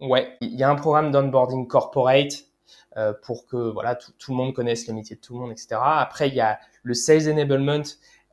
Ouais, 0.00 0.36
il 0.40 0.54
y 0.54 0.62
a 0.62 0.70
un 0.70 0.76
programme 0.76 1.10
d'onboarding 1.10 1.66
corporate 1.66 2.44
euh, 2.96 3.12
pour 3.22 3.46
que 3.46 3.56
voilà 3.56 3.94
tout, 3.94 4.12
tout, 4.18 4.32
le 4.32 4.36
monde 4.38 4.54
connaisse 4.54 4.86
les 4.86 4.94
métiers 4.94 5.16
de 5.16 5.20
tout 5.20 5.34
le 5.34 5.40
monde, 5.40 5.52
etc. 5.52 5.76
Après, 5.80 6.28
il 6.28 6.34
y 6.34 6.40
a 6.40 6.58
le 6.82 6.94
sales 6.94 7.30
enablement 7.30 7.82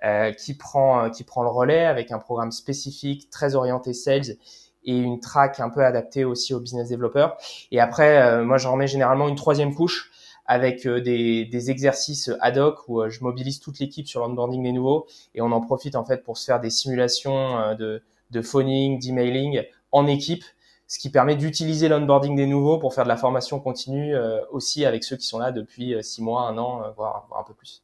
euh, 0.05 0.31
qui 0.31 0.53
prend 0.53 1.05
euh, 1.05 1.09
qui 1.09 1.23
prend 1.23 1.41
le 1.41 1.49
relais 1.49 1.83
avec 1.83 2.11
un 2.11 2.19
programme 2.19 2.51
spécifique 2.51 3.31
très 3.31 3.55
orienté 3.55 3.93
sales 3.93 4.37
et 4.85 4.95
une 4.95 5.19
track 5.19 5.59
un 5.59 5.71
peu 5.71 5.83
adaptée 5.83 6.23
aussi 6.23 6.53
aux 6.53 6.59
business 6.59 6.89
développeurs. 6.89 7.35
Et 7.71 7.79
après, 7.79 8.21
euh, 8.21 8.43
moi, 8.43 8.57
j'en 8.59 8.73
remets 8.73 8.87
généralement 8.87 9.27
une 9.27 9.35
troisième 9.35 9.73
couche 9.73 10.11
avec 10.45 10.87
des, 10.87 11.45
des, 11.45 11.71
exercices 11.71 12.31
ad 12.39 12.59
hoc 12.59 12.87
où 12.87 13.09
je 13.09 13.21
mobilise 13.21 13.59
toute 13.59 13.79
l'équipe 13.79 14.07
sur 14.07 14.21
l'onboarding 14.21 14.63
des 14.63 14.71
nouveaux 14.71 15.07
et 15.35 15.41
on 15.41 15.51
en 15.51 15.59
profite 15.59 15.95
en 15.95 16.05
fait 16.05 16.23
pour 16.23 16.37
se 16.37 16.45
faire 16.45 16.61
des 16.61 16.69
simulations 16.69 17.75
de, 17.75 18.01
de 18.31 18.41
phoning, 18.41 18.97
d'emailing 18.97 19.63
en 19.91 20.07
équipe, 20.07 20.45
ce 20.87 20.99
qui 20.99 21.09
permet 21.09 21.35
d'utiliser 21.35 21.89
l'onboarding 21.89 22.35
des 22.35 22.47
nouveaux 22.47 22.79
pour 22.79 22.93
faire 22.93 23.03
de 23.03 23.09
la 23.09 23.17
formation 23.17 23.59
continue 23.59 24.15
aussi 24.51 24.85
avec 24.85 25.03
ceux 25.03 25.17
qui 25.17 25.25
sont 25.25 25.37
là 25.37 25.51
depuis 25.51 25.95
six 26.01 26.21
mois, 26.21 26.43
un 26.43 26.57
an, 26.57 26.81
voire, 26.95 27.25
voire 27.29 27.41
un 27.41 27.43
peu 27.43 27.53
plus. 27.53 27.83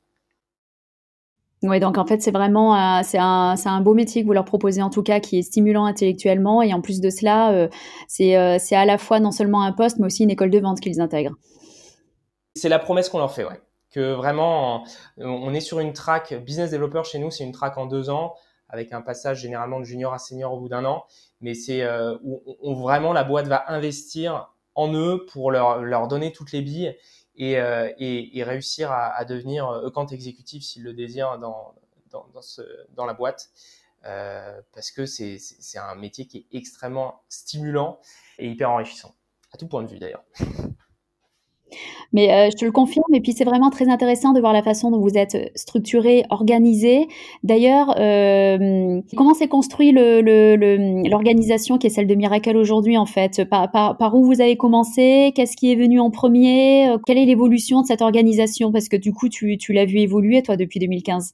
Oui, 1.64 1.80
donc 1.80 1.98
en 1.98 2.06
fait, 2.06 2.22
c'est 2.22 2.32
vraiment 2.32 3.02
c'est 3.04 3.18
un, 3.18 3.56
un, 3.66 3.82
beau 3.82 3.94
métier 3.94 4.22
que 4.22 4.28
vous 4.28 4.34
leur 4.34 4.44
proposez 4.44 4.82
en 4.82 4.90
tout 4.90 5.02
cas, 5.02 5.22
qui 5.22 5.40
est 5.40 5.44
stimulant 5.44 5.86
intellectuellement. 5.86 6.62
Et 6.62 6.74
en 6.74 6.82
plus 6.82 7.00
de 7.00 7.10
cela, 7.10 7.54
euh, 7.54 7.70
c'est 8.08 8.36
euh, 8.36 8.58
à 8.72 8.86
la 8.86 8.98
fois 8.98 9.22
non 9.22 9.32
seulement 9.32 9.64
un 9.64 9.72
poste, 9.72 9.98
mais 9.98 10.06
aussi 10.06 10.24
une 10.24 10.30
école 10.30 10.50
de 10.50 10.60
vente 10.60 10.82
qu'ils 10.82 11.00
intègrent. 11.00 11.36
C'est 12.56 12.68
la 12.68 12.80
promesse 12.80 13.08
qu'on 13.08 13.20
leur 13.20 13.32
fait, 13.32 13.46
ouais. 13.46 13.62
Que 13.92 14.14
vraiment, 14.14 14.84
on 15.18 15.54
est 15.54 15.62
sur 15.62 15.80
une 15.80 15.94
track 15.94 16.34
business 16.44 16.72
developer 16.72 17.04
chez 17.04 17.20
nous, 17.20 17.32
c'est 17.32 17.44
une 17.44 17.52
track 17.52 17.78
en 17.78 17.86
deux 17.86 18.10
ans, 18.10 18.34
avec 18.68 18.92
un 18.92 19.02
passage 19.02 19.40
généralement 19.40 19.80
de 19.80 19.86
junior 19.86 20.14
à 20.14 20.18
senior 20.18 20.52
au 20.52 20.60
bout 20.60 20.68
d'un 20.68 20.84
an. 20.84 21.06
Mais 21.44 21.54
c'est 21.54 21.84
euh, 21.84 22.18
où, 22.24 22.76
vraiment 22.76 23.14
la 23.14 23.24
boîte 23.24 23.48
va 23.48 23.72
investir 23.72 24.50
en 24.74 24.92
eux 24.94 25.26
pour 25.28 25.52
leur, 25.52 25.82
leur 25.82 26.08
donner 26.08 26.32
toutes 26.32 26.52
les 26.52 26.64
billes 26.64 26.98
et, 27.36 27.60
euh, 27.60 27.92
et, 28.00 28.40
et, 28.40 28.44
réussir 28.44 28.92
à, 28.92 29.14
à 29.14 29.26
devenir 29.26 29.70
account 29.70 30.08
exécutif 30.08 30.64
s'il 30.64 30.84
le 30.84 30.94
désire 30.94 31.38
dans, 31.38 31.76
dans, 32.10 32.26
dans, 32.34 32.42
ce, 32.42 32.62
dans 32.96 33.06
la 33.06 33.14
boîte. 33.14 33.52
Euh, 34.06 34.60
parce 34.74 34.92
que 34.92 35.06
c'est 35.06 35.38
un 35.78 35.96
métier 35.96 36.28
qui 36.28 36.40
est 36.40 36.58
extrêmement 36.58 37.22
stimulant 37.30 38.00
et 38.38 38.50
hyper 38.50 38.70
enrichissant, 38.70 39.16
à 39.54 39.58
tout 39.58 39.68
point 39.68 39.84
de 39.84 39.88
vue 39.88 40.00
d'ailleurs. 40.00 40.24
Mais 42.14 42.32
euh, 42.32 42.50
je 42.52 42.58
te 42.58 42.64
le 42.64 42.72
confirme, 42.72 43.14
et 43.14 43.22
puis 43.22 43.34
c'est 43.34 43.44
vraiment 43.44 43.72
très 43.72 43.90
intéressant 43.90 44.34
de 44.34 44.40
voir 44.40 44.54
la 44.54 44.62
façon 44.62 44.92
dont 44.92 45.00
vous 45.00 45.18
êtes 45.18 45.52
structuré, 45.56 46.24
organisé. 46.30 47.08
D'ailleurs, 47.44 47.96
euh, 48.00 49.02
comment 49.18 49.34
s'est 49.34 49.48
construit 49.48 49.92
l'organisation 49.92 51.80
qui 51.80 51.88
est 51.88 51.90
celle 51.90 52.08
de 52.08 52.16
Miracle 52.16 52.56
aujourd'hui 52.56 52.98
en 52.98 53.08
fait? 53.08 53.44
Par, 53.50 54.16
où 54.16 54.24
vous 54.24 54.42
avez 54.42 54.56
commencé? 54.58 55.34
Qu'est-ce 55.36 55.58
qui 55.58 55.72
est 55.72 55.76
venu 55.76 56.00
en 56.00 56.12
premier? 56.12 56.90
Euh, 56.90 56.98
Quelle 57.06 57.18
est 57.18 57.26
l'évolution 57.26 57.82
de 57.82 57.88
cette 57.88 58.04
organisation? 58.04 58.72
Parce 58.72 58.90
que 58.90 58.98
du 58.98 59.12
coup, 59.12 59.28
tu, 59.28 59.58
l'as 59.70 59.86
vu 59.86 59.98
évoluer 59.98 60.44
toi 60.44 60.56
depuis 60.56 60.80
2015. 60.80 61.34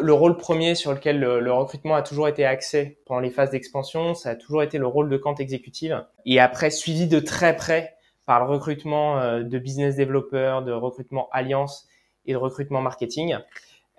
Le 0.00 0.12
rôle 0.12 0.36
premier 0.36 0.74
sur 0.74 0.92
lequel 0.92 1.18
le, 1.18 1.40
le, 1.40 1.52
recrutement 1.52 1.94
a 1.94 2.02
toujours 2.02 2.28
été 2.28 2.44
axé 2.44 2.98
pendant 3.06 3.20
les 3.20 3.30
phases 3.30 3.50
d'expansion, 3.50 4.14
ça 4.14 4.30
a 4.30 4.34
toujours 4.36 4.62
été 4.62 4.78
le 4.78 4.86
rôle 4.86 5.08
de 5.08 5.16
camp 5.16 5.34
exécutive. 5.40 6.04
Et 6.26 6.38
après, 6.38 6.70
suivi 6.70 7.08
de 7.08 7.18
très 7.18 7.56
près 7.56 7.94
par 8.30 8.38
le 8.38 8.46
recrutement 8.46 9.18
euh, 9.18 9.42
de 9.42 9.58
business 9.58 9.96
développeurs, 9.96 10.62
de 10.62 10.70
recrutement 10.70 11.28
alliance 11.32 11.88
et 12.26 12.32
de 12.34 12.36
recrutement 12.36 12.80
marketing. 12.80 13.36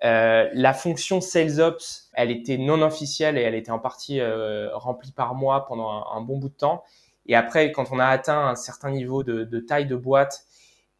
Euh, 0.04 0.48
la 0.54 0.72
fonction 0.72 1.20
Sales 1.20 1.60
Ops, 1.60 2.08
elle 2.14 2.30
était 2.30 2.56
non 2.56 2.80
officielle 2.80 3.36
et 3.36 3.42
elle 3.42 3.54
était 3.54 3.72
en 3.72 3.78
partie 3.78 4.20
euh, 4.20 4.70
remplie 4.72 5.12
par 5.12 5.34
moi 5.34 5.66
pendant 5.66 6.06
un, 6.10 6.22
bon 6.22 6.38
bout 6.38 6.48
de 6.48 6.54
temps. 6.54 6.82
Et 7.26 7.36
après, 7.36 7.72
quand 7.72 7.92
on 7.92 7.98
a 7.98 8.06
atteint 8.06 8.48
un 8.48 8.54
certain 8.54 8.90
niveau 8.90 9.22
de, 9.22 9.60
taille 9.60 9.86
de 9.86 9.96
boîte 9.96 10.46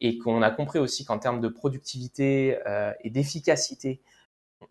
et 0.02 0.18
qu'on 0.18 0.42
a 0.42 0.50
compris 0.50 0.78
aussi 0.78 1.06
qu'en 1.06 1.18
termes 1.18 1.40
de 1.40 1.48
productivité 1.48 2.58
et 3.02 3.08
d'efficacité, 3.08 4.02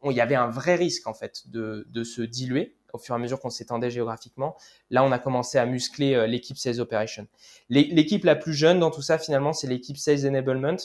il 0.05 0.11
y 0.11 0.21
avait 0.21 0.35
un 0.35 0.49
vrai 0.49 0.75
risque 0.75 1.07
en 1.07 1.15
fait 1.15 1.47
de 1.47 2.03
se 2.03 2.21
diluer 2.21 2.75
au 2.93 2.97
fur 2.97 3.15
et 3.15 3.17
à 3.17 3.19
mesure 3.19 3.39
qu'on 3.39 3.49
s'étendait 3.49 3.89
géographiquement. 3.89 4.55
Là, 4.89 5.03
on 5.03 5.11
a 5.11 5.19
commencé 5.19 5.57
à 5.57 5.65
muscler 5.65 6.13
euh, 6.13 6.27
l'équipe 6.27 6.57
Sales 6.57 6.79
Operation. 6.79 7.27
L'équipe 7.69 8.23
la 8.23 8.35
plus 8.35 8.53
jeune 8.53 8.79
dans 8.79 8.91
tout 8.91 9.01
ça, 9.01 9.17
finalement, 9.17 9.53
c'est 9.53 9.67
l'équipe 9.67 9.97
Sales 9.97 10.27
Enablement, 10.27 10.77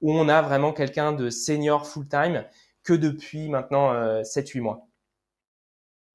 où 0.00 0.12
on 0.12 0.28
a 0.28 0.42
vraiment 0.42 0.72
quelqu'un 0.72 1.12
de 1.12 1.30
senior 1.30 1.86
full-time 1.86 2.44
que 2.82 2.92
depuis 2.92 3.48
maintenant 3.48 3.92
7-8 4.22 4.58
euh, 4.58 4.62
mois. 4.62 4.86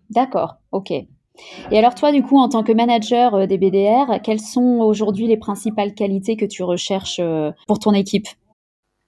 D'accord, 0.09 0.57
ok. 0.71 0.91
Et 0.91 1.77
alors 1.77 1.95
toi, 1.95 2.11
du 2.11 2.23
coup, 2.23 2.37
en 2.37 2.49
tant 2.49 2.63
que 2.63 2.71
manager 2.71 3.35
euh, 3.35 3.45
des 3.45 3.57
BDR, 3.57 4.21
quelles 4.23 4.39
sont 4.39 4.79
aujourd'hui 4.79 5.27
les 5.27 5.37
principales 5.37 5.93
qualités 5.93 6.37
que 6.37 6.45
tu 6.45 6.63
recherches 6.63 7.21
pour 7.67 7.79
ton 7.79 7.93
équipe? 7.93 8.27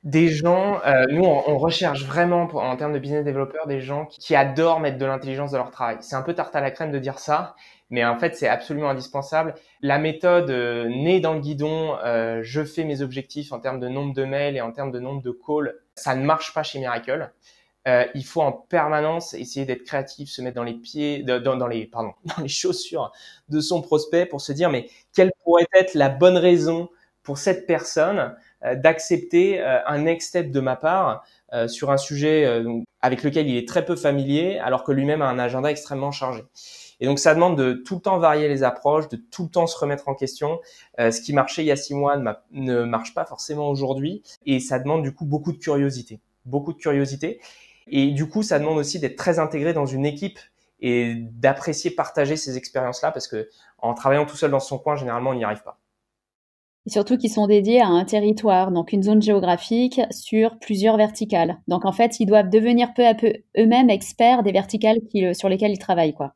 Des 0.08 0.30
gens, 0.30 0.80
euh, 0.86 1.06
nous 1.10 1.26
on, 1.26 1.58
recherche 1.58 2.06
vraiment 2.06 2.44
en 2.44 2.78
termes 2.78 2.94
de 2.94 3.00
business 3.00 3.26
developer 3.26 3.60
des 3.68 3.82
gens 3.82 4.06
qui, 4.06 4.36
adorent 4.38 4.80
mettre 4.80 4.98
de 4.98 5.06
l'intelligence 5.06 5.52
dans 5.52 5.58
leur 5.58 5.70
travail. 5.70 5.98
C'est 6.00 6.16
un 6.16 6.22
peu 6.22 6.34
tarte 6.34 6.56
à 6.56 6.62
la 6.62 6.72
crème 6.72 6.94
de 6.94 7.00
dire 7.00 7.20
ça, 7.20 7.58
mais 7.90 8.06
en 8.06 8.18
fait 8.18 8.34
c'est 8.34 8.48
absolument 8.48 8.90
indispensable. 8.90 9.54
La 9.82 10.00
méthode 10.00 10.50
euh, 10.50 10.88
née 10.88 11.20
dans 11.20 11.34
le 11.34 11.42
guidon, 11.42 11.98
euh, 12.06 12.40
je 12.42 12.64
fais 12.64 12.86
mes 12.86 13.02
objectifs 13.02 13.52
en 13.52 13.60
termes 13.60 13.82
de 13.82 13.90
nombre 13.90 14.14
de 14.14 14.24
mails 14.24 14.56
et 14.56 14.62
en 14.62 14.72
termes 14.72 14.92
de 14.92 15.00
nombre 15.02 15.22
de 15.22 15.32
calls, 15.32 15.76
ça 15.96 16.16
ne 16.16 16.24
marche 16.24 16.54
pas 16.54 16.64
chez 16.64 16.80
Miracle. 16.80 17.30
il 18.16 18.26
faut 18.26 18.42
en 18.42 18.54
permanence 18.54 19.34
essayer 19.34 19.66
d'être 19.66 19.84
créatif, 19.84 20.30
se 20.30 20.42
mettre 20.42 20.56
dans 20.56 20.64
les 20.64 20.76
pieds, 20.76 21.24
dans, 21.24 21.58
dans, 21.58 21.68
les 21.68 21.86
pardon, 21.86 22.14
dans 22.38 22.42
les 22.42 22.48
chaussures 22.48 23.12
de 23.50 23.60
son 23.60 23.82
prospect 23.82 24.26
pour 24.26 24.40
se 24.40 24.54
dire 24.54 24.70
mais 24.70 24.88
quelle 25.14 25.32
pourrait 25.44 25.68
être 25.74 25.96
la 25.96 26.08
bonne 26.08 26.38
raison 26.38 26.88
pour 27.24 27.38
cette 27.38 27.68
personne? 27.68 28.20
euh, 28.20 28.30
d'accepter 28.76 29.62
euh, 29.62 29.80
un 29.86 30.00
next 30.00 30.30
step 30.30 30.52
de 30.52 30.60
ma 30.60 30.76
part 30.76 31.24
euh, 31.54 31.68
sur 31.68 31.92
un 31.92 31.98
sujet 31.98 32.64
avec 33.02 33.24
lequel 33.24 33.48
il 33.48 33.58
est 33.58 33.68
très 33.68 33.86
peu 33.86 33.96
familier, 33.96 34.58
alors 34.60 34.84
que 34.84 34.92
lui-même 34.92 35.22
a 35.22 35.28
un 35.28 35.40
agenda 35.40 35.72
extrêmement 35.72 36.12
chargé. 36.12 36.44
Et 37.00 37.06
donc 37.06 37.20
ça 37.20 37.36
demande 37.36 37.58
de 37.58 37.74
tout 37.74 37.96
le 37.96 38.02
temps 38.02 38.18
varier 38.18 38.48
les 38.48 38.64
approches, 38.64 39.08
de 39.10 39.18
tout 39.18 39.44
le 39.44 39.50
temps 39.50 39.68
se 39.68 39.78
remettre 39.78 40.10
en 40.10 40.16
question. 40.16 40.60
ce 40.98 41.22
qui 41.22 41.32
marchait 41.32 41.64
il 41.64 41.68
y 41.68 41.72
a 41.72 41.76
six 41.76 41.94
mois 41.94 42.18
ne, 42.52 42.84
marche 42.84 43.14
pas 43.14 43.24
forcément 43.24 43.70
aujourd'hui, 43.70 44.24
et 44.48 44.60
ça 44.60 44.80
demande 44.80 45.04
du 45.04 45.14
coup 45.14 45.26
beaucoup 45.26 45.52
de 45.52 45.60
curiosité, 45.60 46.20
beaucoup 46.46 46.74
de 46.74 46.80
curiosité. 46.80 47.40
Et 47.90 48.12
du 48.12 48.28
coup, 48.28 48.44
ça 48.44 48.60
demande 48.60 48.78
aussi 48.80 49.00
d'être 49.00 49.16
très 49.16 49.40
intégré 49.40 49.74
dans 49.74 49.86
une 49.86 50.06
équipe 50.06 50.40
et 50.82 51.16
d'apprécier 51.16 51.92
partager 51.92 52.36
ces 52.36 52.58
expériences-là, 52.58 53.12
parce 53.12 53.28
que 53.28 53.50
en 53.78 53.94
travaillant 53.94 54.26
tout 54.26 54.36
seul 54.36 54.52
dans 54.52 54.60
son 54.60 54.78
coin, 54.78 54.96
généralement, 54.96 55.30
on 55.30 55.36
n'y 55.36 55.44
arrive 55.44 55.64
pas 55.64 55.80
surtout 56.88 57.18
qui 57.18 57.30
sont 57.30 57.48
dédiés 57.48 57.82
à 57.82 57.88
un 57.88 58.06
territoire, 58.06 58.72
donc 58.72 58.94
une 58.94 59.04
zone 59.04 59.22
géographique 59.22 60.02
sur 60.12 60.58
plusieurs 60.60 60.98
verticales. 60.98 61.58
Donc 61.68 61.86
en 61.86 61.92
fait, 61.92 62.20
ils 62.20 62.26
doivent 62.26 62.50
devenir 62.50 62.94
peu 62.94 63.06
à 63.06 63.14
peu 63.14 63.34
eux-mêmes 63.58 63.90
experts 63.90 64.44
des 64.44 64.52
verticales 64.52 65.00
sur 65.34 65.50
lesquelles 65.50 65.72
ils 65.72 65.80
travaillent, 65.80 66.14
quoi. 66.14 66.34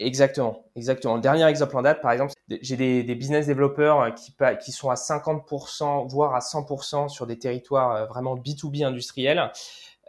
Exactement, 0.00 0.64
exactement. 0.74 1.18
Dernier 1.18 1.46
exemple 1.46 1.76
en 1.76 1.82
date, 1.82 2.02
par 2.02 2.10
exemple, 2.10 2.32
j'ai 2.48 2.76
des, 2.76 3.14
business 3.14 3.46
développeurs 3.46 4.00
euh, 4.00 4.54
qui, 4.56 4.72
sont 4.72 4.90
à 4.90 4.94
50%, 4.94 6.08
voire 6.08 6.34
à 6.34 6.40
100% 6.40 7.08
sur 7.08 7.28
des 7.28 7.38
territoires 7.38 7.94
euh, 7.94 8.06
vraiment 8.06 8.34
B2B 8.34 8.84
industriels. 8.84 9.52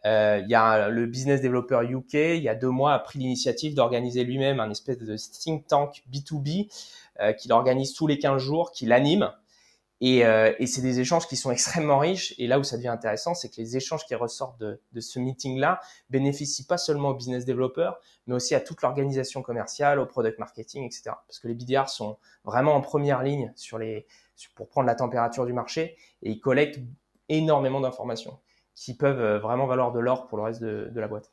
Euh, 0.06 0.39
il 0.43 0.50
y 0.50 0.56
a 0.56 0.89
le 0.89 1.08
business 1.08 1.41
développeur 1.41 1.82
UK, 1.82 2.13
il 2.13 2.43
y 2.43 2.50
a 2.50 2.56
deux 2.56 2.69
mois, 2.69 2.93
a 2.93 3.00
pris 3.00 3.19
l'initiative 3.19 3.74
d'organiser 3.74 4.24
lui-même 4.24 4.60
un 4.60 4.69
espèce 4.69 5.00
de 5.00 5.15
think 5.17 5.65
tank 5.67 6.04
B2B 6.12 6.69
euh, 7.21 7.34
qu'il 7.34 7.52
organise 7.52 7.93
tous 7.93 8.06
les 8.06 8.19
15 8.19 8.41
jours, 8.41 8.71
qu'il 8.71 8.91
anime 8.91 9.32
et, 10.02 10.26
euh, 10.26 10.54
et 10.60 10.68
c'est 10.68 10.82
des 10.82 11.00
échanges 11.00 11.28
qui 11.28 11.36
sont 11.36 11.52
extrêmement 11.52 12.00
riches. 12.00 12.34
Et 12.38 12.48
là 12.48 12.60
où 12.60 12.64
ça 12.64 12.78
devient 12.78 12.90
intéressant, 12.90 13.34
c'est 13.34 13.50
que 13.50 13.58
les 13.58 13.78
échanges 13.78 14.06
qui 14.06 14.16
ressortent 14.16 14.60
de, 14.60 14.80
ce 15.00 15.20
meeting-là 15.20 15.80
bénéficient 16.10 16.66
pas 16.66 16.78
seulement 16.78 17.10
aux 17.10 17.14
business 17.14 17.46
développeurs, 17.46 18.00
mais 18.28 18.36
aussi 18.36 18.56
à 18.56 18.60
toute 18.60 18.82
l'organisation 18.82 19.42
commerciale, 19.42 20.00
au 20.00 20.06
product 20.06 20.40
marketing, 20.40 20.84
etc. 20.84 21.12
Parce 21.28 21.40
que 21.40 21.48
les 21.48 21.54
BDR 21.54 21.88
sont 21.88 22.18
vraiment 22.44 22.76
en 22.76 22.82
première 22.82 23.24
ligne 23.24 23.54
pour 24.56 24.68
prendre 24.68 24.88
la 24.88 24.96
température 24.96 25.46
du 25.46 25.54
marché 25.54 25.96
et 26.22 26.32
ils 26.32 26.40
collectent 26.40 26.80
énormément 27.30 27.80
d'informations 27.80 28.38
qui 28.76 28.94
peuvent 28.94 29.22
euh, 29.22 29.40
vraiment 29.40 29.68
valoir 29.68 29.94
de 29.94 30.00
l'or 30.00 30.28
pour 30.28 30.38
le 30.38 30.44
reste 30.44 30.62
de, 30.62 30.90
de 30.94 31.00
la 31.00 31.08
boîte. 31.08 31.32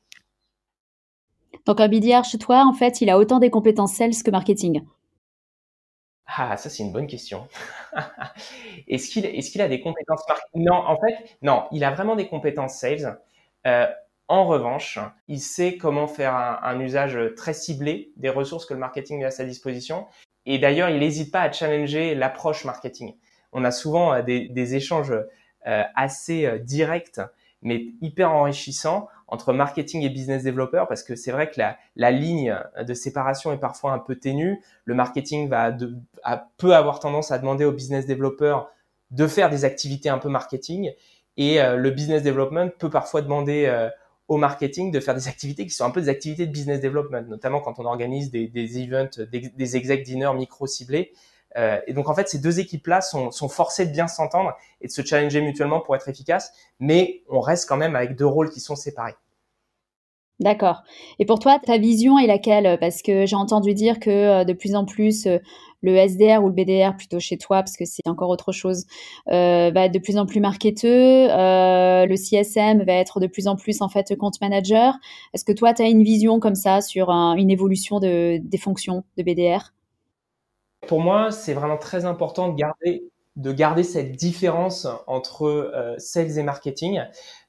Donc 1.67 1.81
un 1.81 1.89
BDR 1.89 2.25
chez 2.25 2.39
toi, 2.39 2.65
en 2.65 2.73
fait, 2.73 3.01
il 3.01 3.11
a 3.11 3.19
autant 3.19 3.41
des 3.41 3.51
compétences 3.51 3.95
sales 3.95 4.15
que 4.25 4.31
marketing. 4.31 4.83
Ah, 6.37 6.57
ça 6.57 6.71
c'est 6.71 6.83
une 6.83 6.93
bonne 6.93 7.07
question. 7.07 7.47
est-ce 8.89 9.11
qu'il 9.11 9.61
a 9.61 9.69
des 9.69 9.81
compétences 9.81 10.23
marketing 10.29 10.65
Non, 10.65 10.75
en 10.75 10.97
fait, 10.97 11.37
non, 11.43 11.67
il 11.73 11.85
a 11.85 11.91
vraiment 11.91 12.17
des 12.17 12.27
compétences 12.27 12.77
sales. 12.77 13.21
Euh, 13.67 13.87
en 14.29 14.47
revanche, 14.47 14.99
il 15.29 15.41
sait 15.41 15.77
comment 15.77 16.07
faire 16.07 16.35
un, 16.35 16.81
usage 16.81 17.19
très 17.37 17.53
ciblé 17.53 18.13
des 18.17 18.31
ressources 18.31 18.65
que 18.65 18.73
le 18.73 18.81
marketing 18.81 19.19
met 19.19 19.27
à 19.27 19.31
sa 19.31 19.45
disposition. 19.45 20.07
Et 20.47 20.59
d'ailleurs, 20.59 20.89
il 20.89 21.01
n'hésite 21.01 21.33
pas 21.33 21.43
à 21.43 21.53
challenger 21.53 22.15
l'approche 22.15 22.65
marketing. 22.65 23.15
On 23.53 23.65
a 23.65 23.71
souvent 23.71 24.15
euh, 24.15 24.23
des, 24.23 24.75
échanges 24.75 25.13
euh, 25.67 25.83
assez 25.95 26.59
directs, 26.61 27.21
mais 27.63 27.87
hyper 28.01 28.33
enrichissants 28.33 29.09
entre 29.29 29.53
marketing 29.53 30.03
et 30.03 30.11
business 30.11 30.45
developer 30.45 30.85
parce 30.89 31.03
que 31.03 31.17
c'est 31.17 31.33
vrai 31.33 31.49
que 31.49 31.59
la, 31.59 31.79
la, 31.97 32.11
ligne 32.11 32.55
de 32.87 32.93
séparation 32.93 33.53
est 33.53 33.59
parfois 33.59 33.93
un 33.93 33.99
peu 33.99 34.17
ténue. 34.17 34.61
Le 34.85 34.95
marketing 34.95 35.49
va 35.49 35.71
de, 35.71 35.97
peut 36.59 36.75
avoir 36.75 37.01
tendance 37.01 37.31
à 37.31 37.39
demander 37.39 37.65
au 37.65 37.73
business 37.73 38.07
developer 38.07 38.59
de 39.11 39.27
faire 39.27 39.49
des 39.49 39.65
activités 39.65 40.09
un 40.09 40.19
peu 40.19 40.29
marketing 40.29 40.93
et 41.37 41.61
euh, 41.61 41.77
le 41.77 41.91
business 41.91 42.23
development 42.23 42.71
peut 42.79 42.91
parfois 42.91 43.23
demander 43.23 43.65
euh, 43.67 43.89
au 44.29 44.37
marketing 44.37 44.91
de 44.91 45.01
faire 45.01 45.15
des 45.15 45.29
activités 45.29 45.65
qui 45.65 45.71
sont 45.71 45.85
un 45.85 45.91
peu 45.91 46.01
des 46.01 46.09
activités 46.09 46.47
de 46.47 46.53
business 46.53 46.81
development, 46.81 47.23
notamment 47.29 47.61
quand 47.61 47.79
on 47.79 47.85
organise 47.85 48.31
des, 48.31 48.49
des 48.49 48.83
events, 48.83 49.19
des, 49.31 49.49
des 49.49 49.77
exec 49.77 50.03
dinners 50.03 50.35
micro 50.35 50.67
ciblés. 50.67 51.13
Et 51.57 51.93
donc 51.93 52.09
en 52.09 52.15
fait, 52.15 52.29
ces 52.29 52.39
deux 52.39 52.61
équipes-là 52.61 53.01
sont, 53.01 53.31
forcées 53.49 53.87
de 53.87 53.93
bien 53.93 54.09
s'entendre 54.09 54.53
et 54.81 54.87
de 54.87 54.93
se 54.93 55.03
challenger 55.03 55.41
mutuellement 55.41 55.81
pour 55.81 55.95
être 55.95 56.09
efficaces, 56.09 56.53
mais 56.81 57.23
on 57.29 57.41
reste 57.41 57.69
quand 57.69 57.77
même 57.77 57.95
avec 57.95 58.17
deux 58.17 58.27
rôles 58.27 58.51
qui 58.51 58.61
sont 58.61 58.77
séparés. 58.77 59.15
D'accord. 60.41 60.83
Et 61.19 61.27
pour 61.27 61.39
toi, 61.39 61.59
ta 61.59 61.79
vision 61.79 62.19
est 62.19 62.27
laquelle? 62.27 62.79
Parce 62.81 63.03
que 63.03 63.27
j'ai 63.27 63.37
entendu 63.37 63.75
dire 63.75 64.01
que 64.01 64.45
de 64.45 64.53
plus 64.55 64.75
en 64.75 64.85
plus, 64.85 65.29
le 65.83 65.97
SDR 65.97 66.43
ou 66.43 66.49
le 66.49 66.55
BDR 66.55 66.97
plutôt 66.97 67.21
chez 67.21 67.37
toi, 67.37 67.59
parce 67.59 67.77
que 67.77 67.85
c'est 67.85 68.07
encore 68.07 68.31
autre 68.31 68.53
chose, 68.53 68.87
euh, 69.29 69.71
va 69.73 69.85
être 69.85 69.93
de 69.93 69.99
plus 69.99 70.17
en 70.17 70.27
plus 70.27 70.41
marketeux. 70.41 71.29
Euh, 71.31 72.07
le 72.07 72.17
CSM 72.17 72.83
va 72.85 72.95
être 72.95 73.21
de 73.21 73.27
plus 73.27 73.49
en 73.49 73.57
plus 73.57 73.83
en 73.83 73.89
fait 73.89 74.17
compte 74.17 74.41
manager. 74.41 74.95
Est-ce 75.35 75.45
que 75.45 75.53
toi, 75.53 75.75
tu 75.75 75.83
as 75.83 75.89
une 75.89 76.05
vision 76.05 76.41
comme 76.41 76.55
ça 76.55 76.81
sur 76.81 77.11
une 77.11 77.51
évolution 77.51 78.01
de, 78.01 78.39
des 78.43 78.59
fonctions 78.59 79.05
de 79.19 79.23
BDR 79.23 79.73
Pour 80.87 81.01
moi, 81.01 81.31
c'est 81.31 81.55
vraiment 81.55 81.79
très 81.79 82.05
important 82.05 82.49
de 82.49 82.57
garder 82.57 83.05
de 83.37 83.51
garder 83.51 83.83
cette 83.83 84.13
différence 84.13 84.87
entre 85.07 85.47
euh, 85.47 85.95
sales 85.97 86.39
et 86.39 86.43
marketing. 86.43 87.01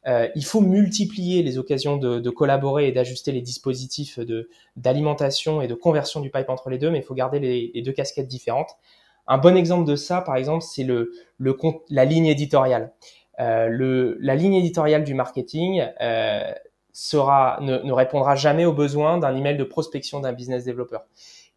Euh, 0.08 0.30
il 0.34 0.46
faut 0.46 0.62
multiplier 0.62 1.44
les 1.44 1.58
occasions 1.58 1.98
de, 1.98 2.30
collaborer 2.30 2.88
et 2.88 2.92
d'ajuster 2.94 3.34
les 3.34 3.42
dispositifs 3.42 4.20
de 4.20 4.50
d'alimentation 4.78 5.62
et 5.62 5.68
de 5.68 5.74
conversion 5.74 6.22
du 6.22 6.30
pipe 6.30 6.50
entre 6.50 6.70
les 6.70 6.78
deux, 6.78 6.90
mais 6.90 7.00
il 7.00 7.04
faut 7.04 7.14
garder 7.14 7.40
les, 7.40 7.82
deux 7.82 7.92
casquettes 7.92 8.28
différentes. 8.28 8.72
Un 9.28 9.38
bon 9.38 9.58
exemple 9.58 9.86
de 9.86 9.96
ça, 9.96 10.22
par 10.22 10.36
exemple, 10.38 10.64
c'est 10.64 10.84
le, 10.84 11.12
le 11.38 11.58
la 11.90 12.06
ligne 12.06 12.28
éditoriale. 12.28 12.94
Euh, 13.40 13.68
le, 13.68 14.18
la 14.22 14.36
ligne 14.36 14.54
éditoriale 14.54 15.04
du 15.04 15.14
marketing 15.16 15.84
euh, 16.02 16.52
sera 16.92 17.58
ne, 17.62 17.80
ne, 17.80 17.92
répondra 17.92 18.36
jamais 18.36 18.66
aux 18.66 18.74
besoins 18.74 19.18
d'un 19.18 19.36
email 19.36 19.58
de 19.58 19.64
prospection 19.64 20.20
d'un 20.20 20.34
business 20.34 20.66
developer. 20.66 21.00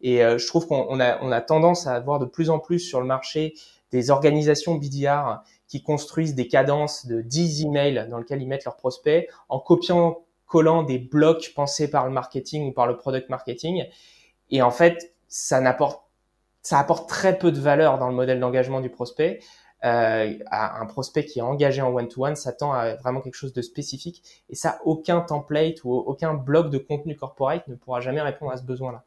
Et 0.01 0.23
euh, 0.23 0.37
je 0.37 0.47
trouve 0.47 0.67
qu'on 0.67 0.99
a, 0.99 1.21
on 1.21 1.31
a 1.31 1.41
tendance 1.41 1.87
à 1.87 1.93
avoir 1.93 2.19
de 2.19 2.25
plus 2.25 2.49
en 2.49 2.59
plus 2.59 2.79
sur 2.79 2.99
le 3.01 3.07
marché 3.07 3.53
des 3.91 4.11
organisations 4.11 4.75
BDR 4.75 5.41
qui 5.67 5.81
construisent 5.81 6.35
des 6.35 6.47
cadences 6.47 7.05
de 7.05 7.21
10 7.21 7.65
emails 7.65 8.07
dans 8.09 8.17
lesquels 8.19 8.41
ils 8.41 8.47
mettent 8.47 8.65
leurs 8.65 8.77
prospects 8.77 9.27
en 9.49 9.59
copiant 9.59 10.19
collant 10.45 10.83
des 10.83 10.97
blocs 10.97 11.51
pensés 11.55 11.89
par 11.89 12.05
le 12.05 12.11
marketing 12.11 12.69
ou 12.69 12.71
par 12.71 12.87
le 12.87 12.97
product 12.97 13.29
marketing. 13.29 13.85
Et 14.49 14.61
en 14.61 14.71
fait, 14.71 15.13
ça 15.27 15.59
n'apporte, 15.59 16.03
ça 16.61 16.79
apporte 16.79 17.09
très 17.09 17.37
peu 17.37 17.51
de 17.51 17.59
valeur 17.59 17.97
dans 17.97 18.07
le 18.07 18.15
modèle 18.15 18.39
d'engagement 18.39 18.79
du 18.79 18.89
prospect. 18.89 19.39
Euh, 19.85 20.33
un 20.49 20.85
prospect 20.87 21.25
qui 21.25 21.39
est 21.39 21.43
engagé 21.43 21.81
en 21.81 21.93
one-to-one 21.93 22.35
s'attend 22.35 22.73
à 22.73 22.95
vraiment 22.95 23.21
quelque 23.21 23.35
chose 23.35 23.53
de 23.53 23.61
spécifique. 23.61 24.23
Et 24.49 24.55
ça, 24.55 24.79
aucun 24.85 25.21
template 25.21 25.83
ou 25.83 25.93
aucun 25.93 26.33
bloc 26.33 26.71
de 26.71 26.77
contenu 26.77 27.15
corporate 27.15 27.67
ne 27.67 27.75
pourra 27.75 28.01
jamais 28.01 28.21
répondre 28.21 28.51
à 28.51 28.57
ce 28.57 28.63
besoin-là. 28.63 29.03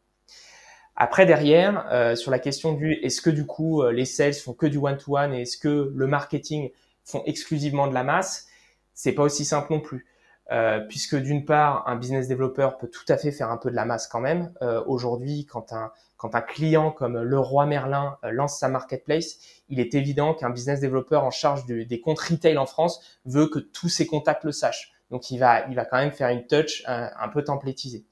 Après 1.02 1.24
derrière, 1.24 1.86
euh, 1.92 2.14
sur 2.14 2.30
la 2.30 2.38
question 2.38 2.74
du 2.74 2.92
est-ce 2.92 3.22
que 3.22 3.30
du 3.30 3.46
coup 3.46 3.82
euh, 3.82 3.90
les 3.90 4.04
sales 4.04 4.34
font 4.34 4.52
que 4.52 4.66
du 4.66 4.76
one-to-one 4.76 5.32
et 5.32 5.42
est-ce 5.42 5.56
que 5.56 5.90
le 5.96 6.06
marketing 6.06 6.72
font 7.04 7.22
exclusivement 7.24 7.86
de 7.86 7.94
la 7.94 8.04
masse, 8.04 8.48
c'est 8.92 9.12
pas 9.12 9.22
aussi 9.22 9.46
simple 9.46 9.72
non 9.72 9.80
plus. 9.80 10.06
Euh, 10.52 10.80
puisque 10.80 11.16
d'une 11.16 11.46
part, 11.46 11.88
un 11.88 11.96
business 11.96 12.28
developer 12.28 12.72
peut 12.78 12.88
tout 12.88 13.06
à 13.08 13.16
fait 13.16 13.32
faire 13.32 13.50
un 13.50 13.56
peu 13.56 13.70
de 13.70 13.76
la 13.76 13.86
masse 13.86 14.08
quand 14.08 14.20
même. 14.20 14.52
Aujourd'hui, 14.86 15.46
quand 15.46 15.72
un, 15.72 15.90
quand 16.18 16.34
un 16.34 16.42
client 16.42 16.90
comme 16.90 17.18
Leroy 17.22 17.64
Merlin 17.64 18.18
lance 18.22 18.58
sa 18.58 18.68
marketplace, 18.68 19.38
il 19.70 19.80
est 19.80 19.94
évident 19.94 20.34
qu'un 20.34 20.50
business 20.50 20.80
developer 20.80 21.16
en 21.16 21.30
charge 21.30 21.64
des 21.64 22.00
comptes 22.02 22.20
retail 22.20 22.58
en 22.58 22.66
France 22.66 23.00
veut 23.24 23.46
que 23.46 23.58
tous 23.58 23.88
ses 23.88 24.06
contacts 24.06 24.44
le 24.44 24.52
sachent. 24.52 24.92
Donc 25.10 25.30
il 25.30 25.38
va, 25.38 25.66
il 25.68 25.76
va 25.76 25.86
quand 25.86 25.96
même 25.96 26.12
faire 26.12 26.28
une 26.28 26.46
touch 26.46 26.82
un, 26.86 27.08
un 27.18 27.28
peu 27.28 27.42
templétisée. 27.42 28.04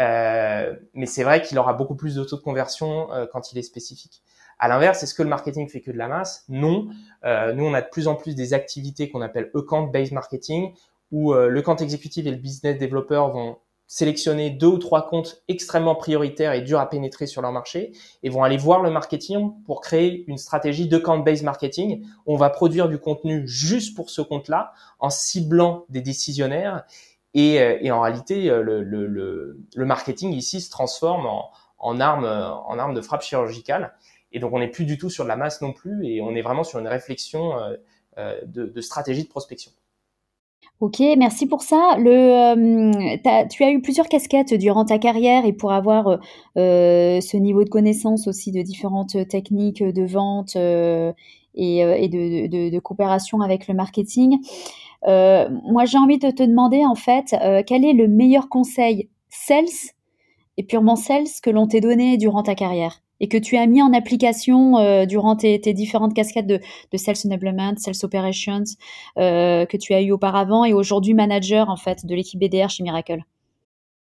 Euh, 0.00 0.74
mais 0.94 1.06
c'est 1.06 1.22
vrai 1.22 1.42
qu'il 1.42 1.58
aura 1.58 1.74
beaucoup 1.74 1.94
plus 1.94 2.14
de 2.14 2.24
taux 2.24 2.36
de 2.36 2.42
conversion 2.42 3.12
euh, 3.12 3.26
quand 3.30 3.52
il 3.52 3.58
est 3.58 3.62
spécifique. 3.62 4.22
À 4.58 4.68
l'inverse, 4.68 5.02
est-ce 5.02 5.14
que 5.14 5.22
le 5.22 5.28
marketing 5.28 5.68
fait 5.68 5.80
que 5.80 5.90
de 5.90 5.98
la 5.98 6.08
masse? 6.08 6.44
Non. 6.48 6.88
Euh, 7.24 7.52
nous, 7.52 7.64
on 7.64 7.74
a 7.74 7.82
de 7.82 7.88
plus 7.90 8.06
en 8.06 8.14
plus 8.14 8.34
des 8.34 8.54
activités 8.54 9.10
qu'on 9.10 9.20
appelle 9.20 9.50
account-based 9.54 10.12
marketing, 10.12 10.72
où 11.10 11.34
le 11.34 11.60
compte 11.60 11.82
exécutif 11.82 12.26
et 12.26 12.30
le 12.30 12.38
business 12.38 12.78
developer 12.78 13.28
vont 13.34 13.58
sélectionner 13.92 14.48
deux 14.48 14.68
ou 14.68 14.78
trois 14.78 15.06
comptes 15.06 15.42
extrêmement 15.48 15.94
prioritaires 15.94 16.54
et 16.54 16.62
durs 16.62 16.80
à 16.80 16.88
pénétrer 16.88 17.26
sur 17.26 17.42
leur 17.42 17.52
marché 17.52 17.92
et 18.22 18.30
vont 18.30 18.42
aller 18.42 18.56
voir 18.56 18.82
le 18.82 18.90
marketing 18.90 19.52
pour 19.66 19.82
créer 19.82 20.24
une 20.28 20.38
stratégie 20.38 20.88
de 20.88 20.96
account-based 20.96 21.44
marketing. 21.44 22.02
On 22.24 22.36
va 22.36 22.48
produire 22.48 22.88
du 22.88 22.98
contenu 22.98 23.46
juste 23.46 23.94
pour 23.94 24.08
ce 24.08 24.22
compte-là 24.22 24.72
en 24.98 25.10
ciblant 25.10 25.84
des 25.90 26.00
décisionnaires 26.00 26.84
et, 27.34 27.60
euh, 27.60 27.78
et 27.80 27.90
en 27.90 28.00
réalité, 28.00 28.50
euh, 28.50 28.62
le, 28.62 28.82
le, 28.82 29.06
le, 29.06 29.60
le, 29.74 29.84
marketing 29.84 30.32
ici 30.32 30.60
se 30.60 30.70
transforme 30.70 31.26
en, 31.26 31.50
en, 31.78 32.00
arme, 32.00 32.24
en 32.24 32.78
arme 32.78 32.94
de 32.94 33.00
frappe 33.00 33.22
chirurgicale. 33.22 33.94
Et 34.32 34.38
donc, 34.38 34.52
on 34.52 34.60
n'est 34.60 34.70
plus 34.70 34.86
du 34.86 34.98
tout 34.98 35.10
sur 35.10 35.24
de 35.24 35.28
la 35.28 35.36
masse 35.36 35.60
non 35.60 35.72
plus, 35.72 36.06
et 36.06 36.22
on 36.22 36.34
est 36.34 36.42
vraiment 36.42 36.64
sur 36.64 36.78
une 36.78 36.88
réflexion 36.88 37.52
euh, 38.18 38.38
de, 38.44 38.66
de 38.66 38.80
stratégie 38.82 39.24
de 39.24 39.28
prospection. 39.28 39.72
Ok, 40.80 41.00
merci 41.16 41.46
pour 41.46 41.62
ça. 41.62 41.96
Le, 41.98 43.26
as, 43.26 43.46
tu 43.46 43.64
as 43.64 43.70
eu 43.70 43.80
plusieurs 43.80 44.06
casquettes 44.06 44.52
durant 44.52 44.84
ta 44.84 44.98
carrière 44.98 45.46
et 45.46 45.54
pour 45.54 45.72
avoir 45.72 46.18
euh, 46.58 47.20
ce 47.22 47.36
niveau 47.38 47.64
de 47.64 47.70
connaissance 47.70 48.28
aussi 48.28 48.52
de 48.52 48.60
différentes 48.60 49.16
techniques 49.28 49.82
de 49.82 50.04
vente 50.04 50.56
euh, 50.56 51.14
et, 51.54 51.78
et 51.78 52.08
de, 52.08 52.48
de, 52.48 52.68
de, 52.68 52.78
coopération 52.80 53.40
avec 53.40 53.66
le 53.66 53.72
marketing, 53.72 54.36
euh, 55.06 55.48
moi, 55.64 55.84
j'ai 55.84 55.98
envie 55.98 56.18
de 56.18 56.30
te 56.30 56.42
demander 56.42 56.84
en 56.86 56.94
fait, 56.94 57.34
euh, 57.42 57.62
quel 57.66 57.84
est 57.84 57.92
le 57.92 58.08
meilleur 58.08 58.48
conseil 58.48 59.08
sales 59.28 59.92
et 60.56 60.62
purement 60.62 60.96
sales 60.96 61.26
que 61.42 61.50
l'on 61.50 61.66
t'ait 61.66 61.80
donné 61.80 62.16
durant 62.16 62.42
ta 62.42 62.54
carrière 62.54 63.00
et 63.20 63.28
que 63.28 63.38
tu 63.38 63.56
as 63.56 63.66
mis 63.66 63.80
en 63.80 63.92
application 63.92 64.78
euh, 64.78 65.06
durant 65.06 65.36
tes, 65.36 65.58
différentes 65.58 66.12
casquettes 66.12 66.46
de, 66.46 66.60
de, 66.90 66.96
sales 66.96 67.16
enablement, 67.24 67.76
sales 67.76 67.94
operations 68.02 68.64
que 69.16 69.76
tu 69.76 69.94
as 69.94 70.02
eu 70.02 70.10
auparavant 70.10 70.64
et 70.64 70.72
aujourd'hui 70.72 71.14
manager 71.14 71.70
en 71.70 71.76
fait 71.76 72.04
de 72.04 72.14
l'équipe 72.14 72.40
BDR 72.40 72.68
chez 72.68 72.82
Miracle? 72.82 73.22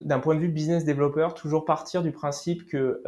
D'un 0.01 0.18
point 0.18 0.34
de 0.34 0.41
vue 0.41 0.49
business 0.49 0.84
developer, 0.84 1.28
toujours 1.37 1.64
partir 1.64 2.03
du 2.03 2.12
principe 2.12 2.66
que, 2.66 3.01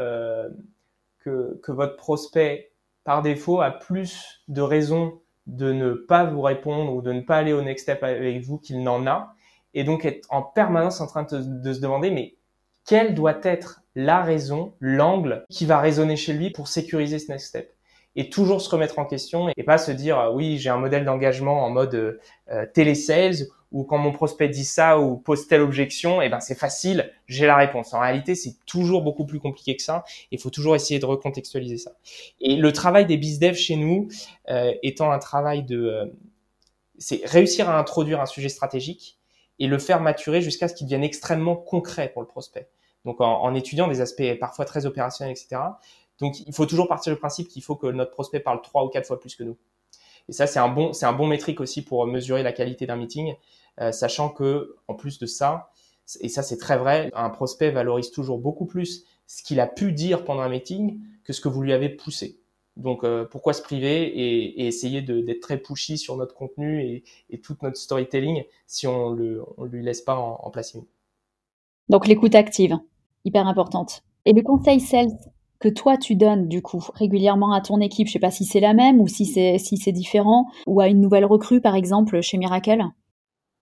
que 1.25 1.73
votre 1.73 1.97
prospect 1.97 2.71
par 3.05 3.23
défaut 3.23 3.61
a 3.61 3.71
plus 3.71 4.43
de 4.49 4.63
raisons 4.63 5.21
de 5.49 5.73
ne 5.73 5.95
pas 5.95 6.25
vous 6.25 6.43
répondre 6.43 6.95
ou 6.95 7.03
de 7.03 7.13
ne 7.13 7.23
pas 7.23 7.39
aller 7.39 7.53
au 7.53 7.63
next 7.63 7.83
step 7.83 8.05
avec 8.05 8.41
vous 8.43 8.59
qu'il 8.59 8.83
n'en 8.83 9.07
a. 9.07 9.35
Et 9.75 9.83
donc 9.83 10.05
être 10.05 10.27
en 10.31 10.43
permanence 10.43 11.01
en 11.01 11.07
train 11.07 11.25
de, 11.25 11.73
se 11.73 11.81
demander, 11.81 12.11
mais 12.11 12.35
quelle 12.87 13.15
doit 13.15 13.41
être 13.43 13.83
la 13.95 14.23
raison, 14.23 14.75
l'angle 14.81 15.45
qui 15.51 15.67
va 15.67 15.81
résonner 15.81 16.17
chez 16.17 16.33
lui 16.33 16.51
pour 16.51 16.69
sécuriser 16.69 17.19
ce 17.19 17.33
next 17.33 17.49
step? 17.49 17.75
Et 18.17 18.31
toujours 18.31 18.61
se 18.61 18.71
remettre 18.71 18.99
en 18.99 19.05
question 19.05 19.49
et 19.57 19.63
pas 19.63 19.79
se 19.79 19.93
dire 19.93 20.33
oui 20.35 20.59
j'ai 20.59 20.71
un 20.71 20.79
modèle 20.79 21.05
d'engagement 21.05 21.65
en 21.65 21.71
mode 21.71 22.19
euh, 22.51 22.67
télésales 22.75 23.47
ou 23.71 23.85
quand 23.85 23.99
mon 23.99 24.13
prospect 24.13 24.49
dit 24.49 24.65
ça 24.65 24.99
ou 24.99 25.17
pose 25.17 25.47
telle 25.47 25.61
objection, 25.61 26.23
eh 26.23 26.29
ben 26.29 26.41
c'est 26.41 26.55
facile, 26.55 27.13
j'ai 27.27 27.47
la 27.47 27.57
réponse. 27.57 27.93
En 27.93 28.01
réalité, 28.01 28.35
c'est 28.35 28.57
toujours 28.67 29.03
beaucoup 29.03 29.27
plus 29.27 29.41
compliqué 29.41 29.77
que 29.77 29.83
ça. 29.83 30.05
Il 30.31 30.41
faut 30.41 30.51
toujours 30.51 30.75
essayer 30.75 30.99
de 30.99 31.07
recontextualiser 31.07 31.77
ça. 31.77 31.93
Et 32.41 32.57
le 32.57 32.73
travail 32.73 33.05
des 33.07 33.17
bizdev 33.17 33.55
chez 33.55 33.77
nous, 33.77 34.09
euh, 34.49 34.73
étant 34.83 35.11
un 35.11 35.19
travail 35.19 35.65
de, 35.65 35.79
euh, 35.79 36.07
c'est 36.99 37.21
réussir 37.25 37.69
à 37.69 37.79
introduire 37.79 38.21
un 38.21 38.27
sujet 38.27 38.49
stratégique 38.49 39.19
et 39.59 39.67
le 39.67 39.79
faire 39.79 40.01
maturer 40.01 40.41
jusqu'à 40.41 40.69
ce 40.69 40.75
qu'il 40.75 40.87
devienne 40.87 41.05
extrêmement 41.05 41.57
concret 41.57 42.09
pour 42.09 42.23
le 42.23 42.29
prospect. 42.29 42.69
Donc 43.05 43.21
en, 43.21 43.43
en 43.43 43.55
étudiant 43.55 43.87
des 43.87 44.01
aspects 44.01 44.39
parfois 44.41 44.65
très 44.65 44.87
opérationnels, 44.87 45.33
etc. 45.33 45.61
Donc 46.21 46.41
il 46.41 46.55
faut 46.55 46.67
toujours 46.67 46.89
partir 46.89 47.13
du 47.13 47.19
principe 47.19 47.49
qu'il 47.49 47.63
faut 47.63 47.77
que 47.77 47.87
notre 47.87 48.13
prospect 48.13 48.41
parle 48.41 48.63
trois 48.63 48.85
ou 48.85 48.89
quatre 48.89 49.07
fois 49.07 49.21
plus 49.21 49.37
que 49.37 49.45
nous. 49.45 49.57
Et 50.29 50.33
ça, 50.33 50.47
c'est 50.47 50.59
un 50.59 50.69
bon, 50.69 50.93
c'est 50.93 51.07
un 51.07 51.13
bon 51.13 51.27
métrique 51.27 51.61
aussi 51.61 51.83
pour 51.83 52.07
mesurer 52.07 52.43
la 52.43 52.53
qualité 52.53 52.87
d'un 52.87 52.97
meeting, 52.97 53.35
sachant 53.93 54.29
que, 54.29 54.77
en 54.89 54.95
plus 54.95 55.19
de 55.19 55.27
ça, 55.27 55.71
et 56.21 56.29
ça 56.29 56.43
c'est 56.43 56.57
très 56.57 56.79
vrai, 56.79 57.11
un 57.15 57.31
prospect 57.31 57.71
valorise 57.71 58.11
toujours 58.11 58.39
beaucoup 58.39 58.67
plus 58.67 59.05
ce 59.27 59.43
qu'il 59.43 59.61
a 59.61 59.67
pu 59.67 59.93
dire 59.93 60.25
pendant 60.25 60.41
un 60.41 60.49
meeting 60.49 61.01
que 61.25 61.33
ce 61.33 61.41
que 61.41 61.49
vous 61.49 61.63
lui 61.63 61.73
avez 61.73 61.91
poussé. 61.91 62.41
Donc 62.77 63.05
euh, 63.05 63.25
pourquoi 63.25 63.53
se 63.53 63.61
priver 63.61 64.05
et, 64.05 64.67
essayer 64.67 65.03
d'être 65.03 65.41
très 65.41 65.59
pushy 65.59 65.99
sur 65.99 66.17
notre 66.17 66.35
contenu 66.35 67.03
et, 67.29 67.39
toute 67.39 67.63
notre 67.63 67.77
storytelling 67.77 68.45
si 68.67 68.87
on 68.87 69.11
ne 69.11 69.67
lui 69.67 69.85
laisse 69.85 70.01
pas 70.01 70.17
en, 70.17 70.51
place 70.51 70.75
une? 70.75 70.85
Donc 71.89 72.07
l'écoute 72.07 72.35
active, 72.35 72.79
hyper 73.25 73.47
importante. 73.47 74.03
Et 74.25 74.33
le 74.33 74.43
conseil 74.43 74.81
sales 74.81 75.11
que 75.59 75.69
toi 75.69 75.97
tu 75.97 76.15
donnes 76.15 76.47
du 76.47 76.63
coup 76.63 76.85
régulièrement 76.95 77.53
à 77.53 77.61
ton 77.61 77.81
équipe, 77.81 78.07
je 78.07 78.13
sais 78.13 78.19
pas 78.21 78.31
si 78.31 78.45
c'est 78.45 78.61
la 78.61 78.75
même 78.75 79.01
ou 79.01 79.09
si 79.09 79.27
c'est 79.27 79.59
si 79.59 79.77
c'est 79.77 79.93
différent, 79.93 80.47
ou 80.67 80.81
à 80.81 80.89
une 80.89 81.01
nouvelle 81.01 81.25
recrue 81.25 81.61
par 81.61 81.75
exemple 81.75 82.21
chez 82.21 82.39
Miracle? 82.39 82.85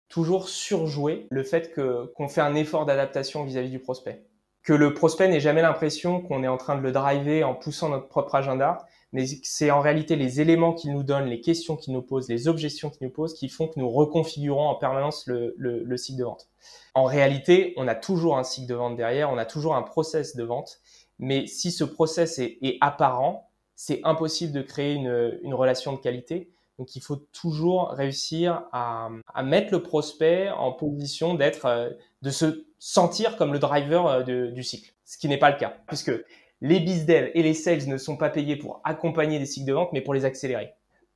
Toujours 0.09 0.49
surjouer 0.49 1.27
le 1.31 1.43
fait 1.43 1.73
que 1.73 2.07
qu'on 2.15 2.29
fait 2.29 2.41
un 2.41 2.55
effort 2.55 2.87
d'adaptation 2.87 3.45
vis-à-vis 3.45 3.71
du 3.71 3.79
prospect, 3.81 4.25
que 4.63 4.73
le 4.73 4.95
prospect 4.95 5.29
n'ait 5.29 5.41
jamais 5.41 5.63
l'impression 5.63 6.21
qu'on 6.21 6.43
est 6.43 6.49
en 6.49 6.57
train 6.57 6.77
de 6.77 6.83
le 6.83 6.93
driver 6.93 7.45
en 7.45 7.55
poussant 7.55 7.89
notre 7.89 8.09
propre 8.09 8.35
agenda, 8.37 8.87
mais 9.13 9.27
c'est 9.43 9.71
en 9.71 9.81
réalité 9.81 10.17
les 10.17 10.41
éléments 10.41 10.75
qu'il 10.75 10.93
nous 10.93 11.03
donne, 11.03 11.27
les 11.27 11.41
questions 11.41 11.77
qu'il 11.77 11.93
nous 11.93 12.03
pose, 12.03 12.29
les 12.29 12.49
objections 12.49 12.91
qu'il 12.91 13.07
nous 13.07 13.13
pose 13.13 13.35
qui 13.35 13.49
font 13.49 13.69
que 13.69 13.79
nous 13.79 13.89
reconfigurons 13.89 14.69
en 14.69 14.75
permanence 14.75 15.27
le, 15.27 15.55
le, 15.57 15.83
le 15.83 15.97
cycle 15.97 16.19
de 16.19 16.25
vente. 16.25 16.49
En 16.95 17.05
réalité, 17.05 17.75
on 17.77 17.89
a 17.89 17.95
toujours 17.95 18.39
un 18.39 18.45
cycle 18.45 18.69
de 18.69 18.75
vente 18.75 18.97
derrière, 18.97 19.31
on 19.31 19.39
a 19.39 19.47
toujours 19.47 19.77
un 19.77 19.83
process 19.83 20.37
de 20.37 20.45
vente 20.45 20.81
mais 21.19 21.47
si 21.47 21.73
ce 21.73 21.85
process 21.85 22.39
est, 22.39 22.79
apparent, 22.81 23.51
c'est 23.75 24.01
impossible 24.05 24.53
de 24.53 24.63
créer 24.63 24.95
une, 24.95 25.39
une, 25.43 25.55
relation 25.55 25.93
de 25.93 25.99
qualité. 25.99 26.51
Donc 26.79 26.95
il 26.95 27.03
faut 27.03 27.17
toujours 27.17 27.89
réussir 27.91 28.65
à, 28.73 29.09
à 29.35 29.43
mettre 29.43 29.73
le 29.73 29.83
prospect 29.83 30.51
en 30.51 30.73
position 30.73 31.35
d'être, 31.35 31.67
euh, 31.67 31.91
de 32.23 32.31
se 32.31 32.67
sentir 32.79 33.37
comme 33.37 33.53
le 33.53 33.59
driver 33.59 34.07
euh, 34.07 34.51
du 34.51 34.63
cycle, 34.63 34.93
ce 35.05 35.17
qui 35.19 35.29
n'est 35.29 35.39
pas 35.39 35.51
le 35.51 35.57
cas, 35.57 35.77
puisque 35.87 36.13
les 36.61 36.81
bizdev 36.81 37.31
et 37.35 37.43
les 37.43 37.55
sales 37.55 37.87
ne 37.87 37.97
sont 37.97 38.17
pas 38.17 38.31
payés 38.31 38.57
pour 38.57 38.81
accompagner 38.85 39.39
des 39.39 39.47
cycles 39.47 39.67
de 39.67 39.73
vente, 39.73 39.91
mais 39.93 40.01
pour 40.01 40.15
les 40.15 40.25
accélérer. 40.25 40.71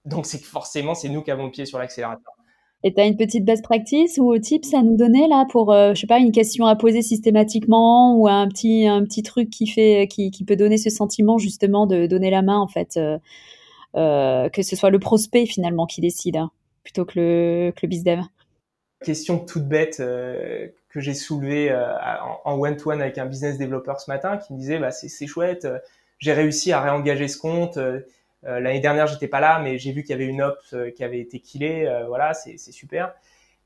Donc 0.04 0.26
c'est 0.26 0.42
forcément, 0.42 0.94
c'est 0.94 1.08
nous 1.08 1.22
qui 1.22 1.30
avons 1.30 1.46
le 1.46 1.50
pied 1.50 1.66
sur 1.66 1.78
l'accélérateur. 1.78 2.32
Et 2.82 2.94
tu 2.94 3.00
as 3.00 3.04
une 3.04 3.16
petite 3.16 3.44
best 3.44 3.62
practice 3.62 4.18
ou 4.18 4.36
tips 4.38 4.72
à 4.72 4.82
nous 4.82 4.96
donner 4.96 5.28
là 5.28 5.44
pour, 5.50 5.70
euh, 5.70 5.92
je 5.92 6.00
sais 6.00 6.06
pas, 6.06 6.18
une 6.18 6.32
question 6.32 6.64
à 6.64 6.76
poser 6.76 7.02
systématiquement 7.02 8.16
ou 8.16 8.26
un 8.26 8.48
petit, 8.48 8.86
un 8.86 9.04
petit 9.04 9.22
truc 9.22 9.50
qui, 9.50 9.66
fait, 9.66 10.08
qui, 10.10 10.30
qui 10.30 10.44
peut 10.44 10.56
donner 10.56 10.78
ce 10.78 10.88
sentiment 10.88 11.36
justement 11.36 11.86
de 11.86 12.06
donner 12.06 12.30
la 12.30 12.40
main 12.40 12.58
en 12.58 12.68
fait, 12.68 12.96
euh, 12.96 13.18
que 13.94 14.62
ce 14.62 14.76
soit 14.76 14.90
le 14.90 14.98
prospect 14.98 15.46
finalement 15.46 15.86
qui 15.86 16.00
décide 16.00 16.36
hein, 16.36 16.50
plutôt 16.82 17.04
que 17.04 17.18
le, 17.18 17.72
que 17.72 17.80
le 17.82 17.88
bizdev. 17.88 18.20
Question 19.04 19.38
toute 19.38 19.66
bête 19.66 19.98
que 19.98 21.00
j'ai 21.00 21.14
soulevée 21.14 21.74
en 22.44 22.58
one-to-one 22.58 23.00
avec 23.00 23.18
un 23.18 23.26
business 23.26 23.58
developer 23.58 23.94
ce 23.98 24.10
matin 24.10 24.36
qui 24.36 24.52
me 24.52 24.58
disait 24.58 24.78
bah, 24.78 24.90
c'est 24.90 25.26
chouette, 25.26 25.66
j'ai 26.18 26.32
réussi 26.32 26.72
à 26.72 26.80
réengager 26.80 27.28
ce 27.28 27.38
compte 27.38 27.78
euh, 28.46 28.60
l'année 28.60 28.80
dernière, 28.80 29.06
j'étais 29.06 29.28
pas 29.28 29.40
là, 29.40 29.58
mais 29.60 29.78
j'ai 29.78 29.92
vu 29.92 30.02
qu'il 30.02 30.10
y 30.10 30.14
avait 30.14 30.26
une 30.26 30.42
op 30.42 30.58
euh, 30.72 30.90
qui 30.90 31.04
avait 31.04 31.20
été 31.20 31.40
killée. 31.40 31.86
Euh, 31.86 32.06
voilà, 32.06 32.34
c'est 32.34 32.56
super. 32.56 33.14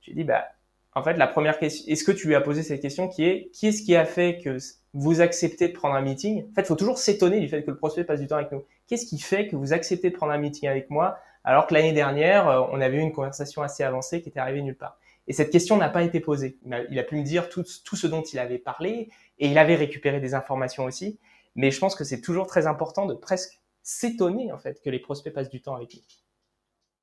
J'ai 0.01 0.15
dit, 0.15 0.25
bah, 0.25 0.49
en 0.95 1.03
fait, 1.03 1.15
la 1.15 1.27
première 1.27 1.59
question, 1.59 1.85
est-ce 1.91 2.05
que 2.05 2.13
tu 2.13 2.29
lui 2.29 2.35
as 2.35 2.41
posé 2.41 2.63
cette 2.63 2.81
question 2.81 3.09
qui 3.09 3.25
est, 3.25 3.51
qui 3.53 3.67
est-ce 3.67 3.83
qui 3.83 3.97
a 3.97 4.05
fait 4.05 4.39
que 4.39 4.59
vous 4.93 5.21
acceptez 5.21 5.69
de 5.69 5.73
prendre 5.73 5.95
un 5.97 6.03
meeting? 6.03 6.45
En 6.51 6.55
fait, 6.55 6.63
il 6.63 6.67
faut 6.67 6.77
toujours 6.77 6.99
s'étonner 6.99 7.41
du 7.41 7.49
fait 7.49 7.65
que 7.65 7.71
le 7.71 7.77
prospect 7.77 8.05
passe 8.05 8.21
du 8.21 8.29
temps 8.29 8.37
avec 8.37 8.53
nous. 8.53 8.63
Qu'est-ce 8.87 9.07
qui 9.07 9.19
fait 9.19 9.49
que 9.49 9.57
vous 9.57 9.73
acceptez 9.73 10.11
de 10.11 10.15
prendre 10.15 10.33
un 10.33 10.39
meeting 10.39 10.69
avec 10.69 10.91
moi 10.91 11.19
alors 11.43 11.67
que 11.67 11.75
l'année 11.75 11.93
dernière, 11.93 12.69
on 12.73 12.81
avait 12.81 12.97
eu 12.97 13.01
une 13.01 13.13
conversation 13.13 13.63
assez 13.63 13.83
avancée 13.83 14.23
qui 14.23 14.29
était 14.29 14.41
arrivée 14.41 14.63
nulle 14.63 14.77
part? 14.77 14.99
Et 15.27 15.33
cette 15.33 15.51
question 15.51 15.77
n'a 15.77 15.89
pas 15.89 16.03
été 16.03 16.21
posée. 16.21 16.59
Il 16.91 16.99
a, 16.99 17.03
pu 17.03 17.17
me 17.17 17.23
dire 17.23 17.49
tout, 17.49 17.65
tout 17.85 17.97
ce 17.97 18.07
dont 18.07 18.23
il 18.23 18.39
avait 18.39 18.59
parlé 18.59 19.09
et 19.39 19.49
il 19.49 19.59
avait 19.59 19.75
récupéré 19.75 20.21
des 20.21 20.35
informations 20.35 20.85
aussi. 20.85 21.19
Mais 21.57 21.71
je 21.71 21.79
pense 21.79 21.95
que 21.95 22.05
c'est 22.05 22.21
toujours 22.21 22.47
très 22.47 22.67
important 22.67 23.07
de 23.07 23.15
presque 23.15 23.61
s'étonner 23.83 24.53
en 24.53 24.59
fait 24.59 24.81
que 24.83 24.91
les 24.91 24.99
prospects 24.99 25.33
passent 25.33 25.51
du 25.51 25.61
temps 25.61 25.75
avec 25.75 25.95
nous. 25.95 26.01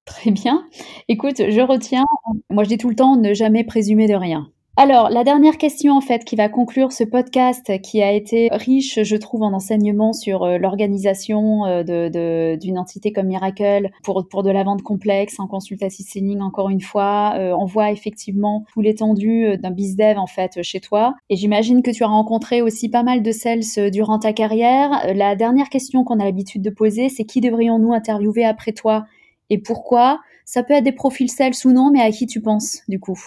Très 0.06 0.32
bien. 0.32 0.68
Écoute, 1.08 1.38
je 1.38 1.62
retiens, 1.62 2.06
moi 2.52 2.64
je 2.64 2.70
dis 2.70 2.78
tout 2.78 2.90
le 2.90 2.96
temps, 2.96 3.16
ne 3.16 3.34
jamais 3.34 3.64
présumer 3.64 4.08
de 4.08 4.16
rien. 4.16 4.52
Alors, 4.78 5.10
la 5.10 5.26
dernière 5.26 5.58
question, 5.58 5.98
en 5.98 6.02
fait, 6.02 6.24
qui 6.24 6.38
va 6.38 6.48
conclure 6.48 6.94
ce 6.94 7.04
podcast 7.04 7.82
qui 7.82 8.02
a 8.02 8.14
été 8.14 8.48
riche, 8.52 9.04
je 9.04 9.16
trouve, 9.18 9.44
en 9.44 9.52
enseignements 9.52 10.14
sur 10.14 10.44
euh, 10.44 10.58
l'organisation 10.58 11.66
euh, 11.66 12.56
d'une 12.56 12.80
entité 12.80 13.12
comme 13.12 13.28
Miracle 13.28 13.90
pour, 14.02 14.26
pour 14.30 14.44
de 14.44 14.50
la 14.50 14.64
vente 14.64 14.82
complexe, 14.82 15.42
en 15.42 15.48
consultative 15.48 16.06
selling, 16.06 16.40
encore 16.40 16.70
une 16.70 16.80
fois. 16.80 17.34
Euh, 17.36 17.54
on 17.60 17.66
voit 17.66 17.92
effectivement 17.92 18.64
tout 18.72 18.80
l'étendue 18.80 19.58
d'un 19.58 19.72
bizdev, 19.72 20.18
en 20.18 20.26
fait, 20.26 20.64
chez 20.64 20.80
toi. 20.80 21.16
Et 21.30 21.36
j'imagine 21.36 21.84
que 21.84 21.92
tu 21.92 22.06
as 22.06 22.08
rencontré 22.08 22.62
aussi 22.62 22.88
pas 22.88 23.04
mal 23.04 23.22
de 23.22 23.32
sales 23.34 23.92
durant 23.92 24.20
ta 24.20 24.32
carrière. 24.32 25.14
La 25.14 25.36
dernière 25.36 25.70
question 25.70 26.06
qu'on 26.06 26.20
a 26.22 26.24
l'habitude 26.24 26.62
de 26.62 26.70
poser, 26.70 27.10
c'est 27.10 27.26
qui 27.26 27.42
devrions-nous 27.42 27.92
interviewer 27.92 28.46
après 28.46 28.72
toi 28.72 29.04
et 29.52 29.58
pourquoi? 29.58 30.22
Ça 30.46 30.64
peut 30.64 30.74
être 30.74 30.86
des 30.86 30.94
profils 30.94 31.30
sales 31.30 31.52
ou 31.66 31.74
non, 31.74 31.92
mais 31.92 32.02
à 32.02 32.10
qui 32.10 32.26
tu 32.26 32.42
penses, 32.42 32.80
du 32.88 33.02
coup? 33.02 33.20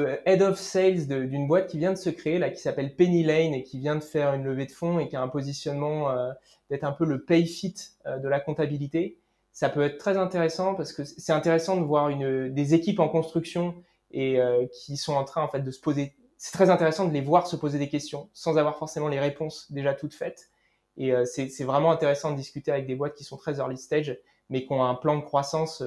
Euh, 0.00 0.16
head 0.24 0.40
of 0.40 0.58
sales 0.58 1.06
d'une 1.06 1.46
boîte 1.46 1.68
qui 1.68 1.78
vient 1.78 1.92
de 1.92 1.98
se 1.98 2.08
créer 2.08 2.38
là, 2.38 2.48
qui 2.48 2.60
s'appelle 2.60 2.96
Penny 2.96 3.22
Lane 3.22 3.52
et 3.52 3.62
qui 3.62 3.78
vient 3.78 3.94
de 3.94 4.02
faire 4.02 4.32
une 4.32 4.42
levée 4.42 4.64
de 4.64 4.72
fonds 4.72 4.98
et 4.98 5.06
qui 5.06 5.16
a 5.16 5.22
un 5.22 5.28
positionnement 5.28 6.10
euh, 6.10 6.32
d'être 6.70 6.84
un 6.84 6.92
peu 6.92 7.04
le 7.04 7.24
pay 7.24 7.44
fit 7.44 7.74
euh, 8.06 8.18
de 8.18 8.26
la 8.26 8.40
comptabilité. 8.40 9.18
Ça 9.52 9.68
peut 9.68 9.82
être 9.82 9.98
très 9.98 10.16
intéressant 10.16 10.74
parce 10.74 10.94
que 10.94 11.04
c'est 11.04 11.32
intéressant 11.32 11.76
de 11.76 11.84
voir 11.84 12.10
des 12.16 12.74
équipes 12.74 12.98
en 12.98 13.08
construction 13.08 13.76
et 14.10 14.40
qui 14.72 14.96
sont 14.96 15.14
en 15.14 15.22
train 15.22 15.42
en 15.42 15.48
fait 15.48 15.60
de 15.60 15.70
se 15.70 15.80
poser. 15.80 16.16
C'est 16.38 16.50
très 16.50 16.70
intéressant 16.70 17.06
de 17.06 17.12
les 17.12 17.20
voir 17.20 17.46
se 17.46 17.54
poser 17.54 17.78
des 17.78 17.88
questions 17.88 18.28
sans 18.32 18.58
avoir 18.58 18.76
forcément 18.76 19.06
les 19.06 19.20
réponses 19.20 19.70
déjà 19.70 19.94
toutes 19.94 20.14
faites. 20.14 20.50
Et 20.96 21.12
c'est 21.24 21.62
vraiment 21.62 21.92
intéressant 21.92 22.32
de 22.32 22.36
discuter 22.36 22.72
avec 22.72 22.88
des 22.88 22.96
boîtes 22.96 23.14
qui 23.14 23.22
sont 23.22 23.36
très 23.36 23.58
early 23.58 23.78
stage 23.78 24.18
mais 24.50 24.64
qui 24.64 24.72
ont 24.72 24.84
un 24.84 24.94
plan 24.94 25.16
de 25.16 25.22
croissance 25.22 25.82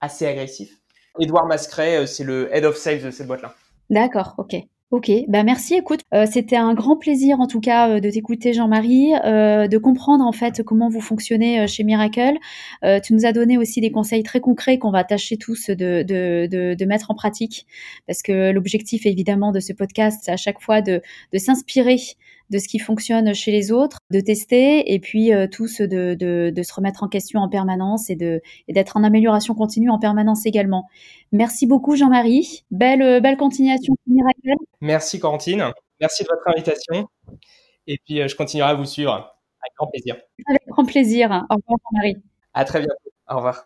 assez 0.00 0.26
agressif 0.26 0.80
Edouard 1.18 1.46
Mascret, 1.46 1.96
euh, 1.96 2.06
c'est 2.06 2.24
le 2.24 2.54
head 2.54 2.64
of 2.64 2.76
sales 2.76 3.02
de 3.02 3.10
cette 3.10 3.26
boîte-là. 3.26 3.54
D'accord, 3.88 4.34
ok. 4.38 4.56
Ok, 4.92 5.08
bah 5.28 5.44
merci. 5.44 5.76
Écoute, 5.76 6.00
euh, 6.12 6.26
c'était 6.28 6.56
un 6.56 6.74
grand 6.74 6.96
plaisir 6.96 7.38
en 7.38 7.46
tout 7.46 7.60
cas 7.60 7.88
euh, 7.88 8.00
de 8.00 8.10
t'écouter, 8.10 8.52
Jean-Marie, 8.52 9.12
de 9.12 9.78
comprendre 9.78 10.24
en 10.24 10.32
fait 10.32 10.64
comment 10.64 10.88
vous 10.88 11.00
fonctionnez 11.00 11.68
chez 11.68 11.84
Miracle. 11.84 12.38
tu 13.04 13.14
nous 13.14 13.24
as 13.24 13.32
donné 13.32 13.56
aussi 13.56 13.80
des 13.80 13.92
conseils 13.92 14.24
très 14.24 14.40
concrets 14.40 14.78
qu'on 14.78 14.90
va 14.90 15.04
tâcher 15.04 15.36
tous 15.36 15.70
de, 15.70 16.02
de, 16.02 16.48
de, 16.50 16.74
de, 16.74 16.84
mettre 16.86 17.12
en 17.12 17.14
pratique, 17.14 17.66
parce 18.08 18.20
que 18.20 18.50
l'objectif 18.50 19.06
évidemment 19.06 19.52
de 19.52 19.60
ce 19.60 19.72
podcast, 19.72 20.22
c'est 20.24 20.32
à 20.32 20.36
chaque 20.36 20.60
fois 20.60 20.82
de, 20.82 21.00
de 21.32 21.38
s'inspirer 21.38 21.98
de 22.50 22.58
ce 22.58 22.68
qui 22.68 22.78
fonctionne 22.78 23.32
chez 23.34 23.52
les 23.52 23.72
autres, 23.72 23.98
de 24.10 24.20
tester 24.20 24.92
et 24.92 24.98
puis 24.98 25.32
euh, 25.32 25.46
tous 25.50 25.80
de, 25.80 26.14
de, 26.14 26.52
de, 26.54 26.62
se 26.62 26.74
remettre 26.74 27.02
en 27.02 27.08
question 27.08 27.40
en 27.40 27.48
permanence 27.48 28.10
et 28.10 28.16
de 28.16 28.40
et 28.68 28.72
d'être 28.72 28.96
en 28.96 29.04
amélioration 29.04 29.54
continue 29.54 29.90
en 29.90 29.98
permanence 29.98 30.46
également. 30.46 30.88
Merci 31.32 31.66
beaucoup 31.66 31.96
Jean-Marie. 31.96 32.64
Belle 32.70 33.02
euh, 33.02 33.20
belle 33.20 33.36
continuation 33.36 33.94
Miracle. 34.06 34.54
Merci 34.80 35.20
Corentine. 35.20 35.72
Merci 36.00 36.24
de 36.24 36.28
votre 36.28 36.48
invitation. 36.48 37.08
Et 37.86 37.98
puis 38.04 38.20
euh, 38.20 38.28
je 38.28 38.36
continuerai 38.36 38.70
à 38.70 38.74
vous 38.74 38.84
suivre 38.84 39.12
avec 39.12 39.74
grand 39.78 39.88
plaisir. 39.88 40.16
Avec 40.48 40.62
grand 40.66 40.84
plaisir. 40.84 41.46
Au 41.50 41.54
revoir 41.54 41.78
Jean-Marie. 41.92 42.16
À 42.54 42.64
très 42.64 42.80
bientôt. 42.80 42.94
Au 43.28 43.36
revoir. 43.36 43.64